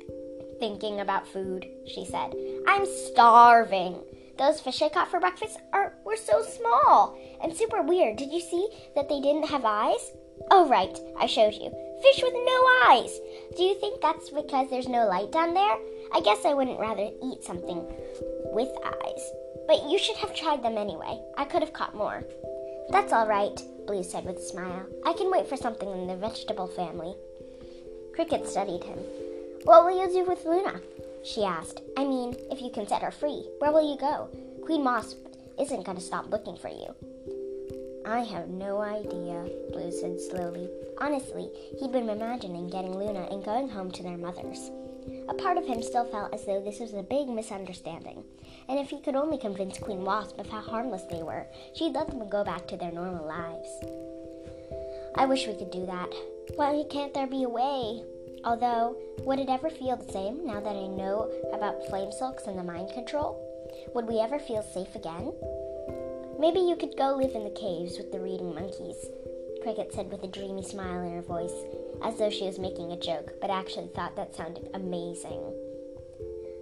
thinking 0.63 1.01
about 1.01 1.27
food, 1.27 1.67
she 1.89 2.05
said. 2.05 2.33
I'm 2.69 2.87
starving. 2.87 3.99
Those 4.39 4.61
fish 4.61 4.81
I 4.81 4.91
caught 4.91 5.11
for 5.11 5.19
breakfast 5.19 5.59
are 5.73 5.95
were 6.05 6.17
so 6.17 6.41
small 6.41 7.19
and 7.43 7.53
super 7.53 7.83
weird. 7.83 8.17
Did 8.17 8.31
you 8.31 8.41
see 8.41 8.69
that 8.95 9.09
they 9.09 9.21
didn't 9.21 9.49
have 9.49 9.65
eyes? 9.65 10.13
Oh 10.53 10.69
right, 10.69 10.97
I 11.19 11.27
showed 11.27 11.55
you. 11.55 11.69
Fish 12.05 12.23
with 12.23 12.35
no 12.35 12.59
eyes. 12.87 13.19
Do 13.57 13.65
you 13.65 13.75
think 13.81 14.01
that's 14.01 14.31
because 14.31 14.71
there's 14.71 14.87
no 14.87 15.09
light 15.09 15.33
down 15.33 15.53
there? 15.53 15.77
I 16.15 16.21
guess 16.21 16.45
I 16.45 16.55
wouldn't 16.55 16.79
rather 16.79 17.11
eat 17.25 17.43
something 17.43 17.85
with 18.53 18.71
eyes. 18.85 19.33
But 19.67 19.91
you 19.91 19.99
should 19.99 20.19
have 20.19 20.37
tried 20.37 20.63
them 20.63 20.79
anyway. 20.79 21.21
I 21.37 21.45
could 21.45 21.63
have 21.63 21.73
caught 21.73 21.97
more. 21.97 22.23
That's 22.91 23.13
all 23.13 23.27
right, 23.27 23.61
Blue 23.89 24.05
said 24.05 24.27
with 24.27 24.37
a 24.37 24.43
smile. 24.43 24.87
I 25.05 25.13
can 25.15 25.29
wait 25.29 25.49
for 25.49 25.57
something 25.57 25.91
in 25.91 26.07
the 26.07 26.15
vegetable 26.15 26.69
family. 26.69 27.17
Cricket 28.15 28.47
studied 28.47 28.85
him. 28.85 29.01
What 29.65 29.85
will 29.85 30.01
you 30.01 30.11
do 30.13 30.29
with 30.29 30.45
Luna? 30.45 30.81
she 31.25 31.45
asked. 31.45 31.81
I 31.97 32.05
mean, 32.05 32.35
if 32.51 32.61
you 32.61 32.71
can 32.71 32.87
set 32.87 33.03
her 33.03 33.13
free, 33.13 33.47
where 33.59 33.71
will 33.71 33.89
you 33.89 33.97
go? 33.97 34.29
Queen 34.65 34.83
Wasp 34.83 35.19
isn't 35.61 35.85
going 35.85 35.97
to 35.97 36.03
stop 36.03 36.31
looking 36.31 36.57
for 36.57 36.69
you. 36.69 36.95
I 38.05 38.21
have 38.21 38.49
no 38.49 38.81
idea, 38.81 39.49
Blue 39.73 39.93
said 39.93 40.21
slowly. 40.21 40.69
Honestly, 40.99 41.49
he'd 41.79 41.93
been 41.93 42.09
imagining 42.09 42.69
getting 42.71 42.99
Luna 42.99 43.29
and 43.31 43.45
going 43.45 43.69
home 43.69 43.93
to 43.93 44.03
their 44.03 44.17
mothers. 44.17 44.71
A 45.29 45.35
part 45.35 45.57
of 45.57 45.65
him 45.65 45.81
still 45.81 46.07
felt 46.07 46.35
as 46.35 46.45
though 46.45 46.61
this 46.61 46.81
was 46.81 46.95
a 46.95 47.03
big 47.03 47.29
misunderstanding, 47.29 48.25
and 48.69 48.81
if 48.81 48.91
he 48.91 49.01
could 49.01 49.15
only 49.15 49.39
convince 49.39 49.79
Queen 49.79 50.05
Wasp 50.05 50.39
of 50.41 50.49
how 50.49 50.61
harmless 50.61 51.03
they 51.05 51.23
were, 51.23 51.47
she'd 51.75 51.95
let 51.95 52.09
them 52.09 52.29
go 52.29 52.43
back 52.43 52.67
to 52.67 52.77
their 52.77 52.93
normal 52.93 53.27
lives. 53.27 53.71
I 55.15 55.27
wish 55.27 55.47
we 55.47 55.55
could 55.55 55.71
do 55.71 55.87
that. 55.87 56.13
Why 56.57 56.85
can't 56.91 57.15
there 57.15 57.27
be 57.27 57.45
a 57.45 57.49
way? 57.49 58.03
Although, 58.45 58.97
would 59.25 59.39
it 59.39 59.49
ever 59.49 59.71
feel 59.71 59.97
the 59.97 60.13
same 60.13 60.45
now 60.45 60.61
that 60.61 60.77
I 60.77 60.87
know 60.87 61.31
about 61.53 61.87
flame 61.87 62.11
silks 62.11 62.47
and 62.47 62.59
the 62.59 62.65
mind 62.65 62.91
control? 62.93 63.39
Would 63.95 64.09
we 64.09 64.19
ever 64.19 64.39
feel 64.39 64.63
safe 64.63 64.95
again? 64.95 65.33
Maybe 66.39 66.59
you 66.59 66.77
could 66.77 66.97
go 66.97 67.15
live 67.15 67.37
in 67.37 67.45
the 67.45 67.51
caves 67.51 67.99
with 67.99 68.11
the 68.11 68.21
reading 68.21 68.55
monkeys, 68.55 68.97
Cricket 69.63 69.93
said 69.95 70.11
with 70.11 70.25
a 70.25 70.27
dreamy 70.27 70.65
smile 70.65 71.03
in 71.03 71.13
her 71.13 71.23
voice, 71.23 71.55
as 72.03 72.19
though 72.19 72.31
she 72.31 72.47
was 72.47 72.59
making 72.59 72.91
a 72.91 72.99
joke, 72.99 73.35
but 73.41 73.51
actually 73.51 73.87
thought 73.95 74.17
that 74.17 74.35
sounded 74.35 74.69
amazing. 74.75 75.41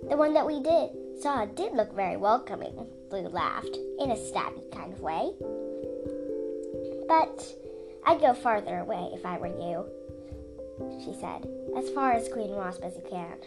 The 0.09 0.16
one 0.16 0.35
that 0.35 0.47
we 0.47 0.61
did 0.62 0.91
saw 1.22 1.47
did 1.47 1.72
look 1.72 1.95
very 1.95 2.18
welcoming, 2.18 2.87
Blue 3.09 3.28
laughed, 3.28 3.78
in 3.99 4.11
a 4.11 4.16
stabby 4.16 4.70
kind 4.70 4.93
of 4.93 5.01
way. 5.01 5.33
But 7.09 7.55
I'd 8.05 8.20
go 8.20 8.35
farther 8.35 8.78
away 8.78 9.11
if 9.14 9.24
I 9.24 9.39
were 9.39 9.47
you, 9.47 9.87
she 11.05 11.12
said, 11.14 11.47
as 11.76 11.91
far 11.91 12.12
as 12.12 12.28
Queen 12.28 12.51
Wasp 12.51 12.83
as 12.83 12.97
you 12.97 13.03
can. 13.09 13.39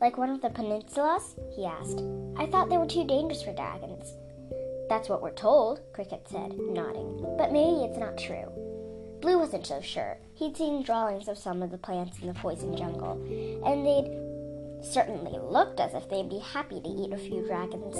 Like 0.00 0.16
one 0.16 0.30
of 0.30 0.40
the 0.40 0.50
peninsulas? 0.50 1.36
he 1.54 1.64
asked. 1.64 2.02
I 2.36 2.46
thought 2.46 2.70
they 2.70 2.78
were 2.78 2.86
too 2.86 3.06
dangerous 3.06 3.42
for 3.42 3.52
dragons. 3.52 4.14
That's 4.88 5.08
what 5.08 5.22
we're 5.22 5.32
told, 5.32 5.80
Cricket 5.92 6.26
said, 6.28 6.58
nodding. 6.58 7.24
But 7.38 7.52
maybe 7.52 7.84
it's 7.84 7.98
not 7.98 8.18
true. 8.18 8.50
Blue 9.20 9.38
wasn't 9.38 9.66
so 9.66 9.80
sure. 9.80 10.18
He'd 10.34 10.56
seen 10.56 10.82
drawings 10.82 11.28
of 11.28 11.38
some 11.38 11.62
of 11.62 11.70
the 11.70 11.78
plants 11.78 12.18
in 12.20 12.28
the 12.28 12.34
poison 12.34 12.76
jungle, 12.76 13.20
and 13.64 13.86
they'd 13.86 14.84
certainly 14.84 15.38
looked 15.38 15.78
as 15.78 15.94
if 15.94 16.08
they'd 16.08 16.30
be 16.30 16.38
happy 16.38 16.80
to 16.80 16.88
eat 16.88 17.12
a 17.12 17.18
few 17.18 17.46
dragons, 17.46 17.96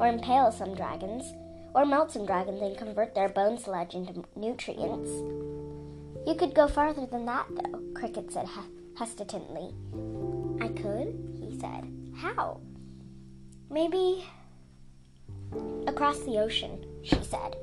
or 0.00 0.08
impale 0.08 0.50
some 0.50 0.74
dragons, 0.74 1.32
or 1.74 1.86
melt 1.86 2.10
some 2.10 2.26
dragons 2.26 2.60
and 2.62 2.76
convert 2.76 3.14
their 3.14 3.28
bone 3.28 3.56
sludge 3.56 3.94
into 3.94 4.24
nutrients. 4.34 5.10
You 6.26 6.34
could 6.34 6.54
go 6.54 6.66
farther 6.66 7.06
than 7.06 7.24
that, 7.26 7.46
though, 7.50 7.82
Cricket 7.94 8.32
said 8.32 8.48
hesitantly. 8.98 9.74
I 10.60 10.68
could, 10.68 11.14
he 11.40 11.58
said. 11.58 11.92
How? 12.16 12.60
Maybe 13.70 14.24
Across 15.86 16.20
the 16.20 16.38
ocean, 16.38 16.84
she 17.02 17.16
said. 17.22 17.56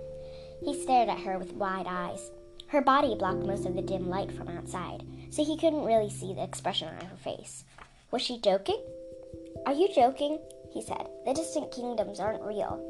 He 0.63 0.81
stared 0.81 1.09
at 1.09 1.19
her 1.19 1.37
with 1.37 1.53
wide 1.53 1.85
eyes. 1.87 2.31
Her 2.67 2.81
body 2.81 3.15
blocked 3.15 3.45
most 3.45 3.65
of 3.65 3.75
the 3.75 3.81
dim 3.81 4.09
light 4.09 4.31
from 4.31 4.47
outside, 4.47 5.03
so 5.29 5.43
he 5.43 5.57
couldn't 5.57 5.83
really 5.83 6.09
see 6.09 6.33
the 6.33 6.43
expression 6.43 6.87
on 6.87 7.05
her 7.05 7.17
face. 7.17 7.65
Was 8.11 8.21
she 8.21 8.39
joking? 8.39 8.81
Are 9.65 9.73
you 9.73 9.89
joking? 9.93 10.39
he 10.71 10.81
said. 10.81 11.07
The 11.25 11.33
distant 11.33 11.71
kingdoms 11.71 12.19
aren't 12.19 12.43
real. 12.43 12.81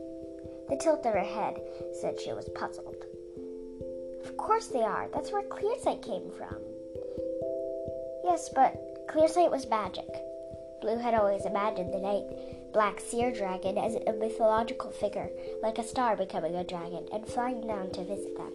The 0.70 0.78
tilt 0.78 1.06
of 1.06 1.14
her 1.14 1.20
head 1.20 1.60
said 2.00 2.20
she 2.20 2.32
was 2.32 2.48
puzzled. 2.56 3.04
Of 4.24 4.38
course 4.38 4.68
they 4.68 4.84
are. 4.84 5.08
That's 5.14 5.32
where 5.32 5.44
Clearsight 5.44 6.02
came 6.02 6.32
from. 6.38 6.56
Yes, 8.24 8.50
but 8.54 9.08
Clearsight 9.08 9.52
was 9.52 9.68
magic. 9.68 10.08
Blue 10.82 10.98
had 10.98 11.14
always 11.14 11.46
imagined 11.46 11.94
the 11.94 12.00
night 12.00 12.26
black 12.74 13.00
seer 13.00 13.32
dragon 13.32 13.78
as 13.78 13.96
a 13.96 14.14
mythological 14.14 14.92
figure, 14.92 15.30
like 15.62 15.78
a 15.78 15.84
star 15.84 16.18
becoming 16.18 16.56
a 16.56 16.64
dragon 16.64 17.08
and 17.14 17.26
flying 17.28 17.66
down 17.68 17.92
to 17.92 18.04
visit 18.04 18.36
them. 18.36 18.52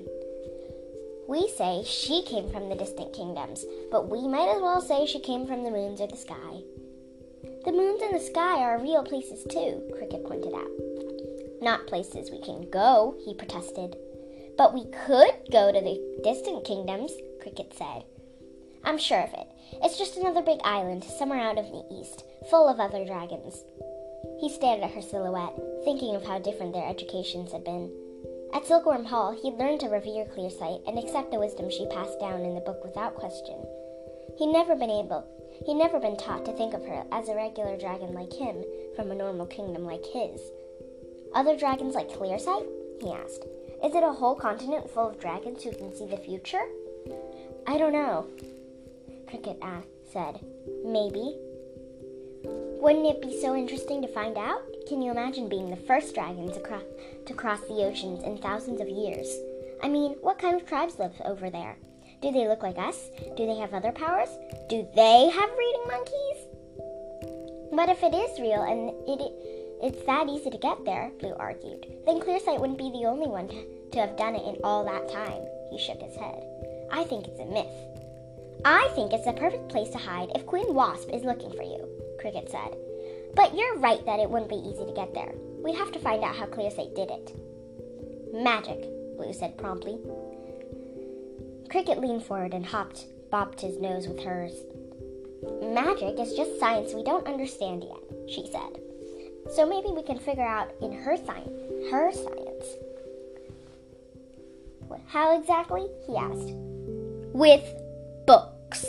We 1.28 1.48
say 1.48 1.84
she 1.84 2.22
came 2.22 2.50
from 2.50 2.68
the 2.68 2.74
distant 2.74 3.12
kingdoms, 3.12 3.64
but 3.90 4.08
we 4.08 4.26
might 4.26 4.48
as 4.48 4.60
well 4.60 4.80
say 4.80 5.06
she 5.06 5.20
came 5.20 5.46
from 5.46 5.62
the 5.62 5.70
moons 5.70 6.00
or 6.00 6.06
the 6.06 6.16
sky. 6.16 6.62
The 7.64 7.72
moons 7.72 8.02
and 8.02 8.14
the 8.14 8.24
sky 8.24 8.62
are 8.62 8.78
real 8.80 9.04
places 9.04 9.44
too, 9.44 9.82
Cricket 9.96 10.24
pointed 10.26 10.54
out. 10.54 10.70
Not 11.60 11.86
places 11.86 12.30
we 12.30 12.40
can 12.40 12.68
go, 12.70 13.16
he 13.24 13.34
protested. 13.34 13.96
But 14.58 14.74
we 14.74 14.84
could 15.06 15.48
go 15.52 15.70
to 15.70 15.80
the 15.80 16.20
distant 16.22 16.64
kingdoms, 16.64 17.12
Cricket 17.40 17.72
said. 17.72 18.02
I'm 18.84 18.98
sure 18.98 19.22
of 19.22 19.32
it. 19.32 19.46
It's 19.84 19.96
just 19.96 20.16
another 20.16 20.42
big 20.42 20.58
island 20.64 21.04
somewhere 21.04 21.40
out 21.40 21.58
of 21.58 21.70
the 21.70 21.84
east, 21.90 22.24
full 22.50 22.68
of 22.68 22.80
other 22.80 23.04
dragons. 23.04 23.62
He 24.40 24.48
stared 24.50 24.80
at 24.80 24.90
her 24.90 25.02
silhouette, 25.02 25.54
thinking 25.84 26.16
of 26.16 26.24
how 26.24 26.40
different 26.40 26.72
their 26.72 26.88
educations 26.88 27.52
had 27.52 27.62
been. 27.62 27.90
At 28.52 28.66
Silkworm 28.66 29.04
Hall, 29.04 29.32
he'd 29.32 29.58
learned 29.58 29.80
to 29.80 29.88
revere 29.88 30.24
Clearsight 30.24 30.88
and 30.88 30.98
accept 30.98 31.30
the 31.30 31.38
wisdom 31.38 31.70
she 31.70 31.86
passed 31.86 32.18
down 32.18 32.42
in 32.42 32.54
the 32.54 32.60
book 32.60 32.82
without 32.82 33.14
question. 33.14 33.62
He'd 34.38 34.52
never 34.52 34.74
been 34.74 34.90
able, 34.90 35.24
he'd 35.66 35.74
never 35.74 36.00
been 36.00 36.16
taught 36.16 36.44
to 36.46 36.52
think 36.52 36.74
of 36.74 36.84
her 36.84 37.04
as 37.12 37.28
a 37.28 37.34
regular 37.36 37.76
dragon 37.76 38.12
like 38.12 38.32
him 38.32 38.64
from 38.96 39.10
a 39.10 39.14
normal 39.14 39.46
kingdom 39.46 39.84
like 39.84 40.04
his. 40.06 40.40
Other 41.34 41.56
dragons 41.56 41.94
like 41.94 42.08
Clearsight? 42.08 42.66
he 43.00 43.12
asked. 43.12 43.44
Is 43.84 43.94
it 43.94 44.02
a 44.02 44.12
whole 44.12 44.34
continent 44.34 44.90
full 44.90 45.08
of 45.08 45.20
dragons 45.20 45.62
who 45.62 45.70
can 45.72 45.94
see 45.94 46.06
the 46.06 46.16
future? 46.16 46.64
I 47.66 47.78
don't 47.78 47.92
know, 47.92 48.26
Cricket 49.28 49.62
said. 50.12 50.40
Maybe. 50.84 51.36
Wouldn't 52.80 53.06
it 53.06 53.22
be 53.22 53.40
so 53.40 53.54
interesting 53.54 54.02
to 54.02 54.08
find 54.08 54.36
out? 54.36 54.62
Can 54.88 55.00
you 55.00 55.10
imagine 55.10 55.48
being 55.48 55.70
the 55.70 55.76
first 55.76 56.14
dragon 56.14 56.48
to, 56.48 56.82
to 57.26 57.34
cross 57.34 57.60
the 57.60 57.84
oceans 57.84 58.22
in 58.24 58.38
thousands 58.38 58.80
of 58.80 58.88
years? 58.88 59.28
I 59.82 59.88
mean, 59.88 60.16
what 60.22 60.38
kind 60.38 60.60
of 60.60 60.66
tribes 60.66 60.98
live 60.98 61.14
over 61.24 61.50
there? 61.50 61.76
Do 62.20 62.32
they 62.32 62.48
look 62.48 62.62
like 62.62 62.78
us? 62.78 63.10
Do 63.36 63.46
they 63.46 63.56
have 63.56 63.74
other 63.74 63.92
powers? 63.92 64.30
Do 64.68 64.86
they 64.96 65.28
have 65.28 65.50
reading 65.58 65.84
monkeys? 65.86 66.38
But 67.72 67.90
if 67.90 68.02
it 68.02 68.14
is 68.14 68.40
real 68.40 68.62
and 68.62 68.90
it 69.06 69.57
it's 69.80 70.04
that 70.06 70.28
easy 70.28 70.50
to 70.50 70.58
get 70.58 70.84
there, 70.84 71.12
Blue 71.20 71.34
argued, 71.34 71.86
then 72.04 72.20
Clearsight 72.20 72.60
wouldn't 72.60 72.78
be 72.78 72.90
the 72.90 73.06
only 73.06 73.28
one 73.28 73.48
to, 73.48 73.98
have 73.98 74.16
done 74.16 74.34
it 74.34 74.46
in 74.46 74.60
all 74.62 74.84
that 74.84 75.08
time. 75.08 75.42
He 75.70 75.78
shook 75.78 76.00
his 76.00 76.16
head. 76.16 76.42
I 76.90 77.04
think 77.04 77.26
it's 77.26 77.40
a 77.40 77.46
myth. 77.46 77.66
I 78.64 78.90
think 78.94 79.12
it's 79.12 79.24
the 79.24 79.32
perfect 79.32 79.68
place 79.68 79.90
to 79.90 79.98
hide 79.98 80.30
if 80.34 80.46
Queen 80.46 80.74
Wasp 80.74 81.10
is 81.10 81.24
looking 81.24 81.50
for 81.52 81.62
you, 81.62 81.88
Cricket 82.20 82.50
said. 82.50 82.76
But 83.34 83.54
you're 83.54 83.78
right 83.78 84.04
that 84.06 84.20
it 84.20 84.30
wouldn't 84.30 84.50
be 84.50 84.56
easy 84.56 84.84
to 84.84 84.92
get 84.94 85.14
there. 85.14 85.32
We'd 85.62 85.76
have 85.76 85.92
to 85.92 85.98
find 86.00 86.24
out 86.24 86.36
how 86.36 86.46
Clearsight 86.46 86.96
did 86.96 87.10
it. 87.10 87.34
Magic, 88.34 88.82
Blue 89.16 89.32
said 89.32 89.58
promptly. 89.58 89.98
Cricket 91.70 92.00
leaned 92.00 92.24
forward 92.24 92.54
and 92.54 92.66
hopped, 92.66 93.06
bopped 93.30 93.60
his 93.60 93.78
nose 93.78 94.08
with 94.08 94.22
hers. 94.22 94.52
Magic 95.62 96.18
is 96.18 96.34
just 96.34 96.58
science 96.58 96.94
we 96.94 97.04
don't 97.04 97.26
understand 97.26 97.84
yet, 97.84 98.28
she 98.28 98.48
said. 98.50 98.80
So 99.54 99.66
maybe 99.66 99.88
we 99.94 100.02
can 100.02 100.18
figure 100.18 100.46
out 100.46 100.72
in 100.80 100.92
her 100.92 101.16
science, 101.16 101.90
her 101.90 102.12
science. 102.12 102.66
How 105.08 105.38
exactly? 105.38 105.88
he 106.06 106.16
asked. 106.16 106.52
With 107.32 107.64
books, 108.26 108.84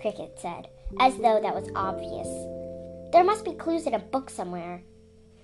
Cricket 0.00 0.38
said, 0.40 0.68
as 0.98 1.14
though 1.18 1.40
that 1.42 1.54
was 1.54 1.68
obvious. 1.74 2.26
There 3.12 3.22
must 3.22 3.44
be 3.44 3.52
clues 3.52 3.86
in 3.86 3.92
a 3.92 3.98
book 3.98 4.30
somewhere. 4.30 4.82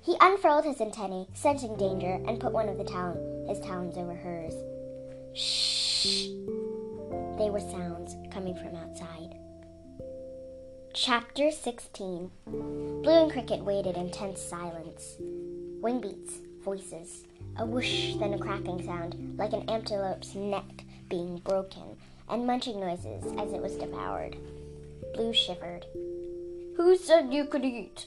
He 0.00 0.16
unfurled 0.18 0.64
his 0.64 0.80
antennae, 0.80 1.28
sensing 1.34 1.76
danger, 1.76 2.20
and 2.26 2.40
put 2.40 2.52
one 2.52 2.70
of 2.70 2.78
the 2.78 2.84
talon, 2.84 3.46
his 3.46 3.60
talons 3.60 3.98
over 3.98 4.14
hers. 4.14 4.54
Shh! 5.34 6.28
They 7.36 7.50
were 7.50 7.60
sounds 7.60 8.16
coming 8.32 8.54
from 8.54 8.74
outside. 8.76 9.36
Chapter 10.94 11.50
16 11.50 12.30
Blue 12.46 13.22
and 13.22 13.32
Cricket 13.32 13.64
waited 13.64 13.96
in 13.96 14.10
tense 14.10 14.42
silence. 14.42 15.16
Wing 15.80 16.02
beats, 16.02 16.34
voices, 16.62 17.24
a 17.56 17.64
whoosh, 17.64 18.16
then 18.16 18.34
a 18.34 18.38
cracking 18.38 18.84
sound, 18.84 19.38
like 19.38 19.54
an 19.54 19.68
antelope's 19.70 20.34
neck 20.34 20.84
being 21.08 21.38
broken, 21.38 21.96
and 22.28 22.46
munching 22.46 22.78
noises 22.78 23.24
as 23.38 23.54
it 23.54 23.62
was 23.62 23.76
devoured. 23.76 24.36
Blue 25.14 25.32
shivered. 25.32 25.86
Who 26.76 26.94
said 26.98 27.32
you 27.32 27.46
could 27.46 27.64
eat? 27.64 28.04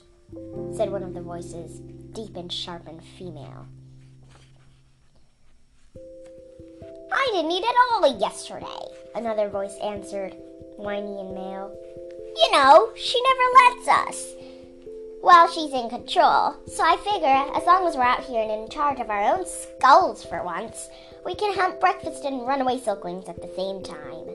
said 0.76 0.92
one 0.92 1.02
of 1.02 1.16
the 1.16 1.22
voices, 1.22 1.80
deep 2.14 2.36
and 2.36 2.54
sharp 2.54 2.88
and 2.88 3.04
female. 3.04 3.66
I 7.12 7.30
didn't 7.34 7.52
eat 7.52 7.64
at 7.64 7.76
all 7.94 8.20
yesterday, 8.20 8.94
another 9.16 9.50
voice 9.50 9.76
answered, 9.82 10.36
whiny 10.78 11.20
and 11.20 11.34
male. 11.34 11.76
You 12.36 12.52
know, 12.52 12.92
she 12.96 13.22
never 13.22 13.76
lets 13.80 14.10
us. 14.10 14.34
Well, 15.24 15.48
she's 15.48 15.74
in 15.74 15.90
control, 15.90 16.56
so 16.68 16.84
I 16.84 16.98
figure 16.98 17.28
as 17.28 17.66
long 17.66 17.88
as 17.88 17.96
we're 17.96 18.04
out 18.04 18.24
here 18.26 18.42
and 18.42 18.52
in 18.52 18.70
charge 18.70 19.00
of 19.00 19.10
our 19.10 19.36
own 19.36 19.46
skulls 19.46 20.24
for 20.24 20.44
once, 20.44 20.90
we 21.26 21.34
can 21.34 21.56
hunt 21.56 21.80
breakfast 21.80 22.26
and 22.26 22.46
runaway 22.46 22.78
silkwings 22.78 23.28
at 23.30 23.42
the 23.42 23.52
same 23.56 23.82
time. 23.82 24.28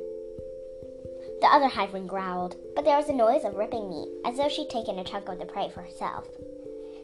The 1.40 1.48
other 1.50 1.68
hiveling 1.68 2.06
growled, 2.06 2.56
but 2.74 2.84
there 2.84 2.96
was 2.96 3.08
a 3.08 3.12
noise 3.12 3.44
of 3.44 3.54
ripping 3.54 3.88
meat, 3.88 4.08
as 4.24 4.38
though 4.38 4.48
she'd 4.48 4.70
taken 4.70 4.98
a 4.98 5.04
chunk 5.04 5.28
of 5.28 5.38
the 5.38 5.44
prey 5.44 5.70
for 5.70 5.82
herself. 5.82 6.26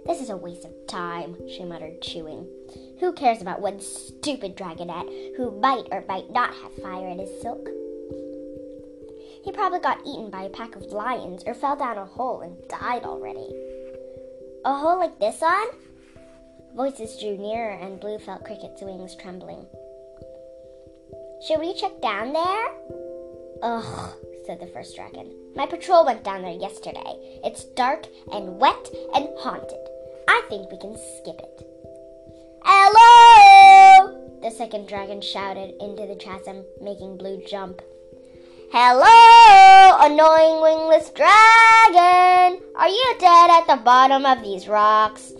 This 0.07 0.21
is 0.21 0.31
a 0.31 0.37
waste 0.37 0.65
of 0.65 0.73
time, 0.87 1.37
she 1.49 1.65
muttered, 1.65 2.01
chewing. 2.01 2.49
Who 3.01 3.13
cares 3.13 3.43
about 3.43 3.61
one 3.61 3.81
stupid 3.81 4.57
dragonette 4.57 5.37
who 5.37 5.61
might 5.61 5.89
or 5.91 6.05
might 6.09 6.31
not 6.31 6.55
have 6.55 6.75
fire 6.83 7.09
in 7.09 7.19
his 7.19 7.41
silk? 7.41 7.69
He 9.47 9.53
probably 9.53 9.79
got 9.79 10.05
eaten 10.05 10.29
by 10.29 10.43
a 10.43 10.51
pack 10.51 10.75
of 10.75 10.91
lions 10.91 11.45
or 11.47 11.55
fell 11.55 11.77
down 11.77 11.99
a 11.99 12.05
hole 12.05 12.41
and 12.41 12.57
died 12.69 13.05
already. 13.05 13.49
A 14.65 14.75
hole 14.75 14.99
like 14.99 15.21
this 15.21 15.41
one? 15.41 15.69
Voices 16.75 17.17
drew 17.21 17.39
nearer 17.39 17.71
and 17.71 18.01
Blue 18.01 18.19
felt 18.19 18.45
Cricket's 18.45 18.83
wings 18.83 19.15
trembling. 19.15 19.65
Should 21.47 21.61
we 21.61 21.75
check 21.75 22.03
down 22.03 22.33
there? 22.33 22.67
Ugh, 23.63 24.15
said 24.47 24.59
the 24.59 24.67
first 24.67 24.97
dragon. 24.97 25.33
My 25.55 25.67
patrol 25.67 26.05
went 26.05 26.25
down 26.25 26.43
there 26.43 26.51
yesterday. 26.51 27.41
It's 27.45 27.67
dark 27.77 28.05
and 28.33 28.59
wet 28.59 28.91
and 29.15 29.29
haunted. 29.39 29.79
I 30.27 30.43
think 30.49 30.73
we 30.73 30.79
can 30.79 30.97
skip 30.97 31.39
it. 31.39 31.63
Hello! 32.65 34.41
The 34.43 34.51
second 34.51 34.89
dragon 34.89 35.21
shouted 35.21 35.73
into 35.81 36.05
the 36.05 36.17
chasm, 36.17 36.65
making 36.83 37.19
Blue 37.19 37.41
jump. 37.47 37.81
Hello, 38.73 39.97
annoying 40.01 40.61
wingless 40.61 41.11
dragon! 41.11 42.61
Are 42.75 42.89
you 42.89 43.15
dead 43.21 43.49
at 43.49 43.67
the 43.69 43.81
bottom 43.85 44.27
of 44.27 44.43
these 44.43 44.67
rocks? 44.67 45.33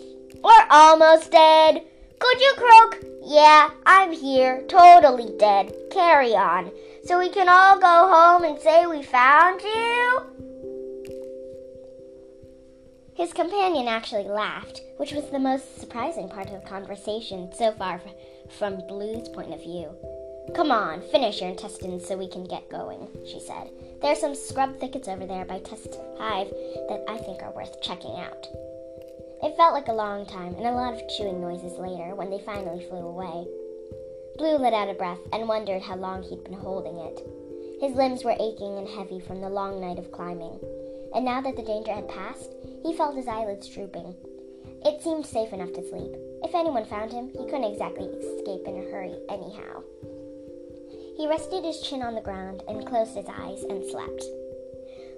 Or 0.45 0.53
almost 0.71 1.33
dead? 1.33 1.83
Could 2.21 2.41
you 2.41 2.55
croak? 2.57 3.05
Yeah, 3.25 3.71
I'm 3.85 4.13
here, 4.13 4.63
totally 4.69 5.37
dead. 5.39 5.75
Carry 5.91 6.37
on. 6.37 6.71
So 7.05 7.19
we 7.19 7.29
can 7.29 7.49
all 7.49 7.81
go 7.81 8.09
home 8.09 8.45
and 8.45 8.61
say 8.61 8.87
we 8.87 9.03
found 9.03 9.61
you? 9.61 10.21
His 13.15 13.33
companion 13.33 13.89
actually 13.89 14.29
laughed, 14.29 14.83
which 14.99 15.13
was 15.13 15.29
the 15.31 15.41
most 15.41 15.81
surprising 15.81 16.29
part 16.29 16.47
of 16.47 16.63
the 16.63 16.69
conversation 16.69 17.51
so 17.53 17.73
far 17.73 18.01
from 18.57 18.87
Blue's 18.87 19.29
point 19.31 19.53
of 19.53 19.61
view. 19.61 19.91
Come 20.55 20.71
on, 20.71 21.03
finish 21.11 21.41
your 21.41 21.51
intestines 21.51 22.07
so 22.07 22.17
we 22.17 22.29
can 22.29 22.45
get 22.45 22.71
going, 22.71 23.09
she 23.27 23.41
said. 23.41 23.71
There 24.01 24.13
are 24.13 24.17
some 24.17 24.35
scrub 24.35 24.79
thickets 24.79 25.09
over 25.09 25.27
there 25.27 25.45
by 25.45 25.59
Tsetse 25.59 25.97
Hive 26.19 26.49
that 26.89 27.05
I 27.09 27.19
think 27.19 27.43
are 27.43 27.53
worth 27.53 27.81
checking 27.83 28.17
out. 28.19 28.47
It 29.43 29.57
felt 29.57 29.75
like 29.75 29.89
a 29.89 29.93
long 29.93 30.25
time 30.27 30.55
and 30.55 30.67
a 30.67 30.73
lot 30.73 30.95
of 30.95 31.03
chewing 31.17 31.41
noises 31.41 31.79
later 31.79 32.15
when 32.15 32.31
they 32.31 32.41
finally 32.41 32.87
flew 32.89 32.99
away. 32.99 33.47
Blue 34.39 34.57
let 34.57 34.75
out 34.75 34.89
a 34.89 34.95
breath 34.95 35.21
and 35.33 35.49
wondered 35.49 35.83
how 35.83 35.97
long 35.97 36.23
he'd 36.23 36.45
been 36.45 36.55
holding 36.55 36.99
it. 36.99 37.21
His 37.81 37.95
limbs 37.95 38.25
were 38.25 38.37
aching 38.41 38.79
and 38.79 38.89
heavy 38.89 39.21
from 39.21 39.41
the 39.41 39.51
long 39.51 39.81
night 39.81 39.99
of 39.99 40.13
climbing, 40.13 40.59
and 41.15 41.25
now 41.25 41.41
that 41.41 41.57
the 41.57 41.63
danger 41.63 41.93
had 41.93 42.09
passed, 42.09 42.53
he 42.83 42.97
felt 42.97 43.17
his 43.17 43.29
eyelids 43.29 43.69
drooping. 43.69 44.15
It 44.85 45.03
seemed 45.03 45.27
safe 45.27 45.53
enough 45.53 45.73
to 45.75 45.89
sleep. 45.89 46.13
If 46.45 46.55
anyone 46.55 46.85
found 46.87 47.13
him, 47.13 47.29
he 47.29 47.45
couldn't 47.45 47.65
exactly 47.65 48.07
escape 48.07 48.67
in 48.67 48.77
a 48.77 48.91
hurry, 48.91 49.17
anyhow. 49.29 49.83
He 51.17 51.27
rested 51.27 51.65
his 51.65 51.81
chin 51.81 52.03
on 52.03 52.15
the 52.15 52.21
ground 52.21 52.63
and 52.69 52.87
closed 52.87 53.17
his 53.17 53.27
eyes 53.29 53.63
and 53.65 53.85
slept. 53.91 54.23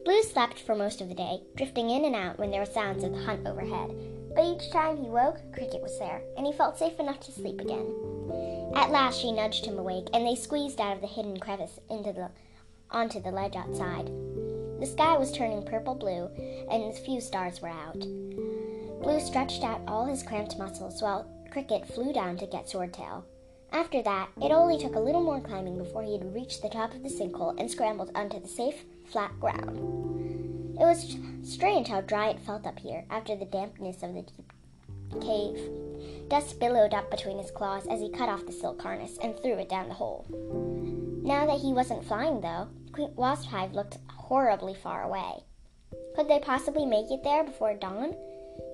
Blue 0.04 0.22
slept 0.22 0.60
for 0.60 0.74
most 0.74 1.00
of 1.00 1.08
the 1.08 1.14
day, 1.14 1.40
drifting 1.56 1.90
in 1.90 2.04
and 2.04 2.14
out 2.14 2.38
when 2.38 2.50
there 2.50 2.60
were 2.60 2.66
sounds 2.66 3.04
of 3.04 3.12
the 3.12 3.22
hunt 3.22 3.46
overhead. 3.46 3.94
But 4.34 4.44
each 4.44 4.70
time 4.70 4.96
he 4.96 5.10
woke, 5.10 5.38
Cricket 5.52 5.82
was 5.82 5.98
there, 5.98 6.22
and 6.36 6.46
he 6.46 6.52
felt 6.52 6.78
safe 6.78 6.98
enough 7.00 7.20
to 7.20 7.32
sleep 7.32 7.60
again. 7.60 7.86
At 8.76 8.90
last 8.90 9.20
she 9.20 9.32
nudged 9.32 9.66
him 9.66 9.78
awake, 9.78 10.06
and 10.14 10.24
they 10.24 10.36
squeezed 10.36 10.80
out 10.80 10.94
of 10.94 11.00
the 11.00 11.08
hidden 11.08 11.40
crevice 11.40 11.80
into 11.90 12.12
the 12.12 12.30
onto 12.90 13.20
the 13.20 13.30
ledge 13.30 13.56
outside. 13.56 14.06
The 14.80 14.86
sky 14.86 15.18
was 15.18 15.32
turning 15.32 15.64
purple 15.64 15.94
blue, 15.94 16.30
and 16.70 16.84
a 16.84 16.92
few 16.92 17.20
stars 17.20 17.60
were 17.60 17.68
out. 17.68 17.98
Blue 19.02 19.20
stretched 19.20 19.64
out 19.64 19.80
all 19.88 20.06
his 20.06 20.22
cramped 20.22 20.56
muscles 20.58 21.02
while 21.02 21.28
Cricket 21.50 21.86
flew 21.88 22.12
down 22.12 22.36
to 22.38 22.46
get 22.46 22.68
Swordtail. 22.68 23.24
After 23.72 24.02
that, 24.02 24.30
it 24.40 24.50
only 24.50 24.78
took 24.78 24.94
a 24.94 25.00
little 25.00 25.22
more 25.22 25.40
climbing 25.40 25.78
before 25.78 26.02
he 26.02 26.12
had 26.12 26.34
reached 26.34 26.62
the 26.62 26.68
top 26.68 26.94
of 26.94 27.02
the 27.02 27.08
sinkhole 27.08 27.58
and 27.58 27.70
scrambled 27.70 28.10
onto 28.14 28.40
the 28.40 28.48
safe, 28.48 28.84
flat 29.06 29.38
ground. 29.38 29.78
It 30.80 30.84
was 30.84 31.16
strange 31.42 31.88
how 31.88 32.00
dry 32.02 32.28
it 32.30 32.40
felt 32.40 32.66
up 32.66 32.78
here 32.78 33.04
after 33.10 33.36
the 33.36 33.44
dampness 33.44 34.02
of 34.02 34.14
the 34.14 34.22
deep 34.22 34.52
cave. 35.20 35.58
Dust 36.28 36.60
billowed 36.60 36.94
up 36.94 37.10
between 37.10 37.38
his 37.38 37.50
claws 37.50 37.86
as 37.86 38.00
he 38.00 38.10
cut 38.10 38.28
off 38.28 38.46
the 38.46 38.52
silk 38.52 38.80
harness 38.80 39.18
and 39.22 39.36
threw 39.38 39.54
it 39.54 39.68
down 39.68 39.88
the 39.88 39.94
hole. 39.94 40.26
Now 41.22 41.46
that 41.46 41.60
he 41.60 41.72
wasn't 41.72 42.04
flying, 42.04 42.40
though, 42.40 42.68
Queen 42.92 43.12
Wasp 43.16 43.48
Hive 43.48 43.74
looked 43.74 43.98
horribly 44.08 44.74
far 44.74 45.02
away. 45.02 45.44
Could 46.14 46.28
they 46.28 46.40
possibly 46.40 46.86
make 46.86 47.10
it 47.10 47.22
there 47.24 47.44
before 47.44 47.74
dawn? 47.74 48.14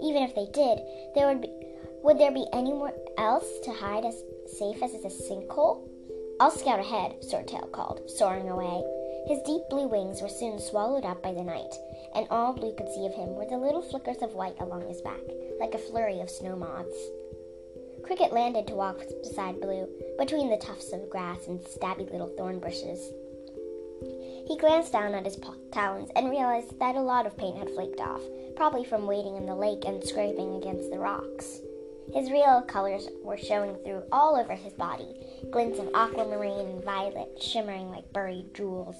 Even 0.02 0.22
if 0.22 0.34
they 0.34 0.46
did, 0.46 0.80
there 1.14 1.26
would 1.28 1.40
be 1.40 1.73
would 2.04 2.18
there 2.18 2.30
be 2.30 2.46
anywhere 2.52 2.92
else 3.16 3.48
to 3.64 3.72
hide 3.72 4.04
as 4.04 4.22
safe 4.46 4.82
as 4.82 4.92
a 4.92 5.08
sinkhole? 5.08 5.88
I'll 6.38 6.50
scout 6.50 6.78
ahead, 6.78 7.16
Swordtail 7.22 7.72
called, 7.72 8.10
soaring 8.10 8.50
away. 8.50 8.84
His 9.26 9.40
deep 9.46 9.62
blue 9.70 9.88
wings 9.88 10.20
were 10.20 10.28
soon 10.28 10.58
swallowed 10.58 11.06
up 11.06 11.22
by 11.22 11.32
the 11.32 11.42
night, 11.42 11.74
and 12.14 12.26
all 12.28 12.52
Blue 12.52 12.74
could 12.74 12.92
see 12.92 13.06
of 13.06 13.14
him 13.14 13.34
were 13.34 13.46
the 13.46 13.56
little 13.56 13.80
flickers 13.80 14.20
of 14.20 14.34
white 14.34 14.60
along 14.60 14.86
his 14.86 15.00
back, 15.00 15.22
like 15.58 15.72
a 15.72 15.78
flurry 15.78 16.20
of 16.20 16.28
snow 16.28 16.54
moths. 16.54 17.08
Cricket 18.02 18.34
landed 18.34 18.66
to 18.66 18.74
walk 18.74 19.00
beside 19.22 19.62
Blue, 19.62 19.88
between 20.18 20.50
the 20.50 20.58
tufts 20.58 20.92
of 20.92 21.08
grass 21.08 21.46
and 21.46 21.58
stabby 21.60 22.12
little 22.12 22.34
thorn 22.36 22.58
bushes. 22.58 23.00
He 24.46 24.58
glanced 24.58 24.92
down 24.92 25.14
at 25.14 25.24
his 25.24 25.40
talons 25.72 26.10
and 26.14 26.28
realized 26.28 26.78
that 26.80 26.96
a 26.96 27.00
lot 27.00 27.24
of 27.24 27.38
paint 27.38 27.56
had 27.56 27.70
flaked 27.70 28.00
off, 28.00 28.20
probably 28.56 28.84
from 28.84 29.06
wading 29.06 29.36
in 29.36 29.46
the 29.46 29.54
lake 29.54 29.86
and 29.86 30.04
scraping 30.04 30.56
against 30.56 30.90
the 30.90 30.98
rocks. 30.98 31.62
His 32.12 32.30
real 32.30 32.62
colors 32.62 33.08
were 33.22 33.36
showing 33.36 33.76
through 33.84 34.02
all 34.12 34.36
over 34.36 34.54
his 34.54 34.72
body, 34.74 35.16
glints 35.50 35.78
of 35.78 35.88
aquamarine 35.94 36.66
and 36.66 36.84
violet 36.84 37.42
shimmering 37.42 37.90
like 37.90 38.12
buried 38.12 38.54
jewels. 38.54 38.96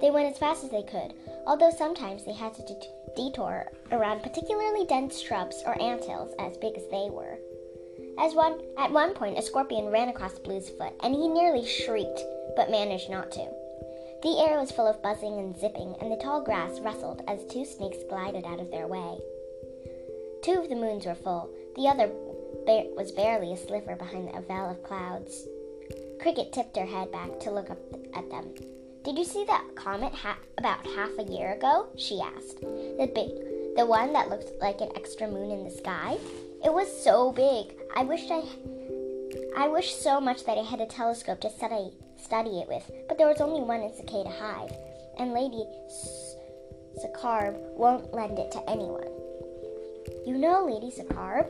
They 0.00 0.10
went 0.10 0.30
as 0.30 0.38
fast 0.38 0.64
as 0.64 0.70
they 0.70 0.82
could, 0.82 1.14
although 1.46 1.70
sometimes 1.70 2.24
they 2.24 2.34
had 2.34 2.54
to 2.54 2.62
d- 2.62 2.90
detour 3.16 3.72
around 3.90 4.22
particularly 4.22 4.86
dense 4.86 5.20
shrubs 5.20 5.62
or 5.66 5.80
ant 5.80 6.04
hills 6.04 6.34
as 6.38 6.56
big 6.58 6.76
as 6.76 6.86
they 6.90 7.08
were. 7.10 7.38
As 8.18 8.34
one, 8.34 8.60
at 8.76 8.92
one 8.92 9.14
point, 9.14 9.38
a 9.38 9.42
scorpion 9.42 9.86
ran 9.86 10.08
across 10.08 10.38
Blue's 10.38 10.68
foot, 10.70 10.92
and 11.02 11.14
he 11.14 11.28
nearly 11.28 11.64
shrieked, 11.64 12.20
but 12.56 12.70
managed 12.70 13.10
not 13.10 13.30
to. 13.32 13.48
The 14.22 14.44
air 14.46 14.58
was 14.58 14.72
full 14.72 14.86
of 14.86 15.02
buzzing 15.02 15.38
and 15.38 15.56
zipping, 15.56 15.94
and 16.00 16.10
the 16.10 16.16
tall 16.16 16.42
grass 16.42 16.80
rustled 16.80 17.22
as 17.28 17.44
two 17.46 17.64
snakes 17.64 17.98
glided 18.08 18.44
out 18.44 18.58
of 18.60 18.70
their 18.70 18.88
way. 18.88 19.18
Two 20.42 20.60
of 20.60 20.68
the 20.68 20.74
moons 20.74 21.06
were 21.06 21.14
full, 21.14 21.50
the 21.78 21.86
other 21.88 22.08
ba- 22.66 22.90
was 22.96 23.12
barely 23.12 23.52
a 23.52 23.56
sliver 23.56 23.94
behind 23.94 24.28
a 24.34 24.42
veil 24.42 24.68
of 24.68 24.82
clouds. 24.82 25.46
Cricket 26.20 26.52
tipped 26.52 26.76
her 26.76 26.84
head 26.84 27.12
back 27.12 27.38
to 27.40 27.52
look 27.52 27.70
up 27.70 27.78
at 28.14 28.28
them. 28.30 28.52
Did 29.04 29.16
you 29.16 29.24
see 29.24 29.44
that 29.44 29.76
comet 29.76 30.12
ha- 30.12 30.38
about 30.58 30.84
half 30.84 31.10
a 31.18 31.22
year 31.22 31.52
ago? 31.52 31.86
she 31.96 32.20
asked. 32.20 32.60
The 32.60 33.10
big, 33.14 33.76
the 33.76 33.86
one 33.86 34.12
that 34.12 34.28
looked 34.28 34.60
like 34.60 34.80
an 34.80 34.90
extra 34.96 35.28
moon 35.28 35.52
in 35.52 35.64
the 35.64 35.70
sky. 35.70 36.18
It 36.64 36.72
was 36.72 36.88
so 37.04 37.30
big. 37.30 37.76
I 37.94 38.02
wished 38.02 38.30
I, 38.32 38.42
I 39.56 39.68
wish 39.68 39.94
so 39.94 40.20
much 40.20 40.44
that 40.46 40.58
I 40.58 40.64
had 40.64 40.80
a 40.80 40.86
telescope 40.86 41.40
to 41.42 41.50
study 41.50 41.92
study 42.20 42.58
it 42.58 42.68
with. 42.68 42.90
But 43.08 43.18
there 43.18 43.28
was 43.28 43.40
only 43.40 43.60
one 43.60 43.82
in 43.82 43.94
Cicada 43.94 44.30
Hive, 44.30 44.72
and 45.16 45.32
Lady 45.32 45.64
Scarab 46.96 47.56
won't 47.76 48.12
lend 48.12 48.40
it 48.40 48.50
to 48.50 48.68
anyone. 48.68 49.06
You 50.26 50.36
know 50.36 50.66
Lady 50.66 50.90
Scarab? 50.90 51.46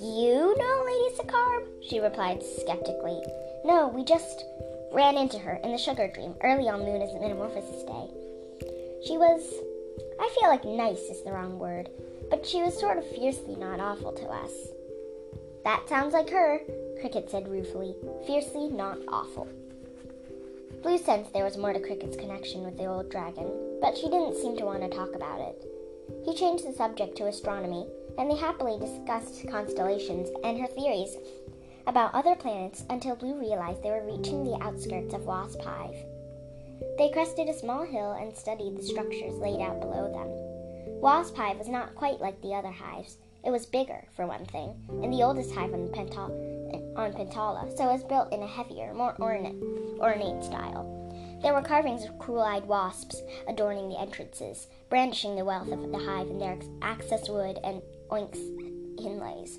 You 0.00 0.54
know 0.56 0.82
Lady 0.86 1.16
Scarab? 1.16 1.64
She 1.82 1.98
replied 1.98 2.40
skeptically. 2.40 3.20
No, 3.64 3.88
we 3.88 4.04
just 4.04 4.44
ran 4.92 5.16
into 5.16 5.40
her 5.40 5.54
in 5.64 5.72
the 5.72 5.78
sugar 5.78 6.06
dream 6.06 6.36
early 6.40 6.68
on 6.68 6.84
Luna's 6.84 7.12
Metamorphosis 7.20 7.82
Day. 7.82 8.06
She 9.04 9.18
was, 9.18 9.42
I 10.20 10.30
feel 10.38 10.50
like 10.50 10.64
nice 10.64 11.00
is 11.10 11.24
the 11.24 11.32
wrong 11.32 11.58
word, 11.58 11.90
but 12.30 12.46
she 12.46 12.62
was 12.62 12.78
sort 12.78 12.98
of 12.98 13.10
fiercely 13.10 13.56
not 13.56 13.80
awful 13.80 14.12
to 14.12 14.26
us. 14.26 14.52
That 15.64 15.88
sounds 15.88 16.14
like 16.14 16.30
her, 16.30 16.60
Cricket 17.00 17.28
said 17.28 17.48
ruefully. 17.48 17.96
Fiercely 18.24 18.68
not 18.68 18.98
awful. 19.08 19.48
Blue 20.80 20.98
sensed 20.98 21.32
there 21.32 21.44
was 21.44 21.56
more 21.56 21.72
to 21.72 21.80
Cricket's 21.80 22.16
connection 22.16 22.62
with 22.62 22.76
the 22.76 22.86
old 22.86 23.10
dragon, 23.10 23.50
but 23.80 23.96
she 23.96 24.08
didn't 24.08 24.36
seem 24.36 24.56
to 24.58 24.64
want 24.64 24.82
to 24.82 24.96
talk 24.96 25.16
about 25.16 25.40
it. 25.40 25.64
He 26.24 26.36
changed 26.36 26.64
the 26.64 26.72
subject 26.72 27.16
to 27.16 27.26
astronomy, 27.26 27.84
and 28.18 28.30
they 28.30 28.36
happily 28.36 28.78
discussed 28.78 29.48
constellations 29.48 30.28
and 30.44 30.58
her 30.58 30.66
theories 30.66 31.16
about 31.86 32.12
other 32.14 32.34
planets 32.34 32.84
until 32.90 33.16
Blue 33.16 33.38
realized 33.38 33.82
they 33.82 33.90
were 33.90 34.04
reaching 34.04 34.44
the 34.44 34.58
outskirts 34.60 35.14
of 35.14 35.24
Wasp 35.24 35.60
Hive. 35.62 35.96
They 36.98 37.10
crested 37.10 37.48
a 37.48 37.54
small 37.54 37.84
hill 37.84 38.12
and 38.12 38.36
studied 38.36 38.76
the 38.76 38.82
structures 38.82 39.38
laid 39.38 39.60
out 39.60 39.80
below 39.80 40.12
them. 40.12 41.00
Wasp 41.00 41.36
Hive 41.36 41.58
was 41.58 41.68
not 41.68 41.94
quite 41.94 42.20
like 42.20 42.40
the 42.42 42.54
other 42.54 42.70
hives. 42.70 43.16
It 43.44 43.50
was 43.50 43.66
bigger, 43.66 44.04
for 44.16 44.26
one 44.26 44.44
thing, 44.46 44.74
and 45.02 45.12
the 45.12 45.22
oldest 45.22 45.54
hive 45.54 45.72
on, 45.72 45.88
on 46.96 47.12
Pantala, 47.12 47.74
so 47.76 47.88
it 47.88 47.92
was 47.92 48.04
built 48.04 48.32
in 48.32 48.42
a 48.42 48.46
heavier, 48.46 48.92
more 48.92 49.14
ornate, 49.20 49.62
ornate 50.00 50.44
style. 50.44 50.94
There 51.40 51.54
were 51.54 51.62
carvings 51.62 52.04
of 52.04 52.18
cruel 52.18 52.42
eyed 52.42 52.66
wasps 52.66 53.22
adorning 53.48 53.88
the 53.88 53.98
entrances, 53.98 54.66
brandishing 54.90 55.36
the 55.36 55.44
wealth 55.44 55.70
of 55.70 55.92
the 55.92 55.98
hive 55.98 56.28
in 56.28 56.38
their 56.40 56.58
access 56.82 57.28
wood 57.28 57.58
and 57.62 57.80
onyx 58.10 58.38
inlays. 58.98 59.58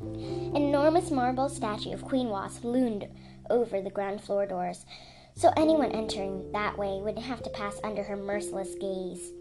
An 0.00 0.56
enormous 0.56 1.10
marble 1.10 1.48
statue 1.48 1.92
of 1.92 2.04
Queen 2.04 2.28
Wasp 2.28 2.64
loomed 2.64 3.08
over 3.50 3.80
the 3.80 3.90
ground 3.90 4.20
floor 4.20 4.46
doors, 4.46 4.84
so 5.34 5.52
anyone 5.56 5.92
entering 5.92 6.50
that 6.52 6.76
way 6.76 7.00
would 7.00 7.18
have 7.18 7.42
to 7.42 7.50
pass 7.50 7.80
under 7.84 8.02
her 8.02 8.16
merciless 8.16 8.74
gaze. 8.80 9.32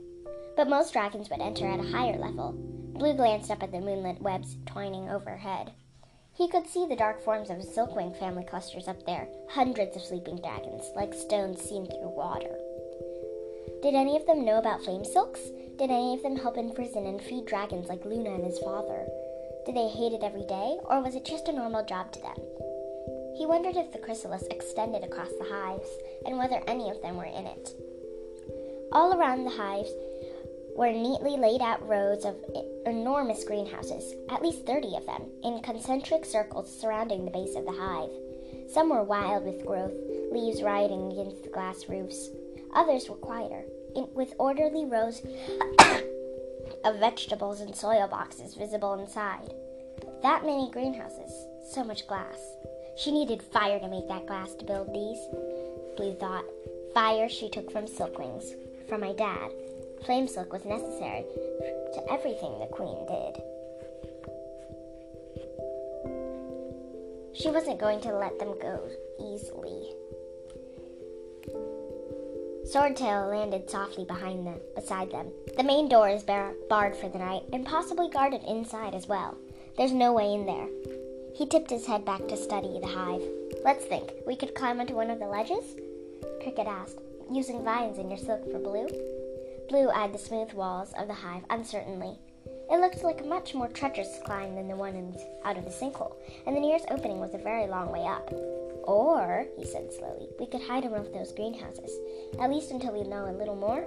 But 0.56 0.70
most 0.70 0.94
dragons 0.94 1.30
would 1.30 1.42
enter 1.42 1.68
at 1.68 1.80
a 1.80 1.92
higher 1.92 2.18
level. 2.18 2.54
Blue 2.94 3.14
glanced 3.14 3.50
up 3.50 3.64
at 3.64 3.72
the 3.72 3.80
moonlit 3.80 4.22
webs 4.22 4.58
twining 4.66 5.10
overhead. 5.10 5.72
He 6.34 6.48
could 6.48 6.68
see 6.68 6.86
the 6.88 6.96
dark 6.96 7.22
forms 7.22 7.50
of 7.50 7.58
silkwing 7.58 8.18
family 8.18 8.44
clusters 8.44 8.88
up 8.88 9.06
there, 9.06 9.28
hundreds 9.50 9.96
of 9.96 10.02
sleeping 10.02 10.38
dragons, 10.38 10.84
like 10.96 11.14
stones 11.14 11.62
seen 11.62 11.86
through 11.86 12.16
water. 12.16 12.58
Did 13.82 13.96
any 13.96 14.16
of 14.16 14.26
them 14.26 14.46
know 14.46 14.58
about 14.58 14.84
flame 14.84 15.04
silks? 15.04 15.42
Did 15.78 15.92
any 15.92 16.14
of 16.14 16.24
them 16.24 16.36
help 16.36 16.58
imprison 16.58 17.06
and 17.06 17.22
feed 17.22 17.46
dragons 17.46 17.90
like 17.90 18.06
Luna 18.06 18.36
and 18.36 18.44
his 18.44 18.60
father? 18.60 19.08
Did 19.66 19.76
they 19.76 19.88
hate 19.88 20.14
it 20.14 20.24
every 20.24 20.46
day, 20.46 20.78
or 20.86 21.02
was 21.02 21.16
it 21.16 21.26
just 21.26 21.48
a 21.48 21.54
normal 21.54 21.86
job 21.86 22.12
to 22.14 22.22
them? 22.22 22.38
He 23.38 23.46
wondered 23.46 23.76
if 23.76 23.92
the 23.92 24.00
chrysalis 24.00 24.44
extended 24.52 25.04
across 25.04 25.32
the 25.40 25.50
hives, 25.50 25.90
and 26.26 26.38
whether 26.38 26.62
any 26.68 26.90
of 26.90 27.02
them 27.02 27.18
were 27.18 27.26
in 27.26 27.46
it. 27.46 27.70
All 28.92 29.14
around 29.14 29.44
the 29.44 29.52
hives, 29.52 29.92
were 30.76 30.92
neatly 30.92 31.38
laid 31.38 31.62
out 31.62 31.88
rows 31.88 32.26
of 32.26 32.36
enormous 32.86 33.44
greenhouses, 33.44 34.16
at 34.30 34.42
least 34.42 34.66
30 34.66 34.96
of 34.96 35.06
them, 35.06 35.24
in 35.44 35.62
concentric 35.62 36.26
circles 36.26 36.80
surrounding 36.80 37.26
the 37.26 37.32
base 37.32 37.56
of 37.56 37.66
the 37.66 37.72
hive. 37.72 38.10
Some 38.72 38.90
were 38.90 39.04
wild 39.04 39.46
with 39.46 39.66
growth, 39.66 39.94
leaves 40.32 40.64
rioting 40.64 41.12
against 41.12 41.44
the 41.44 41.50
glass 41.50 41.90
roofs. 41.90 42.30
Others 42.74 43.10
were 43.10 43.18
quieter, 43.18 43.64
in, 43.96 44.08
with 44.14 44.34
orderly 44.38 44.86
rows 44.86 45.20
of 46.84 47.00
vegetables 47.00 47.62
and 47.62 47.76
soil 47.76 48.08
boxes 48.08 48.56
visible 48.56 48.94
inside. 49.00 49.54
That 50.22 50.46
many 50.46 50.70
greenhouses, 50.72 51.32
so 51.70 51.84
much 51.84 52.08
glass. 52.08 52.40
She 52.98 53.12
needed 53.12 53.42
fire 53.42 53.80
to 53.80 53.88
make 53.88 54.08
that 54.08 54.28
glass 54.28 54.54
to 54.56 54.66
build 54.66 54.94
these. 54.94 55.20
Blue 55.98 56.14
thought. 56.14 56.46
Fire 56.94 57.30
she 57.30 57.50
took 57.50 57.72
from 57.72 57.86
silkwings, 57.86 58.54
from 58.90 59.00
my 59.00 59.14
dad, 59.14 59.52
Flame 60.06 60.28
silk 60.28 60.52
was 60.52 60.66
necessary 60.66 61.26
to 61.94 62.12
everything 62.12 62.58
the 62.58 62.66
queen 62.66 63.06
did. 63.06 63.38
She 67.34 67.52
wasn't 67.52 67.80
going 67.80 68.02
to 68.02 68.18
let 68.18 68.40
them 68.40 68.56
go 68.60 68.82
easily. 69.20 69.94
Swordtail 72.72 73.30
landed 73.30 73.70
softly 73.70 74.06
behind 74.06 74.48
them, 74.48 74.58
beside 74.76 75.12
them. 75.12 75.28
The 75.58 75.64
main 75.64 75.90
door 75.90 76.08
is 76.08 76.24
bar- 76.24 76.54
barred 76.70 76.96
for 76.96 77.10
the 77.10 77.20
night 77.20 77.44
and 77.52 77.66
possibly 77.66 78.10
guarded 78.10 78.44
inside 78.44 78.96
as 78.96 79.10
well. 79.10 79.38
There's 79.76 79.92
no 79.92 80.14
way 80.14 80.34
in 80.34 80.46
there. 80.46 80.70
He 81.36 81.46
tipped 81.46 81.70
his 81.70 81.86
head 81.86 82.06
back 82.06 82.26
to 82.30 82.38
study 82.38 82.80
the 82.80 82.88
hive. 82.88 83.24
Let's 83.66 83.84
think. 83.84 84.14
We 84.26 84.38
could 84.38 84.56
climb 84.56 84.80
onto 84.80 84.96
one 84.96 85.10
of 85.10 85.20
the 85.20 85.28
ledges? 85.28 85.66
Cricket 86.42 86.68
asked, 86.68 87.02
using 87.30 87.62
vines 87.66 87.98
in 87.98 88.10
your 88.10 88.18
silk 88.18 88.50
for 88.50 88.60
blue. 88.60 88.88
Blue 89.68 89.90
eyed 89.90 90.14
the 90.14 90.18
smooth 90.18 90.54
walls 90.54 90.94
of 90.98 91.10
the 91.10 91.14
hive 91.14 91.44
uncertainly. 91.50 92.18
It 92.72 92.80
looked 92.80 93.04
like 93.04 93.20
a 93.20 93.26
much 93.26 93.54
more 93.54 93.68
treacherous 93.68 94.20
climb 94.26 94.56
than 94.56 94.70
the 94.70 94.78
one 94.78 95.14
out 95.44 95.58
of 95.58 95.66
the 95.66 95.72
sinkhole, 95.72 96.16
and 96.48 96.56
the 96.56 96.62
nearest 96.62 96.86
opening 96.90 97.20
was 97.20 97.34
a 97.34 97.38
very 97.38 97.68
long 97.68 97.92
way 97.92 98.06
up. 98.06 98.32
Or, 98.84 99.46
he 99.58 99.66
said 99.66 99.94
slowly, 99.94 100.30
we 100.40 100.46
could 100.46 100.62
hide 100.62 100.86
of 100.86 100.92
those 101.14 101.32
greenhouses, 101.32 101.92
at 102.40 102.50
least 102.50 102.72
until 102.72 102.94
we 102.94 103.04
know 103.04 103.30
a 103.30 103.38
little 103.38 103.56
more. 103.56 103.86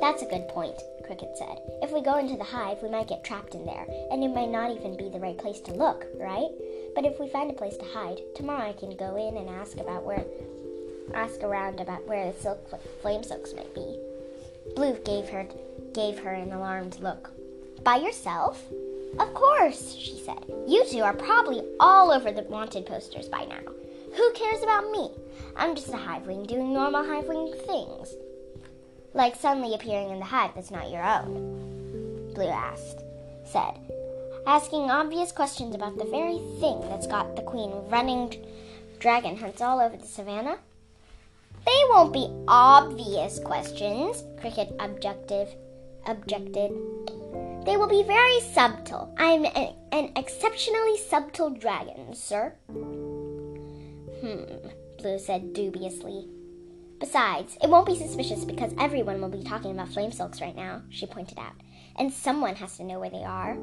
That's 0.00 0.22
a 0.22 0.26
good 0.26 0.48
point, 0.48 0.74
Cricket 1.06 1.36
said. 1.36 1.58
If 1.82 1.92
we 1.92 2.02
go 2.02 2.18
into 2.18 2.36
the 2.36 2.44
hive, 2.44 2.82
we 2.82 2.88
might 2.88 3.08
get 3.08 3.24
trapped 3.24 3.54
in 3.54 3.64
there, 3.64 3.86
and 4.10 4.22
it 4.22 4.34
might 4.34 4.50
not 4.50 4.70
even 4.70 4.96
be 4.96 5.08
the 5.08 5.20
right 5.20 5.38
place 5.38 5.60
to 5.60 5.74
look, 5.74 6.06
right? 6.18 6.50
But 6.94 7.04
if 7.04 7.18
we 7.20 7.28
find 7.28 7.50
a 7.50 7.54
place 7.54 7.76
to 7.76 7.84
hide, 7.84 8.20
tomorrow 8.34 8.68
I 8.68 8.72
can 8.72 8.96
go 8.96 9.16
in 9.16 9.36
and 9.36 9.48
ask 9.48 9.78
about 9.78 10.04
where, 10.04 10.24
ask 11.14 11.42
around 11.42 11.80
about 11.80 12.06
where 12.06 12.32
the 12.32 12.38
silk 12.38 12.58
flame 13.00 13.22
silks 13.22 13.54
might 13.54 13.74
be. 13.74 13.98
Blue 14.74 14.96
gave 15.04 15.28
her 15.28 15.46
gave 15.92 16.18
her 16.20 16.30
an 16.30 16.52
alarmed 16.52 16.98
look. 17.00 17.30
By 17.82 17.96
yourself? 17.96 18.62
Of 19.18 19.34
course, 19.34 19.92
she 19.92 20.18
said. 20.18 20.44
You 20.66 20.84
two 20.86 21.02
are 21.02 21.12
probably 21.12 21.62
all 21.78 22.10
over 22.10 22.32
the 22.32 22.42
wanted 22.42 22.86
posters 22.86 23.28
by 23.28 23.44
now. 23.44 23.60
Who 24.14 24.32
cares 24.32 24.62
about 24.62 24.90
me? 24.90 25.10
I'm 25.56 25.74
just 25.74 25.88
a 25.88 25.96
hiveling 25.96 26.44
doing 26.44 26.72
normal 26.72 27.04
hiveling 27.04 27.52
things. 27.66 28.14
Like 29.14 29.36
suddenly 29.36 29.74
appearing 29.74 30.10
in 30.10 30.18
the 30.18 30.24
hive 30.24 30.52
that's 30.54 30.70
not 30.70 30.90
your 30.90 31.02
own. 31.02 32.32
Blue 32.34 32.48
asked, 32.48 33.02
said, 33.44 33.78
asking 34.46 34.90
obvious 34.90 35.32
questions 35.32 35.74
about 35.74 35.98
the 35.98 36.04
very 36.04 36.38
thing 36.60 36.80
that's 36.88 37.06
got 37.06 37.36
the 37.36 37.42
queen 37.42 37.72
running 37.88 38.34
dragon 38.98 39.36
hunts 39.36 39.60
all 39.60 39.80
over 39.80 39.96
the 39.96 40.06
savannah. 40.06 40.58
They 41.64 41.80
won't 41.90 42.12
be 42.12 42.28
obvious 42.48 43.38
questions, 43.38 44.24
Cricket 44.40 44.74
objective 44.78 45.48
objected. 46.06 46.72
They 47.64 47.76
will 47.76 47.88
be 47.88 48.02
very 48.02 48.40
subtle. 48.40 49.14
I'm 49.16 49.44
an, 49.44 49.74
an 49.92 50.12
exceptionally 50.16 50.98
subtle 50.98 51.50
dragon, 51.50 52.14
sir. 52.14 52.54
Hmm, 54.22 54.68
Blue 54.98 55.18
said 55.18 55.52
dubiously. 55.52 56.28
Besides, 57.00 57.58
it 57.60 57.68
won't 57.68 57.86
be 57.86 57.96
suspicious 57.96 58.44
because 58.44 58.72
everyone 58.78 59.20
will 59.20 59.28
be 59.28 59.42
talking 59.42 59.72
about 59.72 59.88
flame 59.88 60.12
silks 60.12 60.40
right 60.40 60.54
now, 60.54 60.82
she 60.90 61.06
pointed 61.06 61.40
out, 61.40 61.54
and 61.98 62.12
someone 62.12 62.54
has 62.54 62.76
to 62.76 62.84
know 62.84 63.00
where 63.00 63.10
they 63.10 63.24
are. 63.24 63.56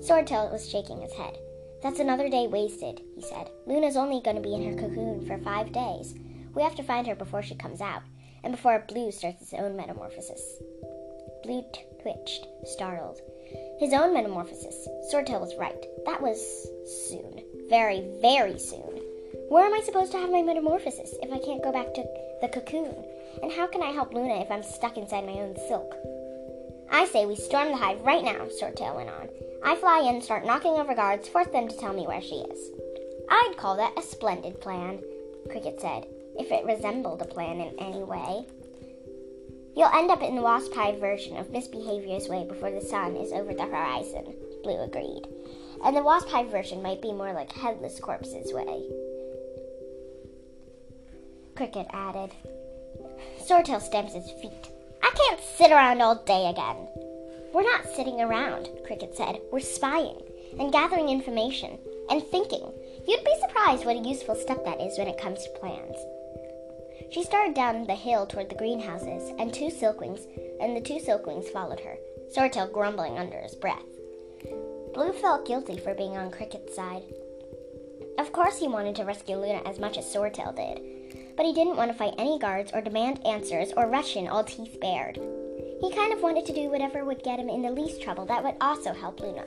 Swordtail 0.00 0.50
was 0.50 0.68
shaking 0.68 1.00
his 1.00 1.12
head. 1.12 1.38
That's 1.80 2.00
another 2.00 2.28
day 2.28 2.48
wasted, 2.48 3.02
he 3.14 3.22
said. 3.22 3.50
Luna's 3.66 3.96
only 3.96 4.20
going 4.20 4.34
to 4.34 4.42
be 4.42 4.54
in 4.54 4.64
her 4.64 4.76
cocoon 4.76 5.24
for 5.24 5.38
five 5.38 5.70
days. 5.70 6.16
We 6.54 6.62
have 6.62 6.74
to 6.74 6.82
find 6.82 7.06
her 7.06 7.14
before 7.14 7.42
she 7.42 7.54
comes 7.54 7.80
out, 7.80 8.02
and 8.42 8.52
before 8.52 8.84
Blue 8.88 9.12
starts 9.12 9.50
his 9.50 9.60
own 9.60 9.76
metamorphosis. 9.76 10.42
Blue 11.44 11.62
twitched, 12.02 12.48
startled. 12.64 13.20
His 13.78 13.92
own 13.92 14.12
metamorphosis. 14.12 14.88
Swordtail 15.12 15.40
was 15.40 15.54
right. 15.56 15.86
That 16.04 16.20
was 16.20 16.40
soon. 17.08 17.44
Very, 17.68 18.04
very 18.20 18.58
soon. 18.58 18.93
Where 19.48 19.64
am 19.66 19.74
I 19.74 19.80
supposed 19.84 20.12
to 20.12 20.18
have 20.18 20.30
my 20.30 20.42
metamorphosis 20.42 21.14
if 21.22 21.32
I 21.32 21.38
can't 21.38 21.62
go 21.62 21.72
back 21.72 21.94
to 21.94 22.04
the 22.40 22.48
cocoon? 22.48 23.04
And 23.42 23.52
how 23.52 23.66
can 23.66 23.82
I 23.82 23.90
help 23.90 24.12
Luna 24.12 24.40
if 24.40 24.50
I'm 24.50 24.62
stuck 24.62 24.96
inside 24.96 25.26
my 25.26 25.32
own 25.32 25.56
silk? 25.68 25.94
I 26.90 27.06
say 27.06 27.26
we 27.26 27.36
storm 27.36 27.68
the 27.68 27.76
hive 27.76 28.00
right 28.02 28.24
now, 28.24 28.46
Swordtail 28.46 28.96
went 28.96 29.10
on. 29.10 29.28
I 29.64 29.76
fly 29.76 30.08
in, 30.08 30.20
start 30.22 30.44
knocking 30.44 30.72
over 30.72 30.94
guards, 30.94 31.28
force 31.28 31.48
them 31.48 31.68
to 31.68 31.76
tell 31.76 31.92
me 31.92 32.06
where 32.06 32.22
she 32.22 32.36
is. 32.36 32.70
I'd 33.28 33.54
call 33.56 33.76
that 33.76 33.98
a 33.98 34.02
splendid 34.02 34.60
plan, 34.60 35.00
Cricket 35.50 35.80
said 35.80 36.06
if 36.38 36.50
it 36.50 36.64
resembled 36.64 37.22
a 37.22 37.26
plan 37.26 37.60
in 37.60 37.78
any 37.78 38.02
way. 38.02 38.44
You'll 39.76 39.94
end 39.94 40.10
up 40.10 40.22
in 40.22 40.36
the 40.36 40.42
wasp 40.42 40.72
hive 40.74 41.00
version 41.00 41.36
of 41.36 41.50
Misbehavior's 41.50 42.28
Way 42.28 42.44
before 42.46 42.70
the 42.70 42.80
sun 42.80 43.16
is 43.16 43.32
over 43.32 43.54
the 43.54 43.64
horizon, 43.64 44.34
Blue 44.62 44.80
agreed. 44.80 45.26
And 45.84 45.96
the 45.96 46.02
wasp 46.02 46.28
hive 46.28 46.50
version 46.50 46.82
might 46.82 47.02
be 47.02 47.12
more 47.12 47.32
like 47.32 47.52
Headless 47.52 47.98
Corpse's 48.00 48.52
way. 48.52 49.13
Cricket 51.56 51.86
added. 51.92 52.32
Swordtail 53.38 53.80
stamps 53.80 54.14
his 54.14 54.30
feet. 54.42 54.70
I 55.02 55.10
can't 55.10 55.40
sit 55.40 55.70
around 55.70 56.00
all 56.00 56.16
day 56.24 56.50
again. 56.50 56.88
We're 57.52 57.62
not 57.62 57.86
sitting 57.94 58.20
around, 58.20 58.68
Cricket 58.84 59.16
said. 59.16 59.40
We're 59.52 59.60
spying 59.60 60.18
and 60.58 60.72
gathering 60.72 61.08
information 61.08 61.78
and 62.10 62.22
thinking. 62.22 62.72
You'd 63.06 63.24
be 63.24 63.36
surprised 63.40 63.84
what 63.84 63.96
a 63.96 64.08
useful 64.08 64.34
step 64.34 64.64
that 64.64 64.80
is 64.80 64.98
when 64.98 65.06
it 65.06 65.20
comes 65.20 65.42
to 65.44 65.58
plans. 65.60 65.96
She 67.12 67.22
started 67.22 67.54
down 67.54 67.86
the 67.86 67.94
hill 67.94 68.26
toward 68.26 68.48
the 68.48 68.56
greenhouses, 68.56 69.32
and 69.38 69.54
two 69.54 69.68
silkwings 69.68 70.26
and 70.60 70.76
the 70.76 70.80
two 70.80 70.98
silkwings 70.98 71.48
followed 71.52 71.80
her, 71.80 71.96
Swordtail 72.34 72.72
grumbling 72.72 73.18
under 73.18 73.38
his 73.38 73.54
breath. 73.54 73.84
Blue 74.94 75.12
felt 75.12 75.46
guilty 75.46 75.78
for 75.78 75.94
being 75.94 76.16
on 76.16 76.30
Cricket's 76.30 76.74
side. 76.74 77.02
Of 78.18 78.32
course 78.32 78.58
he 78.58 78.66
wanted 78.66 78.96
to 78.96 79.04
rescue 79.04 79.36
Luna 79.36 79.62
as 79.64 79.78
much 79.78 79.98
as 79.98 80.06
Swordtail 80.06 80.56
did, 80.56 81.03
but 81.36 81.46
he 81.46 81.52
didn't 81.52 81.76
want 81.76 81.90
to 81.90 81.96
fight 81.96 82.14
any 82.18 82.38
guards 82.38 82.72
or 82.72 82.80
demand 82.80 83.24
answers 83.26 83.72
or 83.76 83.88
rush 83.88 84.16
in 84.16 84.28
all 84.28 84.44
teeth 84.44 84.78
bared. 84.80 85.18
He 85.80 85.90
kind 85.92 86.12
of 86.12 86.22
wanted 86.22 86.46
to 86.46 86.54
do 86.54 86.70
whatever 86.70 87.04
would 87.04 87.22
get 87.22 87.38
him 87.38 87.48
in 87.48 87.62
the 87.62 87.70
least 87.70 88.02
trouble 88.02 88.26
that 88.26 88.42
would 88.42 88.56
also 88.60 88.92
help 88.92 89.20
Luna. 89.20 89.44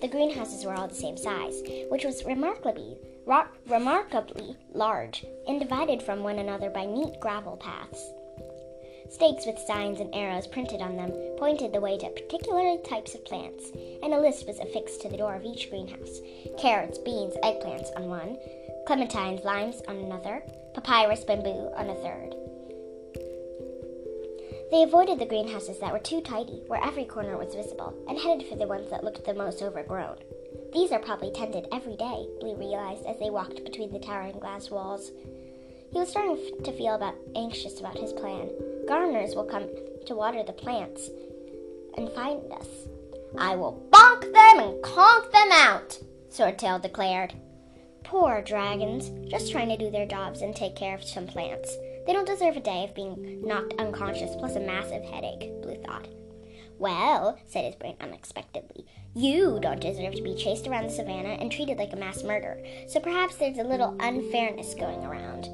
The 0.00 0.08
greenhouses 0.08 0.64
were 0.64 0.74
all 0.74 0.88
the 0.88 0.94
same 0.94 1.16
size, 1.16 1.62
which 1.88 2.04
was 2.04 2.24
remarkably 2.24 2.98
remarkably 3.66 4.56
large 4.74 5.24
and 5.48 5.58
divided 5.58 6.02
from 6.02 6.22
one 6.22 6.38
another 6.38 6.68
by 6.68 6.84
neat 6.84 7.18
gravel 7.20 7.56
paths. 7.56 8.12
Stakes 9.10 9.46
with 9.46 9.58
signs 9.58 10.00
and 10.00 10.14
arrows 10.14 10.46
printed 10.46 10.80
on 10.80 10.96
them 10.96 11.10
pointed 11.38 11.72
the 11.72 11.80
way 11.80 11.96
to 11.96 12.08
particular 12.10 12.76
types 12.78 13.14
of 13.14 13.24
plants, 13.24 13.70
and 14.02 14.12
a 14.12 14.20
list 14.20 14.46
was 14.46 14.58
affixed 14.58 15.00
to 15.02 15.08
the 15.08 15.16
door 15.16 15.34
of 15.34 15.44
each 15.44 15.70
greenhouse 15.70 16.20
carrots, 16.58 16.98
beans, 16.98 17.34
eggplants 17.42 17.88
on 17.96 18.08
one, 18.08 18.36
clementines, 18.86 19.44
limes 19.44 19.80
on 19.88 19.96
another, 19.96 20.42
papyrus, 20.74 21.24
bamboo 21.24 21.70
on 21.76 21.90
a 21.90 21.94
third. 21.94 22.34
They 24.70 24.82
avoided 24.82 25.20
the 25.20 25.26
greenhouses 25.26 25.78
that 25.78 25.92
were 25.92 26.00
too 26.00 26.20
tidy, 26.20 26.64
where 26.66 26.82
every 26.82 27.04
corner 27.04 27.38
was 27.38 27.54
visible, 27.54 27.94
and 28.08 28.18
headed 28.18 28.48
for 28.48 28.56
the 28.56 28.66
ones 28.66 28.90
that 28.90 29.04
looked 29.04 29.24
the 29.24 29.32
most 29.32 29.62
overgrown. 29.62 30.16
These 30.72 30.90
are 30.90 30.98
probably 30.98 31.30
tended 31.30 31.68
every 31.70 31.96
day, 31.96 32.26
Blue 32.40 32.56
realized 32.56 33.06
as 33.06 33.18
they 33.20 33.30
walked 33.30 33.62
between 33.64 33.92
the 33.92 34.00
towering 34.00 34.38
glass 34.40 34.70
walls. 34.70 35.12
He 35.92 35.98
was 36.00 36.08
starting 36.08 36.36
to 36.64 36.72
feel 36.72 36.96
about 36.96 37.14
anxious 37.36 37.78
about 37.78 37.96
his 37.96 38.12
plan. 38.12 38.50
Gardeners 38.88 39.36
will 39.36 39.44
come 39.44 39.68
to 40.06 40.16
water 40.16 40.42
the 40.42 40.52
plants 40.52 41.08
and 41.96 42.10
find 42.10 42.52
us. 42.52 42.66
I 43.38 43.54
will 43.54 43.86
bonk 43.90 44.22
them 44.22 44.58
and 44.58 44.82
conk 44.82 45.30
them 45.30 45.52
out, 45.52 46.00
Swordtail 46.30 46.82
declared. 46.82 47.32
Poor 48.14 48.42
dragons, 48.42 49.10
just 49.28 49.50
trying 49.50 49.68
to 49.68 49.76
do 49.76 49.90
their 49.90 50.06
jobs 50.06 50.40
and 50.40 50.54
take 50.54 50.76
care 50.76 50.94
of 50.94 51.02
some 51.02 51.26
plants. 51.26 51.76
They 52.06 52.12
don't 52.12 52.28
deserve 52.28 52.56
a 52.56 52.60
day 52.60 52.84
of 52.84 52.94
being 52.94 53.42
knocked 53.44 53.74
unconscious 53.80 54.36
plus 54.36 54.54
a 54.54 54.60
massive 54.60 55.02
headache, 55.02 55.50
Blue 55.60 55.82
thought. 55.84 56.06
Well, 56.78 57.36
said 57.48 57.64
his 57.64 57.74
brain 57.74 57.96
unexpectedly, 58.00 58.86
you 59.16 59.58
don't 59.60 59.80
deserve 59.80 60.14
to 60.14 60.22
be 60.22 60.36
chased 60.36 60.68
around 60.68 60.84
the 60.84 60.90
savannah 60.90 61.30
and 61.40 61.50
treated 61.50 61.76
like 61.76 61.92
a 61.92 61.96
mass 61.96 62.22
murderer, 62.22 62.62
so 62.86 63.00
perhaps 63.00 63.34
there's 63.34 63.58
a 63.58 63.64
little 63.64 63.96
unfairness 63.98 64.76
going 64.76 65.04
around. 65.04 65.46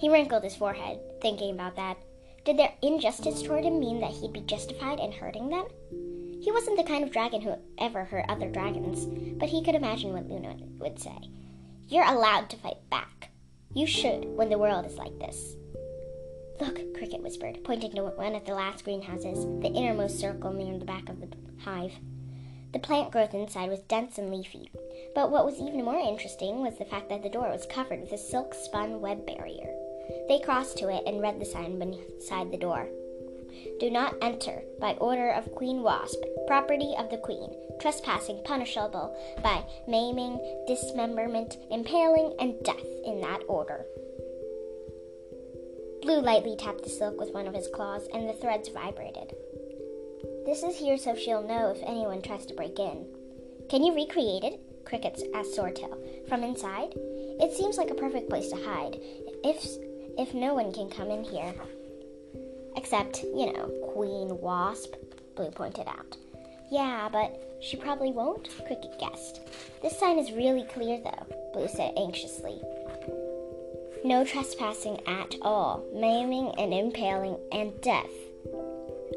He 0.00 0.08
wrinkled 0.08 0.44
his 0.44 0.54
forehead, 0.54 1.00
thinking 1.20 1.52
about 1.52 1.74
that. 1.74 1.96
Did 2.44 2.60
their 2.60 2.74
injustice 2.80 3.42
toward 3.42 3.64
him 3.64 3.80
mean 3.80 3.98
that 4.02 4.12
he'd 4.12 4.32
be 4.32 4.42
justified 4.42 5.00
in 5.00 5.10
hurting 5.10 5.48
them? 5.48 5.66
He 6.40 6.52
wasn't 6.52 6.76
the 6.76 6.84
kind 6.84 7.04
of 7.04 7.12
dragon 7.12 7.40
who 7.40 7.56
ever 7.78 8.04
hurt 8.04 8.26
other 8.28 8.48
dragons, 8.48 9.06
but 9.38 9.48
he 9.48 9.64
could 9.64 9.74
imagine 9.74 10.12
what 10.12 10.28
Luna 10.28 10.56
would 10.78 11.00
say. 11.00 11.18
You're 11.88 12.04
allowed 12.04 12.50
to 12.50 12.56
fight 12.56 12.78
back. 12.90 13.30
You 13.74 13.86
should 13.86 14.24
when 14.24 14.48
the 14.48 14.58
world 14.58 14.86
is 14.86 14.96
like 14.96 15.18
this. 15.18 15.56
Look, 16.60 16.94
Cricket 16.94 17.22
whispered, 17.22 17.62
pointing 17.64 17.92
to 17.92 18.02
one 18.02 18.34
of 18.34 18.44
the 18.44 18.54
last 18.54 18.84
greenhouses, 18.84 19.44
the 19.62 19.68
innermost 19.68 20.18
circle 20.18 20.52
near 20.52 20.78
the 20.78 20.84
back 20.84 21.08
of 21.08 21.20
the 21.20 21.28
hive. 21.64 21.92
The 22.72 22.78
plant 22.78 23.12
growth 23.12 23.32
inside 23.32 23.70
was 23.70 23.80
dense 23.80 24.18
and 24.18 24.30
leafy, 24.30 24.70
but 25.14 25.30
what 25.30 25.44
was 25.44 25.60
even 25.60 25.84
more 25.84 25.98
interesting 25.98 26.60
was 26.60 26.76
the 26.76 26.84
fact 26.84 27.08
that 27.08 27.22
the 27.22 27.30
door 27.30 27.48
was 27.48 27.66
covered 27.66 28.00
with 28.00 28.12
a 28.12 28.18
silk 28.18 28.54
spun 28.54 29.00
web 29.00 29.24
barrier. 29.24 29.72
They 30.28 30.40
crossed 30.40 30.76
to 30.78 30.88
it 30.88 31.04
and 31.06 31.22
read 31.22 31.40
the 31.40 31.46
sign 31.46 31.78
beside 31.78 32.50
the 32.50 32.58
door. 32.58 32.88
Do 33.80 33.90
not 33.90 34.16
enter 34.22 34.62
by 34.80 34.92
order 34.94 35.30
of 35.30 35.54
Queen 35.54 35.82
Wasp, 35.82 36.18
property 36.46 36.94
of 36.98 37.10
the 37.10 37.18
Queen, 37.18 37.50
trespassing 37.80 38.42
punishable 38.44 39.16
by 39.42 39.64
maiming, 39.86 40.38
dismemberment, 40.66 41.56
impaling, 41.70 42.34
and 42.40 42.62
death 42.64 42.86
in 43.04 43.20
that 43.20 43.42
order. 43.48 43.84
Blue 46.02 46.20
lightly 46.20 46.56
tapped 46.56 46.84
the 46.84 46.90
silk 46.90 47.18
with 47.18 47.34
one 47.34 47.46
of 47.46 47.54
his 47.54 47.68
claws, 47.68 48.08
and 48.14 48.28
the 48.28 48.32
threads 48.32 48.68
vibrated. 48.68 49.34
This 50.46 50.62
is 50.62 50.78
here 50.78 50.96
so 50.96 51.14
she'll 51.14 51.46
know 51.46 51.70
if 51.70 51.82
anyone 51.82 52.22
tries 52.22 52.46
to 52.46 52.54
break 52.54 52.78
in. 52.78 53.06
Can 53.68 53.84
you 53.84 53.94
recreate 53.94 54.44
it? 54.44 54.60
Crickets 54.84 55.22
asked 55.34 55.56
Swordtail. 55.56 56.28
From 56.28 56.42
inside? 56.42 56.94
It 56.96 57.52
seems 57.52 57.76
like 57.76 57.90
a 57.90 57.94
perfect 57.94 58.30
place 58.30 58.48
to 58.50 58.56
hide, 58.56 58.96
if 59.44 59.66
if 60.16 60.34
no 60.34 60.54
one 60.54 60.72
can 60.72 60.90
come 60.90 61.10
in 61.10 61.22
here. 61.22 61.54
Except, 62.78 63.24
you 63.24 63.52
know, 63.52 63.66
Queen 63.92 64.40
Wasp, 64.40 64.94
Blue 65.34 65.50
pointed 65.50 65.88
out. 65.88 66.16
Yeah, 66.70 67.08
but 67.10 67.58
she 67.60 67.76
probably 67.76 68.12
won't, 68.12 68.48
Cricket 68.68 69.00
guessed. 69.00 69.40
This 69.82 69.98
sign 69.98 70.16
is 70.16 70.30
really 70.30 70.62
clear, 70.62 71.00
though, 71.02 71.26
Blue 71.52 71.66
said 71.66 71.92
anxiously. 71.96 72.60
No 74.04 74.24
trespassing 74.24 75.00
at 75.08 75.34
all, 75.42 75.84
maiming 75.92 76.52
and 76.56 76.72
impaling, 76.72 77.36
and 77.50 77.72
death. 77.80 78.14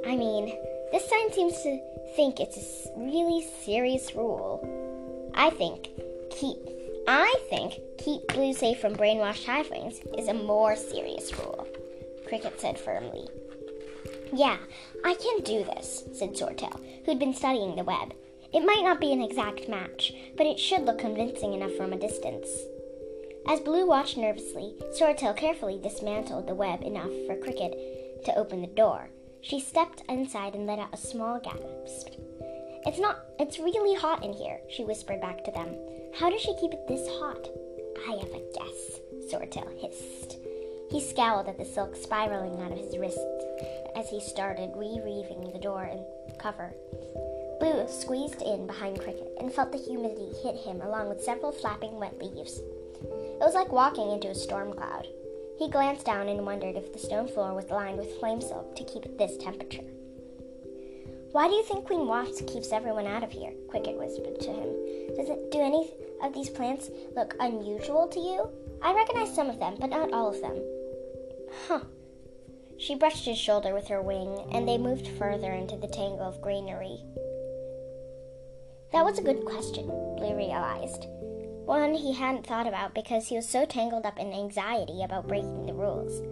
I 0.07 0.15
mean, 0.15 0.57
this 0.91 1.07
sign 1.07 1.31
seems 1.31 1.53
to 1.61 1.79
think 2.15 2.39
it's 2.39 2.57
a 2.57 2.99
really 2.99 3.45
serious 3.63 4.15
rule. 4.15 5.31
I 5.35 5.51
think 5.51 5.87
keep 6.31 6.57
I 7.07 7.35
think 7.47 7.79
keep 7.99 8.27
Blue 8.29 8.53
safe 8.53 8.79
from 8.79 8.95
brainwashed 8.95 9.45
hivewings 9.45 9.99
is 10.17 10.29
a 10.29 10.33
more 10.33 10.75
serious 10.75 11.31
rule, 11.37 11.67
Cricket 12.25 12.59
said 12.59 12.79
firmly. 12.79 13.27
Yeah, 14.33 14.57
I 15.03 15.13
can 15.15 15.43
do 15.43 15.65
this, 15.65 16.05
said 16.13 16.35
Swordtail, 16.35 16.79
who'd 17.05 17.19
been 17.19 17.33
studying 17.33 17.75
the 17.75 17.83
web. 17.83 18.13
It 18.53 18.65
might 18.65 18.83
not 18.83 19.01
be 19.01 19.11
an 19.11 19.21
exact 19.21 19.67
match, 19.67 20.13
but 20.37 20.45
it 20.45 20.59
should 20.59 20.85
look 20.85 20.99
convincing 20.99 21.53
enough 21.53 21.73
from 21.75 21.91
a 21.91 21.99
distance. 21.99 22.47
As 23.47 23.59
Blue 23.59 23.85
watched 23.85 24.17
nervously, 24.17 24.75
Swordtail 24.97 25.35
carefully 25.35 25.79
dismantled 25.81 26.47
the 26.47 26.55
web 26.55 26.81
enough 26.83 27.11
for 27.27 27.35
Cricket 27.37 28.23
to 28.25 28.35
open 28.37 28.61
the 28.61 28.67
door. 28.67 29.09
She 29.41 29.59
stepped 29.59 30.03
inside 30.07 30.53
and 30.53 30.65
let 30.65 30.79
out 30.79 30.93
a 30.93 30.97
small 30.97 31.39
gasp. 31.39 32.09
It's 32.85 32.99
not, 32.99 33.25
it's 33.37 33.59
really 33.59 33.95
hot 33.95 34.23
in 34.23 34.31
here, 34.31 34.59
she 34.69 34.85
whispered 34.85 35.19
back 35.19 35.43
to 35.43 35.51
them. 35.51 35.75
How 36.13 36.29
does 36.29 36.41
she 36.41 36.55
keep 36.55 36.71
it 36.71 36.87
this 36.87 37.07
hot? 37.19 37.47
I 38.07 38.11
have 38.11 38.29
a 38.29 38.41
guess, 38.53 38.99
Swordtail 39.29 39.79
hissed. 39.81 40.37
He 40.89 40.99
scowled 40.99 41.47
at 41.47 41.57
the 41.57 41.65
silk 41.65 41.95
spiraling 41.95 42.61
out 42.61 42.71
of 42.71 42.77
his 42.77 42.97
wrists 42.97 43.23
as 43.95 44.09
he 44.09 44.19
started 44.19 44.71
reweaving 44.73 45.51
the 45.51 45.59
door 45.59 45.83
and 45.83 46.01
cover. 46.39 46.73
Blue 47.59 47.87
squeezed 47.87 48.41
in 48.41 48.65
behind 48.65 48.99
Cricket 48.99 49.33
and 49.39 49.53
felt 49.53 49.71
the 49.71 49.77
humidity 49.77 50.31
hit 50.41 50.55
him 50.55 50.81
along 50.81 51.09
with 51.09 51.23
several 51.23 51.51
flapping 51.51 51.99
wet 51.99 52.17
leaves. 52.19 52.59
It 52.59 53.39
was 53.39 53.55
like 53.55 53.71
walking 53.71 54.11
into 54.11 54.29
a 54.29 54.35
storm 54.35 54.73
cloud. 54.73 55.07
He 55.57 55.69
glanced 55.69 56.05
down 56.05 56.27
and 56.27 56.45
wondered 56.45 56.75
if 56.75 56.91
the 56.91 56.99
stone 56.99 57.27
floor 57.27 57.53
was 57.53 57.69
lined 57.69 57.97
with 57.97 58.19
flame 58.19 58.41
silk 58.41 58.75
to 58.75 58.83
keep 58.83 59.05
it 59.05 59.17
this 59.17 59.37
temperature. 59.37 59.83
Why 61.33 61.47
do 61.47 61.53
you 61.53 61.63
think 61.63 61.85
Queen 61.85 62.07
Wasp 62.07 62.45
keeps 62.47 62.71
everyone 62.71 63.07
out 63.07 63.23
of 63.23 63.31
here? 63.31 63.53
Cricket 63.69 63.97
whispered 63.97 64.39
to 64.41 64.49
him. 64.49 65.15
Does 65.15 65.29
it 65.29 65.51
do 65.51 65.59
any 65.59 65.93
of 66.23 66.33
these 66.33 66.49
plants 66.49 66.89
look 67.15 67.35
unusual 67.39 68.07
to 68.07 68.19
you? 68.19 68.49
I 68.81 68.93
recognize 68.93 69.33
some 69.33 69.49
of 69.49 69.59
them, 69.59 69.75
but 69.79 69.91
not 69.91 70.11
all 70.11 70.27
of 70.27 70.41
them. 70.41 70.61
Huh. 71.67 71.81
She 72.81 72.95
brushed 72.95 73.25
his 73.25 73.37
shoulder 73.37 73.75
with 73.75 73.87
her 73.89 74.01
wing, 74.01 74.49
and 74.51 74.67
they 74.67 74.79
moved 74.79 75.07
further 75.07 75.51
into 75.51 75.77
the 75.77 75.87
tangle 75.87 76.27
of 76.27 76.41
greenery. 76.41 76.97
That 78.91 79.05
was 79.05 79.19
a 79.19 79.23
good 79.23 79.45
question, 79.45 79.85
Blue 80.17 80.35
realized. 80.35 81.05
One 81.65 81.93
he 81.93 82.11
hadn't 82.11 82.47
thought 82.47 82.65
about 82.65 82.95
because 82.95 83.27
he 83.27 83.35
was 83.35 83.47
so 83.47 83.65
tangled 83.65 84.07
up 84.07 84.17
in 84.19 84.33
anxiety 84.33 85.03
about 85.03 85.27
breaking 85.27 85.67
the 85.67 85.75
rules. 85.75 86.23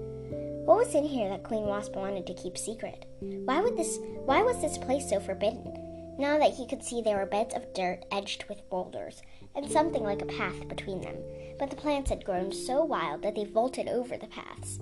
What 0.65 0.77
was 0.77 0.95
in 0.95 1.03
here 1.03 1.29
that 1.29 1.43
Queen 1.43 1.65
Wasp 1.65 1.95
wanted 1.95 2.25
to 2.25 2.33
keep 2.33 2.57
secret? 2.57 3.05
Why 3.19 3.61
would 3.61 3.77
this 3.77 3.99
why 4.25 4.41
was 4.41 4.59
this 4.59 4.77
place 4.79 5.07
so 5.07 5.19
forbidden? 5.19 6.15
Now 6.17 6.39
that 6.39 6.55
he 6.55 6.65
could 6.65 6.83
see 6.83 7.01
there 7.01 7.17
were 7.17 7.27
beds 7.27 7.53
of 7.53 7.73
dirt 7.75 8.05
edged 8.11 8.45
with 8.49 8.69
boulders, 8.71 9.21
and 9.55 9.69
something 9.69 10.03
like 10.03 10.23
a 10.23 10.25
path 10.25 10.67
between 10.67 11.01
them, 11.01 11.15
but 11.59 11.69
the 11.69 11.75
plants 11.75 12.09
had 12.09 12.25
grown 12.25 12.51
so 12.51 12.83
wild 12.83 13.21
that 13.21 13.35
they 13.35 13.45
vaulted 13.45 13.87
over 13.87 14.17
the 14.17 14.27
paths, 14.27 14.79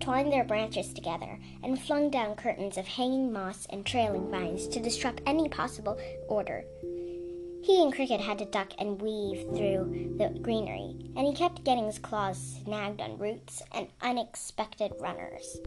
twined 0.00 0.32
their 0.32 0.44
branches 0.44 0.92
together, 0.92 1.38
and 1.62 1.80
flung 1.80 2.10
down 2.10 2.34
curtains 2.34 2.76
of 2.76 2.86
hanging 2.86 3.32
moss 3.32 3.66
and 3.70 3.84
trailing 3.84 4.30
vines 4.30 4.66
to 4.68 4.80
disrupt 4.80 5.22
any 5.26 5.48
possible 5.48 5.98
order. 6.28 6.64
He 7.62 7.82
and 7.82 7.94
Cricket 7.94 8.20
had 8.20 8.38
to 8.38 8.46
duck 8.46 8.72
and 8.78 9.00
weave 9.00 9.46
through 9.54 10.16
the 10.16 10.38
greenery, 10.40 10.96
and 11.14 11.26
he 11.26 11.34
kept 11.34 11.64
getting 11.64 11.86
his 11.86 11.98
claws 11.98 12.62
snagged 12.64 13.00
on 13.00 13.18
roots 13.18 13.62
and 13.72 13.88
unexpected 14.00 14.92
runners. 14.98 15.58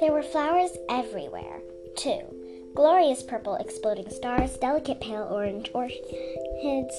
There 0.00 0.12
were 0.12 0.24
flowers 0.24 0.76
everywhere, 0.88 1.60
too. 1.96 2.31
Glorious 2.74 3.22
purple 3.22 3.56
exploding 3.56 4.08
stars, 4.08 4.56
delicate 4.56 5.00
pale 5.00 5.28
orange 5.30 5.70
orchids, 5.74 6.94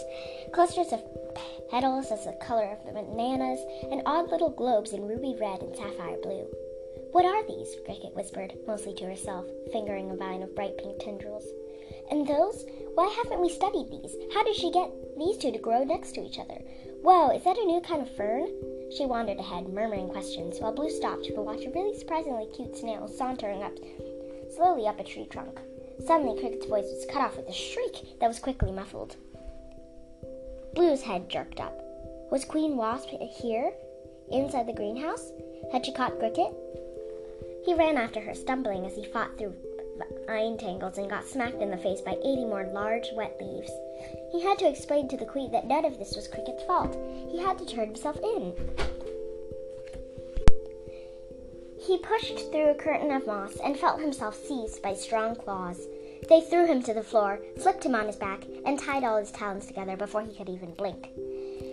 clusters 0.54 0.94
of 0.94 1.02
petals 1.70 2.12
as 2.12 2.26
the 2.26 2.38
color 2.46 2.70
of 2.72 2.86
the 2.86 2.92
bananas, 2.92 3.60
and 3.92 4.04
odd 4.06 4.30
little 4.30 4.52
globes 4.52 4.94
in 4.94 5.08
ruby 5.08 5.36
red 5.40 5.62
and 5.62 5.76
sapphire 5.76 6.18
blue. 6.22 6.48
What 7.12 7.26
are 7.26 7.48
these? 7.48 7.76
Cricket 7.86 8.16
whispered, 8.16 8.54
mostly 8.68 8.94
to 8.96 9.06
herself, 9.06 9.46
fingering 9.72 10.12
a 10.12 10.16
vine 10.16 10.44
of 10.44 10.56
bright 10.56 10.78
pink 10.78 11.00
tendrils. 11.00 11.46
And 12.12 12.28
those? 12.28 12.66
Why 12.96 13.08
haven't 13.08 13.42
we 13.42 13.50
studied 13.50 13.90
these? 13.90 14.16
How 14.34 14.44
did 14.44 14.56
she 14.56 14.72
get 14.72 14.92
these 15.18 15.38
two 15.38 15.52
to 15.52 15.58
grow 15.58 15.84
next 15.84 16.14
to 16.14 16.22
each 16.22 16.40
other? 16.40 16.60
Whoa, 17.02 17.32
is 17.32 17.44
that 17.44 17.58
a 17.58 17.66
new 17.66 17.82
kind 17.82 18.02
of 18.02 18.16
fern? 18.16 18.48
She 18.96 19.06
wandered 19.06 19.40
ahead, 19.40 19.74
murmuring 19.74 20.10
questions, 20.10 20.60
while 20.60 20.74
Blue 20.74 20.90
stopped 20.90 21.26
to 21.26 21.42
watch 21.42 21.66
a 21.66 21.72
really 21.72 21.98
surprisingly 21.98 22.48
cute 22.56 22.78
snail 22.78 23.08
sauntering 23.08 23.64
up 23.64 23.74
slowly 24.56 24.88
up 24.88 25.00
a 25.00 25.04
tree 25.04 25.28
trunk. 25.30 25.60
Suddenly, 26.06 26.40
Cricket's 26.40 26.66
voice 26.66 26.86
was 26.86 27.06
cut 27.10 27.22
off 27.22 27.38
with 27.38 27.48
a 27.48 27.54
shriek 27.54 28.20
that 28.20 28.28
was 28.28 28.40
quickly 28.40 28.72
muffled. 28.72 29.16
Blue's 30.76 31.04
head 31.04 31.30
jerked 31.30 31.60
up. 31.60 31.80
Was 32.32 32.46
Queen 32.46 32.78
Wasp 32.78 33.10
here, 33.10 33.72
inside 34.32 34.68
the 34.68 34.74
greenhouse? 34.74 35.32
Had 35.72 35.86
she 35.86 35.94
caught 35.94 36.18
Cricket? 36.18 36.54
He 37.66 37.76
ran 37.76 37.98
after 37.98 38.20
her, 38.20 38.34
stumbling 38.34 38.86
as 38.86 38.96
he 38.96 39.06
fought 39.06 39.38
through 39.38 39.56
vine 40.28 40.58
tangles 40.58 40.98
and 40.98 41.10
got 41.10 41.26
smacked 41.26 41.62
in 41.62 41.70
the 41.70 41.78
face 41.78 42.02
by 42.02 42.18
80 42.24 42.46
more 42.46 42.66
large, 42.74 43.08
wet 43.14 43.38
leaves. 43.40 43.72
He 44.32 44.42
had 44.42 44.58
to 44.60 44.68
explain 44.68 45.08
to 45.10 45.18
the 45.18 45.26
Queen 45.26 45.52
that 45.52 45.68
none 45.68 45.86
of 45.86 46.00
this 46.00 46.16
was 46.16 46.28
Cricket's 46.28 46.64
fault. 46.64 46.98
He 47.32 47.40
had 47.40 47.58
to 47.60 47.66
turn 47.66 47.88
himself 47.88 48.18
in. 48.18 48.54
He 51.86 51.98
pushed 51.98 52.52
through 52.52 52.70
a 52.70 52.76
curtain 52.76 53.12
of 53.12 53.28
moss 53.28 53.58
and 53.64 53.78
felt 53.78 54.00
himself 54.00 54.36
seized 54.36 54.82
by 54.82 54.94
strong 54.94 55.36
claws. 55.36 55.86
They 56.30 56.40
threw 56.40 56.66
him 56.66 56.82
to 56.84 56.94
the 56.94 57.04
floor, 57.04 57.42
flipped 57.62 57.86
him 57.86 57.94
on 57.94 58.08
his 58.08 58.16
back, 58.16 58.46
and 58.66 58.80
tied 58.80 59.04
all 59.04 59.18
his 59.18 59.32
talons 59.32 59.66
together 59.66 59.98
before 59.98 60.22
he 60.22 60.34
could 60.34 60.48
even 60.48 60.74
blink. 60.76 61.10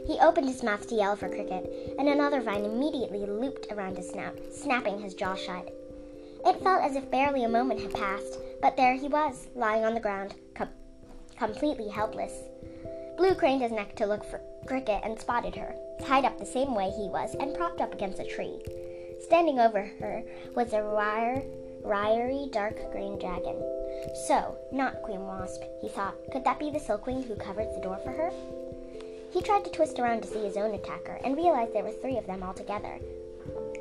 He 0.09 0.19
opened 0.21 0.49
his 0.49 0.65
mouth 0.65 0.89
to 0.89 0.97
yell 0.97 1.15
for 1.15 1.29
Cricket, 1.29 1.95
and 1.97 2.09
another 2.09 2.41
vine 2.41 2.65
immediately 2.65 3.25
looped 3.25 3.71
around 3.71 3.97
his 3.97 4.11
snout, 4.11 4.37
snapping 4.53 5.01
his 5.01 5.15
jaw 5.15 5.37
shut. 5.37 5.73
It 6.45 6.61
felt 6.61 6.83
as 6.83 6.97
if 6.97 7.11
barely 7.11 7.45
a 7.45 7.49
moment 7.49 7.81
had 7.81 7.95
passed, 7.95 8.39
but 8.61 8.77
there 8.77 8.95
he 8.95 9.07
was, 9.07 9.47
lying 9.55 9.85
on 9.85 9.95
the 9.95 10.01
ground, 10.01 10.35
com- 10.55 10.71
completely 11.39 11.89
helpless. 11.89 12.33
Blue 13.17 13.35
craned 13.37 13.63
his 13.63 13.71
neck 13.71 13.95
to 13.97 14.07
look 14.07 14.25
for 14.25 14.41
Cricket 14.67 15.03
and 15.05 15.21
spotted 15.21 15.55
her, 15.55 15.73
tied 16.01 16.25
up 16.25 16.39
the 16.39 16.47
same 16.47 16.75
way 16.75 16.91
he 16.91 17.09
was 17.09 17.37
and 17.37 17.55
propped 17.55 17.81
up 17.81 17.93
against 17.93 18.19
a 18.19 18.27
tree. 18.27 18.61
Standing 19.21 19.61
over 19.61 19.85
her 20.01 20.23
was 20.55 20.73
a 20.73 20.83
wire, 20.83 21.43
wiry, 21.83 22.49
dark 22.53 22.91
green 22.91 23.18
dragon. 23.18 23.57
So, 24.27 24.57
not 24.73 25.03
Queen 25.03 25.21
Wasp, 25.21 25.62
he 25.81 25.89
thought. 25.89 26.14
Could 26.33 26.45
that 26.45 26.59
be 26.59 26.71
the 26.71 26.81
Silkwing 26.81 27.27
who 27.27 27.37
covered 27.37 27.68
the 27.75 27.83
door 27.83 27.99
for 28.03 28.11
her? 28.11 28.31
He 29.31 29.43
tried 29.43 29.64
to 29.64 29.71
twist 29.71 29.99
around 29.99 30.23
to 30.23 30.29
see 30.29 30.41
his 30.41 30.57
own 30.57 30.75
attacker 30.75 31.21
and 31.23 31.37
realized 31.37 31.75
there 31.75 31.85
were 31.85 31.91
three 31.91 32.16
of 32.16 32.27
them 32.27 32.43
altogether. 32.43 32.99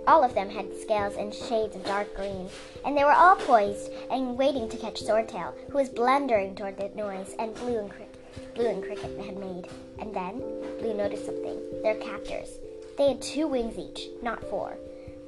All 0.07 0.23
of 0.23 0.33
them 0.33 0.49
had 0.49 0.75
scales 0.75 1.15
in 1.15 1.31
shades 1.31 1.75
of 1.75 1.85
dark 1.85 2.13
green, 2.15 2.49
and 2.85 2.97
they 2.97 3.03
were 3.03 3.13
all 3.13 3.35
poised 3.35 3.91
and 4.11 4.37
waiting 4.37 4.67
to 4.69 4.77
catch 4.77 5.01
Swordtail, 5.01 5.53
who 5.69 5.77
was 5.77 5.89
blundering 5.89 6.55
toward 6.55 6.77
the 6.77 6.89
noise 6.95 7.33
and 7.39 7.55
Blue 7.55 7.79
and, 7.79 7.91
Blue 8.55 8.67
and 8.67 8.83
Cricket 8.83 9.25
had 9.25 9.37
made. 9.37 9.67
And 9.99 10.13
then 10.13 10.39
Blue 10.79 10.93
noticed 10.93 11.25
something. 11.25 11.59
Their 11.81 11.95
captors. 11.95 12.59
They 12.97 13.09
had 13.09 13.21
two 13.21 13.47
wings 13.47 13.77
each, 13.77 14.09
not 14.21 14.43
four 14.49 14.77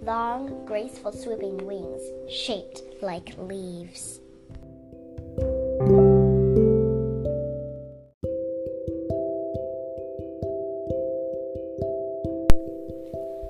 long, 0.01 0.65
graceful, 0.65 1.11
swooping 1.11 1.65
wings 1.65 2.01
shaped 2.27 2.81
like 3.01 3.37
leaves. 3.37 4.19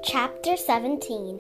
Chapter 0.04 0.58
17 0.58 1.40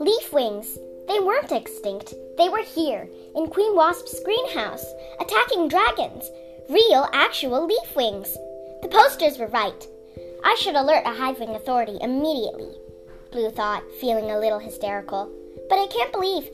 Leaf 0.00 0.32
Wings! 0.32 0.78
They 1.08 1.18
weren't 1.20 1.52
extinct. 1.52 2.14
They 2.36 2.48
were 2.48 2.62
here, 2.62 3.08
in 3.34 3.48
Queen 3.48 3.74
Wasp's 3.74 4.20
greenhouse, 4.20 4.84
attacking 5.20 5.68
dragons. 5.68 6.30
Real, 6.68 7.08
actual 7.12 7.66
leaf 7.66 7.96
wings. 7.96 8.36
The 8.82 8.88
posters 8.88 9.38
were 9.38 9.48
right. 9.48 9.86
I 10.44 10.56
should 10.60 10.76
alert 10.76 11.04
a 11.06 11.12
Hivewing 11.12 11.54
authority 11.54 11.98
immediately. 12.00 12.81
Blue 13.32 13.50
thought, 13.50 13.82
feeling 14.00 14.30
a 14.30 14.38
little 14.38 14.58
hysterical. 14.58 15.32
But 15.68 15.78
I 15.78 15.86
can't 15.86 16.12
believe. 16.12 16.48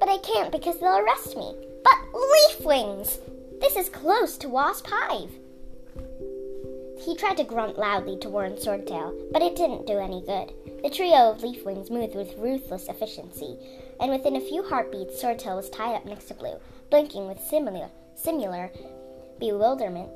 But 0.00 0.08
I 0.08 0.18
can't 0.18 0.50
because 0.52 0.78
they'll 0.78 0.98
arrest 0.98 1.36
me. 1.36 1.54
But 1.84 1.98
leaf 2.12 2.66
wings! 2.66 3.20
This 3.60 3.76
is 3.76 3.88
close 3.88 4.36
to 4.38 4.48
Wasp 4.48 4.86
Hive. 4.88 5.30
He 7.04 7.14
tried 7.16 7.36
to 7.36 7.44
grunt 7.44 7.78
loudly 7.78 8.18
to 8.18 8.28
warn 8.28 8.56
Swordtail, 8.56 9.32
but 9.32 9.42
it 9.42 9.56
didn't 9.56 9.86
do 9.86 9.98
any 9.98 10.22
good. 10.22 10.52
The 10.82 10.90
trio 10.90 11.30
of 11.30 11.42
leaf 11.42 11.64
wings 11.64 11.90
moved 11.90 12.14
with 12.14 12.36
ruthless 12.36 12.88
efficiency, 12.88 13.56
and 14.00 14.10
within 14.10 14.36
a 14.36 14.40
few 14.40 14.62
heartbeats, 14.64 15.22
Swordtail 15.22 15.56
was 15.56 15.70
tied 15.70 15.94
up 15.94 16.04
next 16.04 16.26
to 16.26 16.34
Blue, 16.34 16.58
blinking 16.90 17.26
with 17.26 17.40
similar, 17.40 17.90
similar 18.16 18.72
bewilderment. 19.38 20.10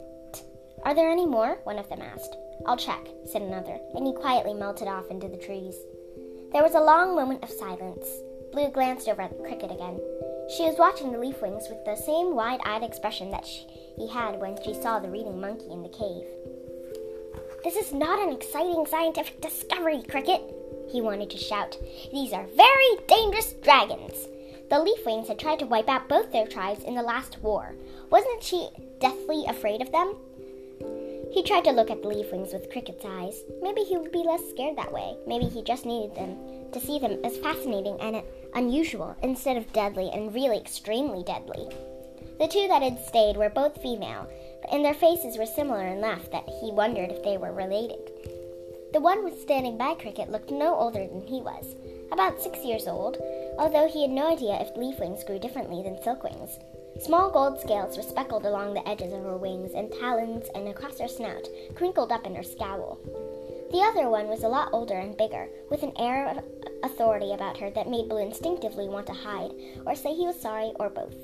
Are 0.85 0.95
there 0.95 1.11
any 1.11 1.27
more? 1.27 1.59
One 1.65 1.79
of 1.79 1.89
them 1.89 2.03
asked. 2.03 2.37
I'll 2.67 2.77
check, 2.77 3.07
said 3.31 3.43
another, 3.43 3.79
and 3.95 4.07
he 4.07 4.13
quietly 4.13 4.55
melted 4.55 4.89
off 4.89 5.11
into 5.11 5.29
the 5.29 5.37
trees. 5.37 5.77
There 6.53 6.63
was 6.63 6.75
a 6.75 6.81
long 6.81 7.15
moment 7.15 7.43
of 7.43 7.51
silence. 7.51 8.07
Blue 8.53 8.71
glanced 8.71 9.09
over 9.09 9.23
at 9.23 9.39
Cricket 9.43 9.71
again. 9.71 10.01
She 10.57 10.65
was 10.65 10.79
watching 10.79 11.13
the 11.13 11.19
leafwings 11.19 11.69
with 11.69 11.85
the 11.85 11.95
same 11.95 12.35
wide 12.35 12.61
eyed 12.65 12.83
expression 12.83 13.31
that 13.31 13.47
she 13.47 14.09
had 14.11 14.41
when 14.41 14.57
she 14.63 14.73
saw 14.73 14.99
the 14.99 15.11
reading 15.11 15.41
monkey 15.41 15.71
in 15.71 15.83
the 15.83 15.91
cave. 15.91 16.25
This 17.65 17.77
is 17.77 17.93
not 17.93 18.19
an 18.19 18.33
exciting 18.33 18.87
scientific 18.87 19.43
discovery, 19.43 20.03
Cricket, 20.09 20.41
he 20.91 21.03
wanted 21.03 21.29
to 21.31 21.37
shout. 21.37 21.77
These 22.11 22.33
are 22.33 22.47
very 22.57 22.97
dangerous 23.07 23.53
dragons. 23.53 24.29
The 24.71 24.77
leafwings 24.77 25.29
had 25.29 25.39
tried 25.39 25.59
to 25.59 25.67
wipe 25.67 25.89
out 25.89 26.09
both 26.09 26.33
their 26.33 26.47
tribes 26.47 26.85
in 26.85 26.95
the 26.95 27.03
last 27.03 27.43
war. 27.43 27.75
Wasn't 28.11 28.43
she 28.43 28.69
deathly 29.01 29.45
afraid 29.47 29.83
of 29.83 29.93
them? 29.93 30.17
He 31.31 31.43
tried 31.43 31.65
to 31.65 31.73
look 31.73 31.91
at 31.91 32.03
the 32.03 32.09
leafwings 32.09 32.53
with 32.53 32.71
Cricket's 32.71 33.05
eyes. 33.05 33.43
Maybe 33.63 33.83
he 33.83 33.97
would 33.97 34.13
be 34.13 34.25
less 34.25 34.49
scared 34.51 34.77
that 34.77 34.93
way. 34.93 35.17
Maybe 35.27 35.45
he 35.45 35.63
just 35.63 35.87
needed 35.87 36.15
them 36.15 36.37
to 36.73 36.81
see 36.81 36.99
them 36.99 37.19
as 37.25 37.37
fascinating 37.39 38.01
and 38.01 38.23
unusual 38.55 39.17
instead 39.23 39.57
of 39.57 39.73
deadly 39.73 40.11
and 40.13 40.35
really 40.35 40.57
extremely 40.57 41.23
deadly. 41.23 41.69
The 42.39 42.49
two 42.49 42.69
that 42.69 42.83
had 42.83 43.05
stayed 43.05 43.37
were 43.37 43.51
both 43.51 43.83
female, 43.83 44.29
and 44.71 44.85
their 44.85 44.95
faces 44.95 45.37
were 45.37 45.47
similar 45.47 45.87
enough 45.87 46.31
that 46.31 46.49
he 46.61 46.73
wondered 46.73 47.11
if 47.11 47.23
they 47.23 47.37
were 47.37 47.53
related. 47.53 48.11
The 48.93 49.01
one 49.01 49.37
standing 49.39 49.77
by 49.77 49.95
Cricket 49.95 50.31
looked 50.31 50.51
no 50.51 50.75
older 50.75 51.07
than 51.07 51.27
he 51.27 51.43
was, 51.43 51.77
about 52.11 52.41
six 52.41 52.65
years 52.65 52.87
old, 52.87 53.19
although 53.59 53.87
he 53.87 54.03
had 54.03 54.11
no 54.11 54.33
idea 54.33 54.61
if 54.61 54.75
leafwings 54.77 55.27
grew 55.27 55.39
differently 55.39 55.83
than 55.83 55.97
silkwings. 55.97 56.59
Small 57.01 57.31
gold 57.31 57.61
scales 57.61 57.97
were 57.97 58.03
speckled 58.03 58.45
along 58.45 58.75
the 58.75 58.87
edges 58.89 59.13
of 59.13 59.23
her 59.23 59.37
wings 59.37 59.73
and 59.73 59.91
talons 59.93 60.47
and 60.55 60.67
across 60.69 60.99
her 60.99 61.07
snout, 61.07 61.49
crinkled 61.75 62.11
up 62.11 62.27
in 62.27 62.35
her 62.35 62.43
scowl. 62.43 62.99
The 63.71 63.83
other 63.83 64.09
one 64.09 64.27
was 64.27 64.43
a 64.43 64.49
lot 64.49 64.71
older 64.73 64.97
and 64.99 65.17
bigger, 65.17 65.49
with 65.71 65.83
an 65.83 65.93
air 65.97 66.27
of 66.29 66.45
authority 66.83 67.33
about 67.33 67.59
her 67.59 67.71
that 67.71 67.89
made 67.89 68.09
Blue 68.09 68.19
instinctively 68.19 68.89
want 68.89 69.07
to 69.07 69.13
hide, 69.13 69.53
or 69.87 69.95
say 69.95 70.13
he 70.13 70.27
was 70.27 70.41
sorry, 70.41 70.73
or 70.81 70.89
both. 70.89 71.15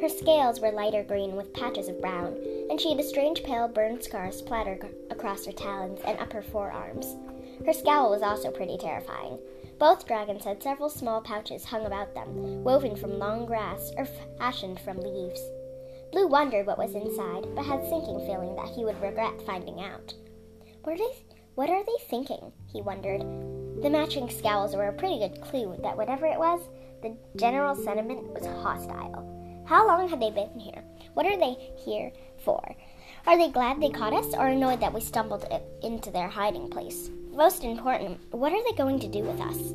Her 0.00 0.10
scales 0.10 0.60
were 0.60 0.70
lighter 0.70 1.04
green 1.04 1.36
with 1.36 1.54
patches 1.54 1.88
of 1.88 2.00
brown, 2.00 2.36
and 2.68 2.78
she 2.78 2.90
had 2.90 3.00
a 3.00 3.04
strange 3.04 3.44
pale 3.44 3.68
burn 3.68 4.02
scar 4.02 4.30
splattered 4.30 4.86
across 5.10 5.46
her 5.46 5.52
talons 5.52 6.00
and 6.04 6.18
up 6.18 6.32
her 6.32 6.42
forearms. 6.42 7.16
Her 7.64 7.72
scowl 7.72 8.10
was 8.10 8.22
also 8.22 8.50
pretty 8.50 8.76
terrifying. 8.76 9.38
Both 9.78 10.06
dragons 10.06 10.44
had 10.44 10.62
several 10.62 10.88
small 10.88 11.20
pouches 11.20 11.64
hung 11.64 11.84
about 11.84 12.14
them, 12.14 12.64
woven 12.64 12.96
from 12.96 13.18
long 13.18 13.44
grass 13.44 13.92
or 13.98 14.06
fashioned 14.38 14.80
from 14.80 15.00
leaves. 15.00 15.40
Blue 16.12 16.26
wondered 16.26 16.66
what 16.66 16.78
was 16.78 16.94
inside, 16.94 17.46
but 17.54 17.64
had 17.64 17.80
a 17.80 17.88
sinking 17.88 18.20
feeling 18.26 18.56
that 18.56 18.68
he 18.68 18.84
would 18.84 19.00
regret 19.02 19.42
finding 19.44 19.80
out. 19.80 20.14
What 20.82 20.94
are 20.94 20.98
they, 20.98 21.12
what 21.56 21.68
are 21.68 21.84
they 21.84 22.04
thinking? 22.08 22.52
he 22.72 22.80
wondered. 22.80 23.20
The 23.82 23.90
matching 23.90 24.30
scowls 24.30 24.74
were 24.74 24.88
a 24.88 24.92
pretty 24.94 25.18
good 25.18 25.42
clue 25.42 25.76
that 25.82 25.96
whatever 25.96 26.24
it 26.24 26.38
was, 26.38 26.60
the 27.02 27.14
general 27.36 27.74
sentiment 27.74 28.32
was 28.32 28.46
hostile. 28.46 29.64
How 29.66 29.86
long 29.86 30.08
had 30.08 30.20
they 30.20 30.30
been 30.30 30.58
here? 30.58 30.82
What 31.12 31.26
are 31.26 31.36
they 31.36 31.74
here 31.84 32.12
for? 32.38 32.74
Are 33.26 33.36
they 33.36 33.50
glad 33.50 33.80
they 33.80 33.90
caught 33.90 34.14
us 34.14 34.32
or 34.34 34.46
annoyed 34.46 34.80
that 34.80 34.94
we 34.94 35.00
stumbled 35.00 35.44
into 35.82 36.10
their 36.10 36.28
hiding 36.28 36.70
place? 36.70 37.10
Most 37.36 37.64
important, 37.64 38.18
what 38.30 38.52
are 38.52 38.64
they 38.64 38.76
going 38.78 38.98
to 38.98 39.08
do 39.08 39.20
with 39.20 39.38
us? 39.42 39.74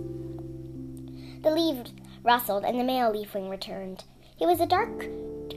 The 1.44 1.52
leaves 1.52 1.94
rustled 2.24 2.66
and 2.66 2.80
the 2.80 2.84
male 2.84 3.14
leafwing 3.14 3.52
returned. 3.52 4.04
He 4.36 4.48
was 4.48 4.60
a 4.60 4.66
dark 4.66 5.06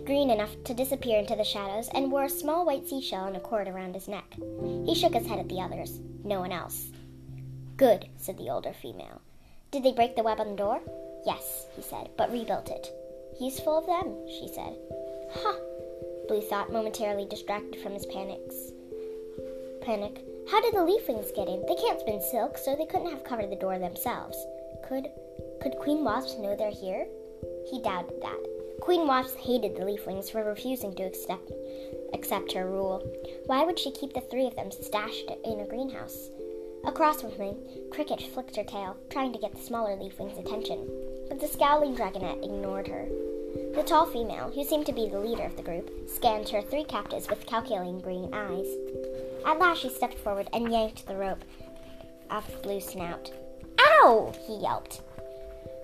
green 0.05 0.29
enough 0.29 0.51
to 0.65 0.75
disappear 0.75 1.19
into 1.19 1.35
the 1.35 1.45
shadows 1.45 1.89
and 1.95 2.13
wore 2.13 2.25
a 2.25 2.29
small 2.29 2.67
white 2.67 2.87
seashell 2.87 3.25
and 3.25 3.37
a 3.37 3.41
cord 3.41 3.69
around 3.69 3.95
his 3.95 4.07
neck. 4.07 4.37
He 4.85 4.95
shook 4.95 5.15
his 5.15 5.27
head 5.27 5.39
at 5.39 5.49
the 5.49 5.63
others. 5.63 5.99
No 6.23 6.41
one 6.41 6.53
else. 6.53 6.89
Good, 7.79 8.07
said 8.19 8.37
the 8.37 8.51
older 8.51 8.75
female. 8.75 9.23
Did 9.71 9.83
they 9.83 9.93
break 9.93 10.15
the 10.15 10.23
web 10.23 10.41
on 10.41 10.51
the 10.51 10.57
door? 10.57 10.83
Yes, 11.25 11.67
he 11.75 11.81
said, 11.81 12.11
but 12.19 12.31
rebuilt 12.31 12.69
it. 12.69 12.87
He's 13.39 13.61
full 13.61 13.79
of 13.79 13.87
them, 13.87 14.15
she 14.29 14.47
said. 14.49 14.77
Ha! 15.33 15.41
Huh, 15.43 15.59
Blue 16.29 16.43
thought, 16.43 16.71
momentarily 16.71 17.27
distracted 17.27 17.81
from 17.81 17.93
his 17.93 18.05
panics. 18.05 18.55
Panic. 19.81 20.23
How 20.51 20.61
did 20.61 20.75
the 20.75 20.85
leafwings 20.85 21.35
get 21.35 21.49
in? 21.49 21.65
They 21.67 21.75
can't 21.75 22.01
spin 22.01 22.21
silk, 22.21 22.59
so 22.59 22.77
they 22.77 22.87
couldn't 22.87 23.11
have 23.11 23.25
covered 23.25 23.51
the 23.51 23.57
door 23.57 23.79
themselves. 23.79 24.37
Could 24.89 25.09
could 25.63 25.77
Queen 25.79 26.05
Wasp 26.05 26.39
know 26.39 26.55
they're 26.55 26.71
here? 26.71 27.07
He 27.71 27.81
doubted 27.83 28.21
that. 28.21 28.81
Queen 28.81 29.07
Wasp 29.07 29.37
hated 29.39 29.75
the 29.75 29.85
leafwings 29.85 30.31
for 30.31 30.45
refusing 30.45 30.95
to 30.97 31.05
accept 31.05 31.51
accept 32.13 32.53
her 32.53 32.69
rule. 32.69 33.03
Why 33.47 33.65
would 33.65 33.79
she 33.79 33.91
keep 33.91 34.13
the 34.13 34.21
three 34.21 34.47
of 34.47 34.57
them 34.57 34.71
stashed 34.71 35.31
in 35.45 35.61
a 35.61 35.67
greenhouse? 35.67 36.29
Across 36.85 37.23
from 37.23 37.33
him, 37.33 37.57
Cricket 37.91 38.21
flicked 38.21 38.57
her 38.57 38.65
tail, 38.65 38.97
trying 39.09 39.33
to 39.33 39.39
get 39.39 39.55
the 39.55 39.63
smaller 39.63 39.97
leafwing's 39.97 40.39
attention, 40.39 40.87
but 41.29 41.41
the 41.41 41.49
scowling 41.49 41.97
dragonette 41.97 42.45
ignored 42.45 42.89
her. 42.89 43.09
The 43.75 43.83
tall 43.83 44.05
female, 44.05 44.51
who 44.51 44.65
seemed 44.65 44.85
to 44.87 44.93
be 44.93 45.09
the 45.09 45.19
leader 45.19 45.45
of 45.45 45.57
the 45.57 45.63
group, 45.63 45.91
scanned 46.07 46.51
her 46.51 46.61
three 46.61 46.85
captives 46.85 47.31
with 47.31 47.47
calculating 47.47 48.01
green 48.01 48.29
eyes. 48.35 48.67
At 49.45 49.59
last, 49.59 49.81
she 49.81 49.89
stepped 49.89 50.19
forward 50.19 50.49
and 50.53 50.73
yanked 50.73 51.07
the 51.07 51.17
rope 51.17 51.45
off 52.31 52.63
Blue's 52.63 52.87
snout. 52.87 53.31
Ow! 53.79 54.33
he 54.47 54.57
yelped. 54.57 55.03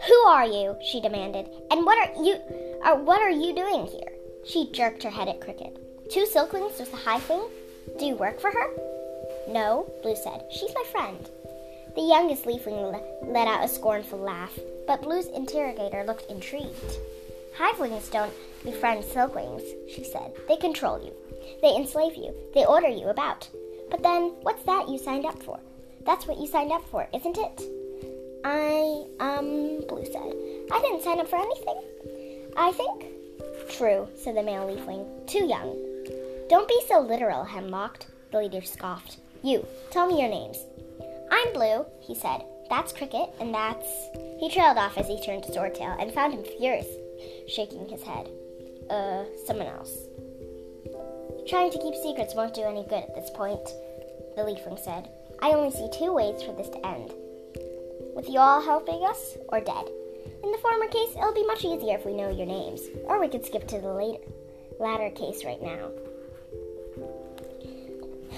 Who 0.06 0.14
are 0.26 0.46
you? 0.46 0.76
she 0.90 1.00
demanded. 1.00 1.48
And 1.70 1.84
what 1.84 1.98
are 1.98 2.22
you 2.22 2.36
or 2.84 2.96
what 2.96 3.20
are 3.20 3.30
you 3.30 3.54
doing 3.54 3.86
here? 3.86 4.12
She 4.46 4.72
jerked 4.72 5.02
her 5.02 5.10
head 5.10 5.28
at 5.28 5.40
Cricket. 5.40 5.78
Two 6.10 6.26
silkwings 6.26 6.78
with 6.80 6.92
a 6.92 6.96
high 6.96 7.20
thing? 7.20 7.42
Do 7.98 8.06
you 8.06 8.16
work 8.16 8.40
for 8.40 8.50
her? 8.50 8.70
No, 9.48 9.90
Blue 10.02 10.16
said. 10.16 10.44
She's 10.50 10.74
my 10.74 10.84
friend. 10.90 11.28
The 11.94 12.02
youngest 12.02 12.44
leafling 12.44 13.00
let 13.24 13.48
out 13.48 13.64
a 13.64 13.68
scornful 13.68 14.18
laugh, 14.18 14.58
but 14.86 15.02
Blue's 15.02 15.26
interrogator 15.26 16.04
looked 16.04 16.30
intrigued. 16.30 16.98
Hivewings 17.58 18.10
don't 18.10 18.32
befriend 18.64 19.04
silkwings, 19.04 19.62
she 19.88 20.04
said. 20.04 20.32
They 20.48 20.56
control 20.56 21.02
you. 21.02 21.12
They 21.62 21.74
enslave 21.76 22.16
you. 22.16 22.34
They 22.54 22.64
order 22.64 22.88
you 22.88 23.08
about. 23.08 23.48
But 23.90 24.02
then, 24.02 24.34
what's 24.42 24.62
that 24.64 24.88
you 24.88 24.98
signed 24.98 25.26
up 25.26 25.42
for? 25.42 25.58
That's 26.06 26.26
what 26.26 26.38
you 26.38 26.46
signed 26.46 26.72
up 26.72 26.88
for, 26.88 27.06
isn't 27.12 27.38
it? 27.38 27.62
I, 28.44 29.04
um, 29.20 29.82
Blue 29.88 30.04
said. 30.06 30.34
I 30.72 30.80
didn't 30.80 31.02
sign 31.02 31.20
up 31.20 31.28
for 31.28 31.36
anything. 31.36 31.82
I 32.56 32.72
think. 32.72 33.06
True, 33.76 34.08
said 34.16 34.36
the 34.36 34.42
male 34.42 34.66
leafling. 34.66 35.06
Too 35.26 35.46
young. 35.46 35.76
Don't 36.48 36.68
be 36.68 36.80
so 36.88 37.00
literal, 37.00 37.44
Hemlock, 37.44 38.06
the 38.32 38.38
leader 38.38 38.62
scoffed. 38.62 39.18
You, 39.42 39.66
tell 39.90 40.06
me 40.06 40.20
your 40.20 40.28
names. 40.28 40.58
I'm 41.30 41.52
Blue, 41.52 41.86
he 42.00 42.14
said. 42.14 42.42
That's 42.68 42.92
Cricket, 42.92 43.30
and 43.40 43.54
that's. 43.54 43.86
He 44.38 44.50
trailed 44.50 44.78
off 44.78 44.96
as 44.96 45.06
he 45.08 45.20
turned 45.24 45.44
to 45.44 45.52
Swordtail 45.52 46.00
and 46.00 46.12
found 46.12 46.34
him 46.34 46.44
furious, 46.58 46.86
shaking 47.48 47.88
his 47.88 48.02
head. 48.02 48.28
Uh, 48.88 49.24
someone 49.46 49.66
else. 49.66 49.96
Trying 51.48 51.70
to 51.72 51.78
keep 51.78 51.94
secrets 51.94 52.34
won't 52.34 52.54
do 52.54 52.62
any 52.62 52.84
good 52.84 53.04
at 53.04 53.14
this 53.14 53.30
point, 53.30 53.64
the 54.36 54.42
leafling 54.42 54.78
said. 54.78 55.08
I 55.42 55.50
only 55.50 55.70
see 55.70 55.88
two 55.92 56.12
ways 56.12 56.42
for 56.42 56.52
this 56.52 56.68
to 56.68 56.86
end 56.86 57.12
with 58.14 58.28
you 58.28 58.38
all 58.38 58.60
helping 58.60 59.02
us, 59.04 59.36
or 59.48 59.60
dead. 59.60 59.88
In 60.42 60.52
the 60.52 60.58
former 60.58 60.86
case, 60.88 61.10
it'll 61.16 61.32
be 61.32 61.46
much 61.46 61.64
easier 61.64 61.96
if 61.96 62.04
we 62.04 62.14
know 62.14 62.30
your 62.30 62.46
names, 62.46 62.82
or 63.04 63.20
we 63.20 63.28
could 63.28 63.44
skip 63.44 63.66
to 63.68 63.80
the 63.80 63.92
later, 63.92 64.22
latter 64.78 65.10
case 65.10 65.44
right 65.44 65.62
now. 65.62 65.90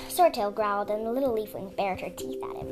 Swordtail 0.08 0.54
growled, 0.54 0.90
and 0.90 1.06
the 1.06 1.10
little 1.10 1.34
leafling 1.34 1.74
bared 1.76 2.00
her 2.00 2.10
teeth 2.10 2.42
at 2.44 2.56
him. 2.56 2.68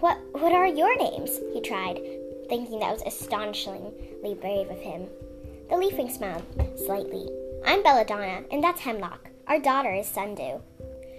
What, 0.00 0.18
what 0.32 0.52
are 0.52 0.66
your 0.66 0.96
names? 0.96 1.40
he 1.52 1.60
tried, 1.60 2.00
thinking 2.48 2.78
that 2.80 2.92
was 2.92 3.02
astonishingly 3.06 4.34
brave 4.40 4.70
of 4.70 4.78
him. 4.78 5.08
The 5.70 5.76
leafling 5.76 6.10
smiled 6.10 6.44
slightly. 6.76 7.28
I'm 7.64 7.82
Belladonna, 7.82 8.44
and 8.50 8.62
that's 8.62 8.80
Hemlock. 8.80 9.27
Our 9.48 9.58
daughter 9.58 9.94
is 9.94 10.06
Sundew. 10.06 10.60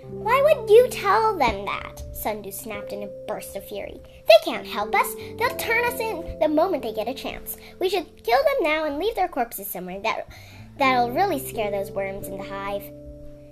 Why 0.03 0.41
would 0.43 0.69
you 0.69 0.88
tell 0.91 1.36
them 1.36 1.65
that? 1.65 2.03
Sundew 2.15 2.51
snapped 2.51 2.93
in 2.93 3.01
a 3.01 3.25
burst 3.27 3.55
of 3.55 3.67
fury. 3.67 3.99
They 4.27 4.34
can't 4.45 4.67
help 4.67 4.93
us. 4.93 5.15
They'll 5.38 5.55
turn 5.57 5.84
us 5.86 5.99
in 5.99 6.38
the 6.39 6.47
moment 6.47 6.84
they 6.84 6.93
get 6.93 7.07
a 7.07 7.13
chance. 7.15 7.57
We 7.80 7.89
should 7.89 8.23
kill 8.23 8.38
them 8.38 8.63
now 8.63 8.86
and 8.86 8.99
leave 8.99 9.15
their 9.15 9.27
corpses 9.27 9.65
somewhere 9.65 9.99
that 10.01 10.27
that'll 10.77 11.09
really 11.09 11.39
scare 11.39 11.71
those 11.71 11.89
worms 11.89 12.27
in 12.27 12.38
the 12.38 12.43
hive. 12.43 12.84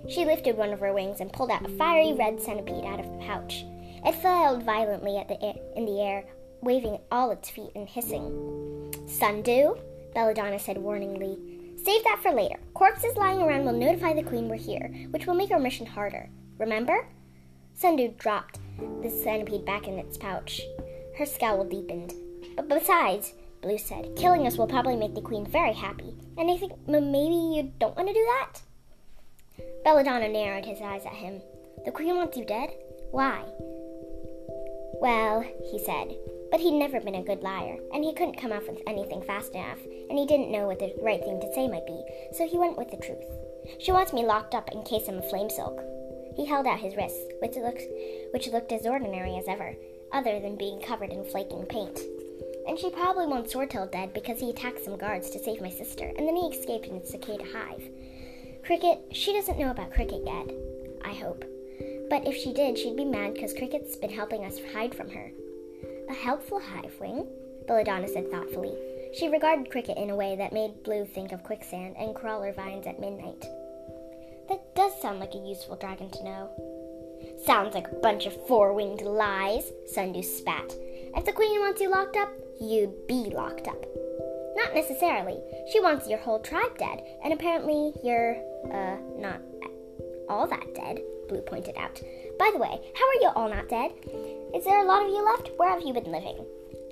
She 0.08 0.24
lifted 0.24 0.56
one 0.56 0.72
of 0.72 0.78
her 0.78 0.92
wings 0.92 1.20
and 1.20 1.32
pulled 1.32 1.50
out 1.50 1.66
a 1.66 1.70
fiery 1.70 2.12
red 2.12 2.40
centipede 2.40 2.84
out 2.84 3.00
of 3.00 3.10
the 3.10 3.26
pouch. 3.26 3.64
It 4.06 4.14
flailed 4.14 4.62
violently 4.62 5.20
the 5.26 5.42
air, 5.42 5.54
in 5.74 5.86
the 5.86 6.00
air, 6.00 6.24
waving 6.60 6.98
all 7.10 7.32
its 7.32 7.50
feet 7.50 7.72
and 7.74 7.88
hissing. 7.88 8.94
Sundew, 9.08 9.74
Belladonna 10.14 10.60
said 10.60 10.76
warningly. 10.76 11.57
Save 11.88 12.04
that 12.04 12.20
for 12.22 12.32
later. 12.32 12.56
Corpses 12.74 13.16
lying 13.16 13.40
around 13.40 13.64
will 13.64 13.72
notify 13.72 14.12
the 14.12 14.22
queen 14.22 14.46
we're 14.46 14.56
here, 14.56 14.92
which 15.08 15.24
will 15.24 15.32
make 15.32 15.50
our 15.50 15.58
mission 15.58 15.86
harder. 15.86 16.28
Remember? 16.58 17.08
Sundew 17.72 18.08
dropped 18.18 18.58
the 19.02 19.08
centipede 19.08 19.64
back 19.64 19.88
in 19.88 19.98
its 19.98 20.18
pouch. 20.18 20.60
Her 21.16 21.24
scowl 21.24 21.64
deepened. 21.64 22.12
But 22.56 22.68
besides, 22.68 23.32
Blue 23.62 23.78
said, 23.78 24.14
killing 24.16 24.46
us 24.46 24.58
will 24.58 24.66
probably 24.66 24.96
make 24.96 25.14
the 25.14 25.22
queen 25.22 25.46
very 25.46 25.72
happy. 25.72 26.14
And 26.36 26.50
I 26.50 26.58
think 26.58 26.72
maybe 26.86 27.56
you 27.56 27.72
don't 27.78 27.96
want 27.96 28.08
to 28.08 28.12
do 28.12 28.26
that? 28.36 28.60
Belladonna 29.82 30.28
narrowed 30.28 30.66
his 30.66 30.82
eyes 30.82 31.06
at 31.06 31.14
him. 31.14 31.40
The 31.86 31.90
queen 31.90 32.16
wants 32.16 32.36
you 32.36 32.44
dead? 32.44 32.68
Why? 33.12 33.44
Well, 35.00 35.42
he 35.70 35.78
said, 35.78 36.14
but 36.50 36.60
he'd 36.60 36.78
never 36.78 37.00
been 37.00 37.16
a 37.16 37.22
good 37.22 37.42
liar, 37.42 37.78
and 37.92 38.04
he 38.04 38.14
couldn't 38.14 38.40
come 38.40 38.52
up 38.52 38.66
with 38.68 38.80
anything 38.86 39.22
fast 39.22 39.54
enough, 39.54 39.78
and 40.08 40.18
he 40.18 40.26
didn't 40.26 40.50
know 40.50 40.66
what 40.66 40.78
the 40.78 40.94
right 41.02 41.20
thing 41.20 41.40
to 41.40 41.52
say 41.54 41.68
might 41.68 41.86
be, 41.86 42.02
so 42.32 42.46
he 42.46 42.58
went 42.58 42.78
with 42.78 42.90
the 42.90 42.96
truth. 42.96 43.24
She 43.78 43.92
wants 43.92 44.12
me 44.12 44.24
locked 44.24 44.54
up 44.54 44.68
in 44.72 44.82
case 44.82 45.08
I'm 45.08 45.18
a 45.18 45.22
flame 45.22 45.50
silk. 45.50 45.80
He 46.36 46.46
held 46.46 46.66
out 46.66 46.78
his 46.78 46.96
wrists, 46.96 47.20
which 47.40 47.56
looked, 47.56 47.82
which 48.32 48.48
looked 48.48 48.72
as 48.72 48.86
ordinary 48.86 49.36
as 49.36 49.48
ever, 49.48 49.76
other 50.12 50.40
than 50.40 50.56
being 50.56 50.80
covered 50.80 51.12
in 51.12 51.24
flaking 51.24 51.66
paint. 51.66 52.00
And 52.66 52.78
she 52.78 52.90
probably 52.90 53.26
wants 53.26 53.52
Swordtail 53.52 53.90
dead 53.90 54.12
because 54.14 54.40
he 54.40 54.50
attacked 54.50 54.84
some 54.84 54.96
guards 54.96 55.30
to 55.30 55.38
save 55.38 55.60
my 55.60 55.70
sister, 55.70 56.12
and 56.16 56.26
then 56.26 56.36
he 56.36 56.48
escaped 56.48 56.86
in 56.86 56.96
a 56.96 57.06
cicada 57.06 57.44
hive. 57.52 57.82
Cricket, 58.64 59.00
she 59.12 59.32
doesn't 59.32 59.58
know 59.58 59.70
about 59.70 59.92
Cricket 59.92 60.22
yet, 60.24 60.50
I 61.04 61.14
hope. 61.14 61.44
But 62.10 62.26
if 62.26 62.36
she 62.36 62.52
did, 62.52 62.78
she'd 62.78 62.96
be 62.96 63.04
mad 63.04 63.34
because 63.34 63.52
Cricket's 63.52 63.96
been 63.96 64.10
helping 64.10 64.44
us 64.44 64.60
hide 64.72 64.94
from 64.94 65.10
her. 65.10 65.30
A 66.08 66.14
helpful 66.14 66.58
hivewing, 66.58 67.28
Belladonna 67.66 68.08
said 68.08 68.30
thoughtfully. 68.30 68.74
She 69.18 69.28
regarded 69.28 69.70
Cricket 69.70 69.98
in 69.98 70.10
a 70.10 70.16
way 70.16 70.36
that 70.36 70.52
made 70.52 70.82
Blue 70.82 71.04
think 71.04 71.32
of 71.32 71.42
quicksand 71.42 71.96
and 71.98 72.14
crawler 72.14 72.52
vines 72.52 72.86
at 72.86 73.00
midnight. 73.00 73.44
That 74.48 74.74
does 74.74 75.00
sound 75.00 75.20
like 75.20 75.34
a 75.34 75.38
useful 75.38 75.76
dragon 75.76 76.10
to 76.10 76.24
know. 76.24 76.50
Sounds 77.44 77.74
like 77.74 77.88
a 77.88 77.96
bunch 77.96 78.26
of 78.26 78.46
four 78.46 78.72
winged 78.72 79.02
lies, 79.02 79.70
Sundew 79.86 80.22
spat. 80.22 80.72
If 81.16 81.24
the 81.24 81.32
queen 81.32 81.60
wants 81.60 81.80
you 81.80 81.90
locked 81.90 82.16
up, 82.16 82.30
you'd 82.60 83.06
be 83.06 83.30
locked 83.34 83.68
up. 83.68 83.84
Not 84.56 84.74
necessarily. 84.74 85.38
She 85.72 85.80
wants 85.80 86.08
your 86.08 86.18
whole 86.18 86.40
tribe 86.40 86.78
dead, 86.78 87.02
and 87.22 87.32
apparently 87.32 87.92
you're, 88.02 88.36
uh, 88.72 88.96
not 89.18 89.40
all 90.28 90.46
that 90.46 90.74
dead, 90.74 91.00
Blue 91.28 91.42
pointed 91.42 91.76
out. 91.76 92.00
By 92.38 92.50
the 92.52 92.58
way, 92.58 92.80
how 92.94 93.08
are 93.08 93.20
you 93.20 93.30
all 93.34 93.48
not 93.48 93.68
dead? 93.68 93.92
Is 94.54 94.64
there 94.64 94.82
a 94.82 94.86
lot 94.86 95.02
of 95.02 95.08
you 95.08 95.24
left? 95.24 95.50
Where 95.58 95.70
have 95.70 95.82
you 95.82 95.92
been 95.92 96.10
living? 96.10 96.44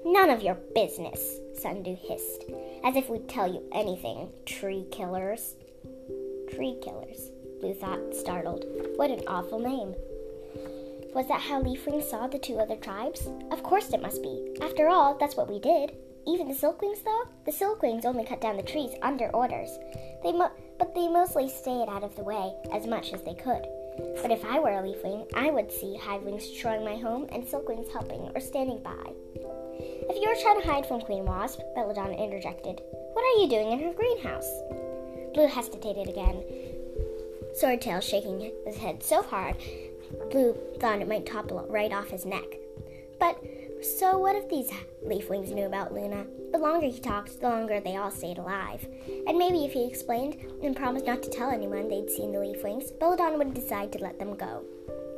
None 0.04 0.30
of 0.30 0.42
your 0.42 0.56
business, 0.74 1.38
Sundew 1.60 1.96
hissed, 1.96 2.44
as 2.84 2.96
if 2.96 3.08
we'd 3.08 3.28
tell 3.28 3.50
you 3.50 3.62
anything, 3.72 4.30
tree 4.44 4.86
killers. 4.90 5.54
Tree 6.54 6.76
killers, 6.82 7.30
Blue 7.60 7.74
thought, 7.74 8.14
startled. 8.14 8.64
What 8.96 9.10
an 9.10 9.22
awful 9.26 9.58
name. 9.58 9.94
Was 11.14 11.26
that 11.28 11.40
how 11.40 11.62
Leafwing 11.62 12.02
saw 12.02 12.26
the 12.26 12.38
two 12.38 12.58
other 12.58 12.76
tribes? 12.76 13.26
Of 13.50 13.62
course 13.62 13.90
it 13.90 14.02
must 14.02 14.22
be. 14.22 14.54
After 14.60 14.88
all, 14.88 15.16
that's 15.18 15.36
what 15.36 15.50
we 15.50 15.58
did. 15.58 15.96
Even 16.26 16.48
the 16.48 16.54
Silkwings, 16.54 17.02
though? 17.04 17.24
The 17.46 17.52
Silkwings 17.52 18.04
only 18.04 18.24
cut 18.24 18.40
down 18.40 18.56
the 18.56 18.62
trees 18.62 18.90
under 19.00 19.28
orders. 19.34 19.70
They 20.22 20.32
mo- 20.32 20.52
but 20.78 20.94
they 20.94 21.08
mostly 21.08 21.48
stayed 21.48 21.88
out 21.88 22.04
of 22.04 22.14
the 22.16 22.24
way 22.24 22.52
as 22.72 22.86
much 22.86 23.12
as 23.12 23.22
they 23.22 23.34
could. 23.34 23.66
But 24.22 24.30
if 24.30 24.44
I 24.44 24.58
were 24.58 24.70
a 24.70 24.82
leafling, 24.82 25.26
I 25.34 25.50
would 25.50 25.70
see 25.70 25.98
hivewings 26.00 26.48
destroying 26.48 26.84
my 26.84 26.96
home 26.96 27.26
and 27.32 27.44
silkwings 27.44 27.90
helping 27.92 28.30
or 28.34 28.40
standing 28.40 28.82
by. 28.82 29.12
If 30.08 30.22
you 30.22 30.28
were 30.28 30.40
trying 30.40 30.60
to 30.60 30.66
hide 30.66 30.86
from 30.86 31.00
Queen 31.00 31.24
Wasp, 31.24 31.60
Belladonna 31.74 32.14
interjected, 32.14 32.80
what 33.12 33.24
are 33.24 33.40
you 33.40 33.48
doing 33.48 33.72
in 33.72 33.80
her 33.80 33.92
greenhouse? 33.92 34.50
Blue 35.34 35.46
hesitated 35.46 36.08
again, 36.08 36.42
Swordtail 37.60 38.02
shaking 38.02 38.52
his 38.66 38.76
head 38.76 39.02
so 39.02 39.22
hard, 39.22 39.56
Blue 40.30 40.54
thought 40.78 41.00
it 41.00 41.08
might 41.08 41.26
topple 41.26 41.66
right 41.68 41.92
off 41.92 42.08
his 42.08 42.26
neck. 42.26 42.44
But 43.18 43.42
so 43.82 44.18
what 44.18 44.36
if 44.36 44.48
these 44.48 44.70
leafwings 45.04 45.52
knew 45.54 45.66
about 45.66 45.92
Luna? 45.92 46.26
The 46.52 46.58
longer 46.58 46.86
he 46.86 46.98
talked, 46.98 47.40
the 47.40 47.48
longer 47.48 47.80
they 47.80 47.96
all 47.96 48.10
stayed 48.10 48.38
alive. 48.38 48.86
And 49.26 49.38
maybe 49.38 49.64
if 49.64 49.72
he 49.72 49.86
explained 49.86 50.36
and 50.62 50.76
promised 50.76 51.06
not 51.06 51.22
to 51.22 51.30
tell 51.30 51.50
anyone 51.50 51.88
they'd 51.88 52.10
seen 52.10 52.32
the 52.32 52.38
leafwings, 52.38 52.98
Belladonna 52.98 53.38
would 53.38 53.54
decide 53.54 53.92
to 53.92 53.98
let 53.98 54.18
them 54.18 54.36
go. 54.36 54.64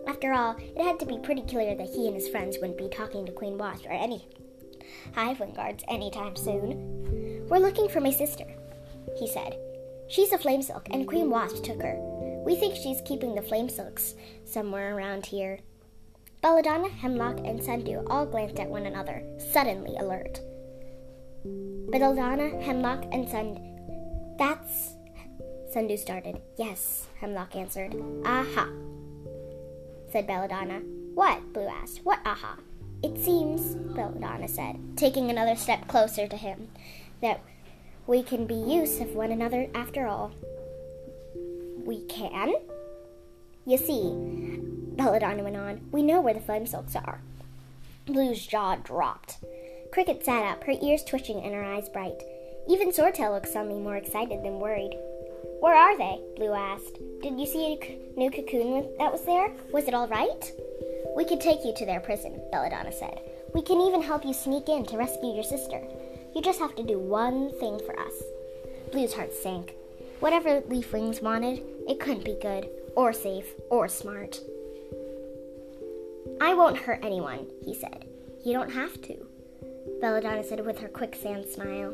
After 0.06 0.32
all, 0.32 0.56
it 0.58 0.82
had 0.82 0.98
to 1.00 1.06
be 1.06 1.18
pretty 1.18 1.42
clear 1.42 1.74
that 1.74 1.88
he 1.88 2.06
and 2.06 2.14
his 2.14 2.28
friends 2.28 2.56
wouldn't 2.60 2.78
be 2.78 2.88
talking 2.88 3.26
to 3.26 3.32
Queen 3.32 3.58
Wasp 3.58 3.86
or 3.86 3.92
any 3.92 4.26
Hivewing 5.14 5.54
guards 5.54 5.84
anytime 5.88 6.34
soon. 6.34 7.46
We're 7.48 7.58
looking 7.58 7.88
for 7.88 8.00
my 8.00 8.10
sister, 8.10 8.46
he 9.18 9.28
said. 9.28 9.56
She's 10.08 10.32
a 10.32 10.38
flame 10.38 10.62
silk, 10.62 10.88
and 10.90 11.06
Queen 11.06 11.28
Wasp 11.28 11.62
took 11.62 11.82
her. 11.82 11.96
We 12.44 12.56
think 12.56 12.74
she's 12.74 13.02
keeping 13.02 13.34
the 13.34 13.42
flame 13.42 13.68
silks 13.68 14.14
somewhere 14.44 14.96
around 14.96 15.26
here. 15.26 15.60
Belladonna, 16.40 16.88
Hemlock, 16.88 17.38
and 17.44 17.62
Sundew 17.62 18.04
all 18.06 18.24
glanced 18.24 18.60
at 18.60 18.68
one 18.68 18.86
another, 18.86 19.22
suddenly 19.52 19.96
alert. 19.98 20.40
Belladonna, 21.90 22.60
Hemlock, 22.62 23.04
and 23.12 23.26
Sund. 23.26 23.58
That's. 24.38 24.94
Sundew 25.72 25.96
started. 25.96 26.40
Yes, 26.56 27.06
Hemlock 27.20 27.56
answered. 27.56 27.94
Aha, 28.24 28.68
said 30.10 30.26
Belladonna. 30.26 30.80
What? 31.14 31.52
Blue 31.52 31.66
asked. 31.66 32.00
What 32.04 32.20
aha? 32.24 32.56
It 33.02 33.18
seems, 33.18 33.74
Belladonna 33.94 34.48
said, 34.48 34.96
taking 34.96 35.30
another 35.30 35.56
step 35.56 35.86
closer 35.88 36.26
to 36.26 36.36
him, 36.36 36.68
that 37.20 37.40
We 38.08 38.22
can 38.22 38.46
be 38.46 38.54
use 38.54 39.00
of 39.00 39.14
one 39.14 39.30
another 39.30 39.68
after 39.74 40.06
all. 40.06 40.32
We 41.84 42.00
can? 42.06 42.54
You 43.68 43.76
see, 43.76 44.14
Belladonna 44.96 45.44
went 45.44 45.58
on, 45.58 45.82
we 45.92 46.02
know 46.02 46.22
where 46.22 46.32
the 46.32 46.40
flame 46.40 46.64
silks 46.66 46.96
are. 46.96 47.20
Blue's 48.06 48.46
jaw 48.46 48.76
dropped. 48.76 49.36
Cricket 49.92 50.24
sat 50.24 50.42
up, 50.42 50.64
her 50.64 50.72
ears 50.80 51.04
twitching 51.04 51.44
and 51.44 51.52
her 51.52 51.62
eyes 51.62 51.90
bright. 51.90 52.22
Even 52.66 52.90
Swordtail 52.90 53.30
looked 53.30 53.48
suddenly 53.48 53.78
more 53.78 53.96
excited 53.96 54.42
than 54.42 54.58
worried. 54.58 54.96
Where 55.60 55.76
are 55.76 55.98
they? 55.98 56.18
Blue 56.36 56.54
asked. 56.54 56.98
Did 57.20 57.38
you 57.38 57.44
see 57.44 57.74
a 57.74 58.18
new 58.18 58.30
cocoon 58.30 58.88
that 58.98 59.12
was 59.12 59.26
there? 59.26 59.52
Was 59.70 59.86
it 59.86 59.92
all 59.92 60.08
right? 60.08 60.50
We 61.14 61.26
could 61.26 61.42
take 61.42 61.62
you 61.62 61.74
to 61.76 61.84
their 61.84 62.00
prison, 62.00 62.40
Belladonna 62.50 62.90
said. 62.90 63.20
We 63.52 63.60
can 63.60 63.82
even 63.82 64.00
help 64.00 64.24
you 64.24 64.32
sneak 64.32 64.70
in 64.70 64.86
to 64.86 64.96
rescue 64.96 65.34
your 65.34 65.44
sister. 65.44 65.82
You 66.34 66.40
just 66.40 66.60
have 66.60 66.74
to 66.76 66.82
do 66.82 66.98
one 66.98 67.52
thing 67.60 67.78
for 67.84 68.00
us. 68.00 68.14
Blue's 68.92 69.12
heart 69.12 69.34
sank. 69.34 69.74
Whatever 70.20 70.62
Leaf 70.68 70.90
Wings 70.94 71.20
wanted, 71.20 71.62
it 71.86 72.00
couldn't 72.00 72.24
be 72.24 72.38
good, 72.40 72.70
or 72.96 73.12
safe, 73.12 73.54
or 73.70 73.88
smart. 73.88 74.40
I 76.40 76.54
won't 76.54 76.78
hurt 76.78 77.04
anyone, 77.04 77.46
he 77.64 77.74
said. 77.74 78.06
You 78.44 78.52
don't 78.52 78.72
have 78.72 79.00
to. 79.02 79.26
Belladonna 80.00 80.44
said 80.44 80.64
with 80.64 80.78
her 80.78 80.88
quicksand 80.88 81.46
smile. 81.46 81.92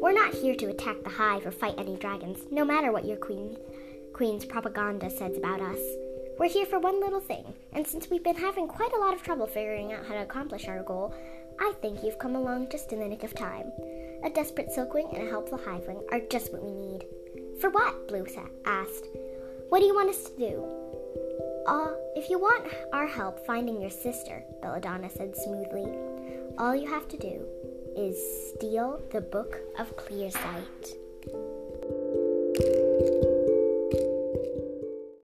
We're 0.00 0.12
not 0.12 0.34
here 0.34 0.54
to 0.54 0.68
attack 0.68 1.02
the 1.02 1.10
hive 1.10 1.46
or 1.46 1.50
fight 1.50 1.74
any 1.78 1.96
dragons, 1.96 2.40
no 2.50 2.64
matter 2.64 2.92
what 2.92 3.06
your 3.06 3.16
queen, 3.16 3.56
queen's 4.12 4.44
propaganda 4.44 5.10
says 5.10 5.36
about 5.36 5.60
us. 5.60 5.80
We're 6.38 6.48
here 6.48 6.66
for 6.66 6.78
one 6.78 7.00
little 7.00 7.20
thing, 7.20 7.54
and 7.72 7.86
since 7.86 8.10
we've 8.10 8.22
been 8.22 8.36
having 8.36 8.68
quite 8.68 8.92
a 8.92 8.98
lot 9.00 9.14
of 9.14 9.22
trouble 9.22 9.46
figuring 9.46 9.92
out 9.92 10.04
how 10.06 10.14
to 10.14 10.22
accomplish 10.22 10.68
our 10.68 10.82
goal, 10.82 11.14
I 11.60 11.72
think 11.80 12.02
you've 12.02 12.18
come 12.18 12.34
along 12.34 12.70
just 12.70 12.92
in 12.92 12.98
the 12.98 13.06
nick 13.06 13.22
of 13.22 13.34
time. 13.34 13.70
A 14.24 14.30
desperate 14.30 14.68
silkwing 14.68 15.12
and 15.14 15.26
a 15.26 15.30
helpful 15.30 15.58
hivewing 15.58 16.02
are 16.10 16.20
just 16.30 16.52
what 16.52 16.62
we 16.62 16.72
need. 16.72 17.06
For 17.60 17.70
what? 17.70 18.08
Blue 18.08 18.26
asked. 18.66 19.06
What 19.74 19.80
do 19.80 19.86
you 19.86 19.94
want 19.96 20.08
us 20.08 20.22
to 20.30 20.36
do? 20.38 20.64
Uh, 21.66 21.94
if 22.14 22.30
you 22.30 22.38
want 22.38 22.72
our 22.92 23.08
help 23.08 23.44
finding 23.44 23.80
your 23.80 23.90
sister, 23.90 24.44
Belladonna 24.62 25.10
said 25.10 25.34
smoothly, 25.34 25.92
all 26.58 26.76
you 26.76 26.86
have 26.86 27.08
to 27.08 27.16
do 27.16 27.44
is 27.96 28.16
steal 28.54 29.02
the 29.10 29.20
Book 29.20 29.58
of 29.80 29.96
Clear 29.96 30.30
Sight. 30.30 30.94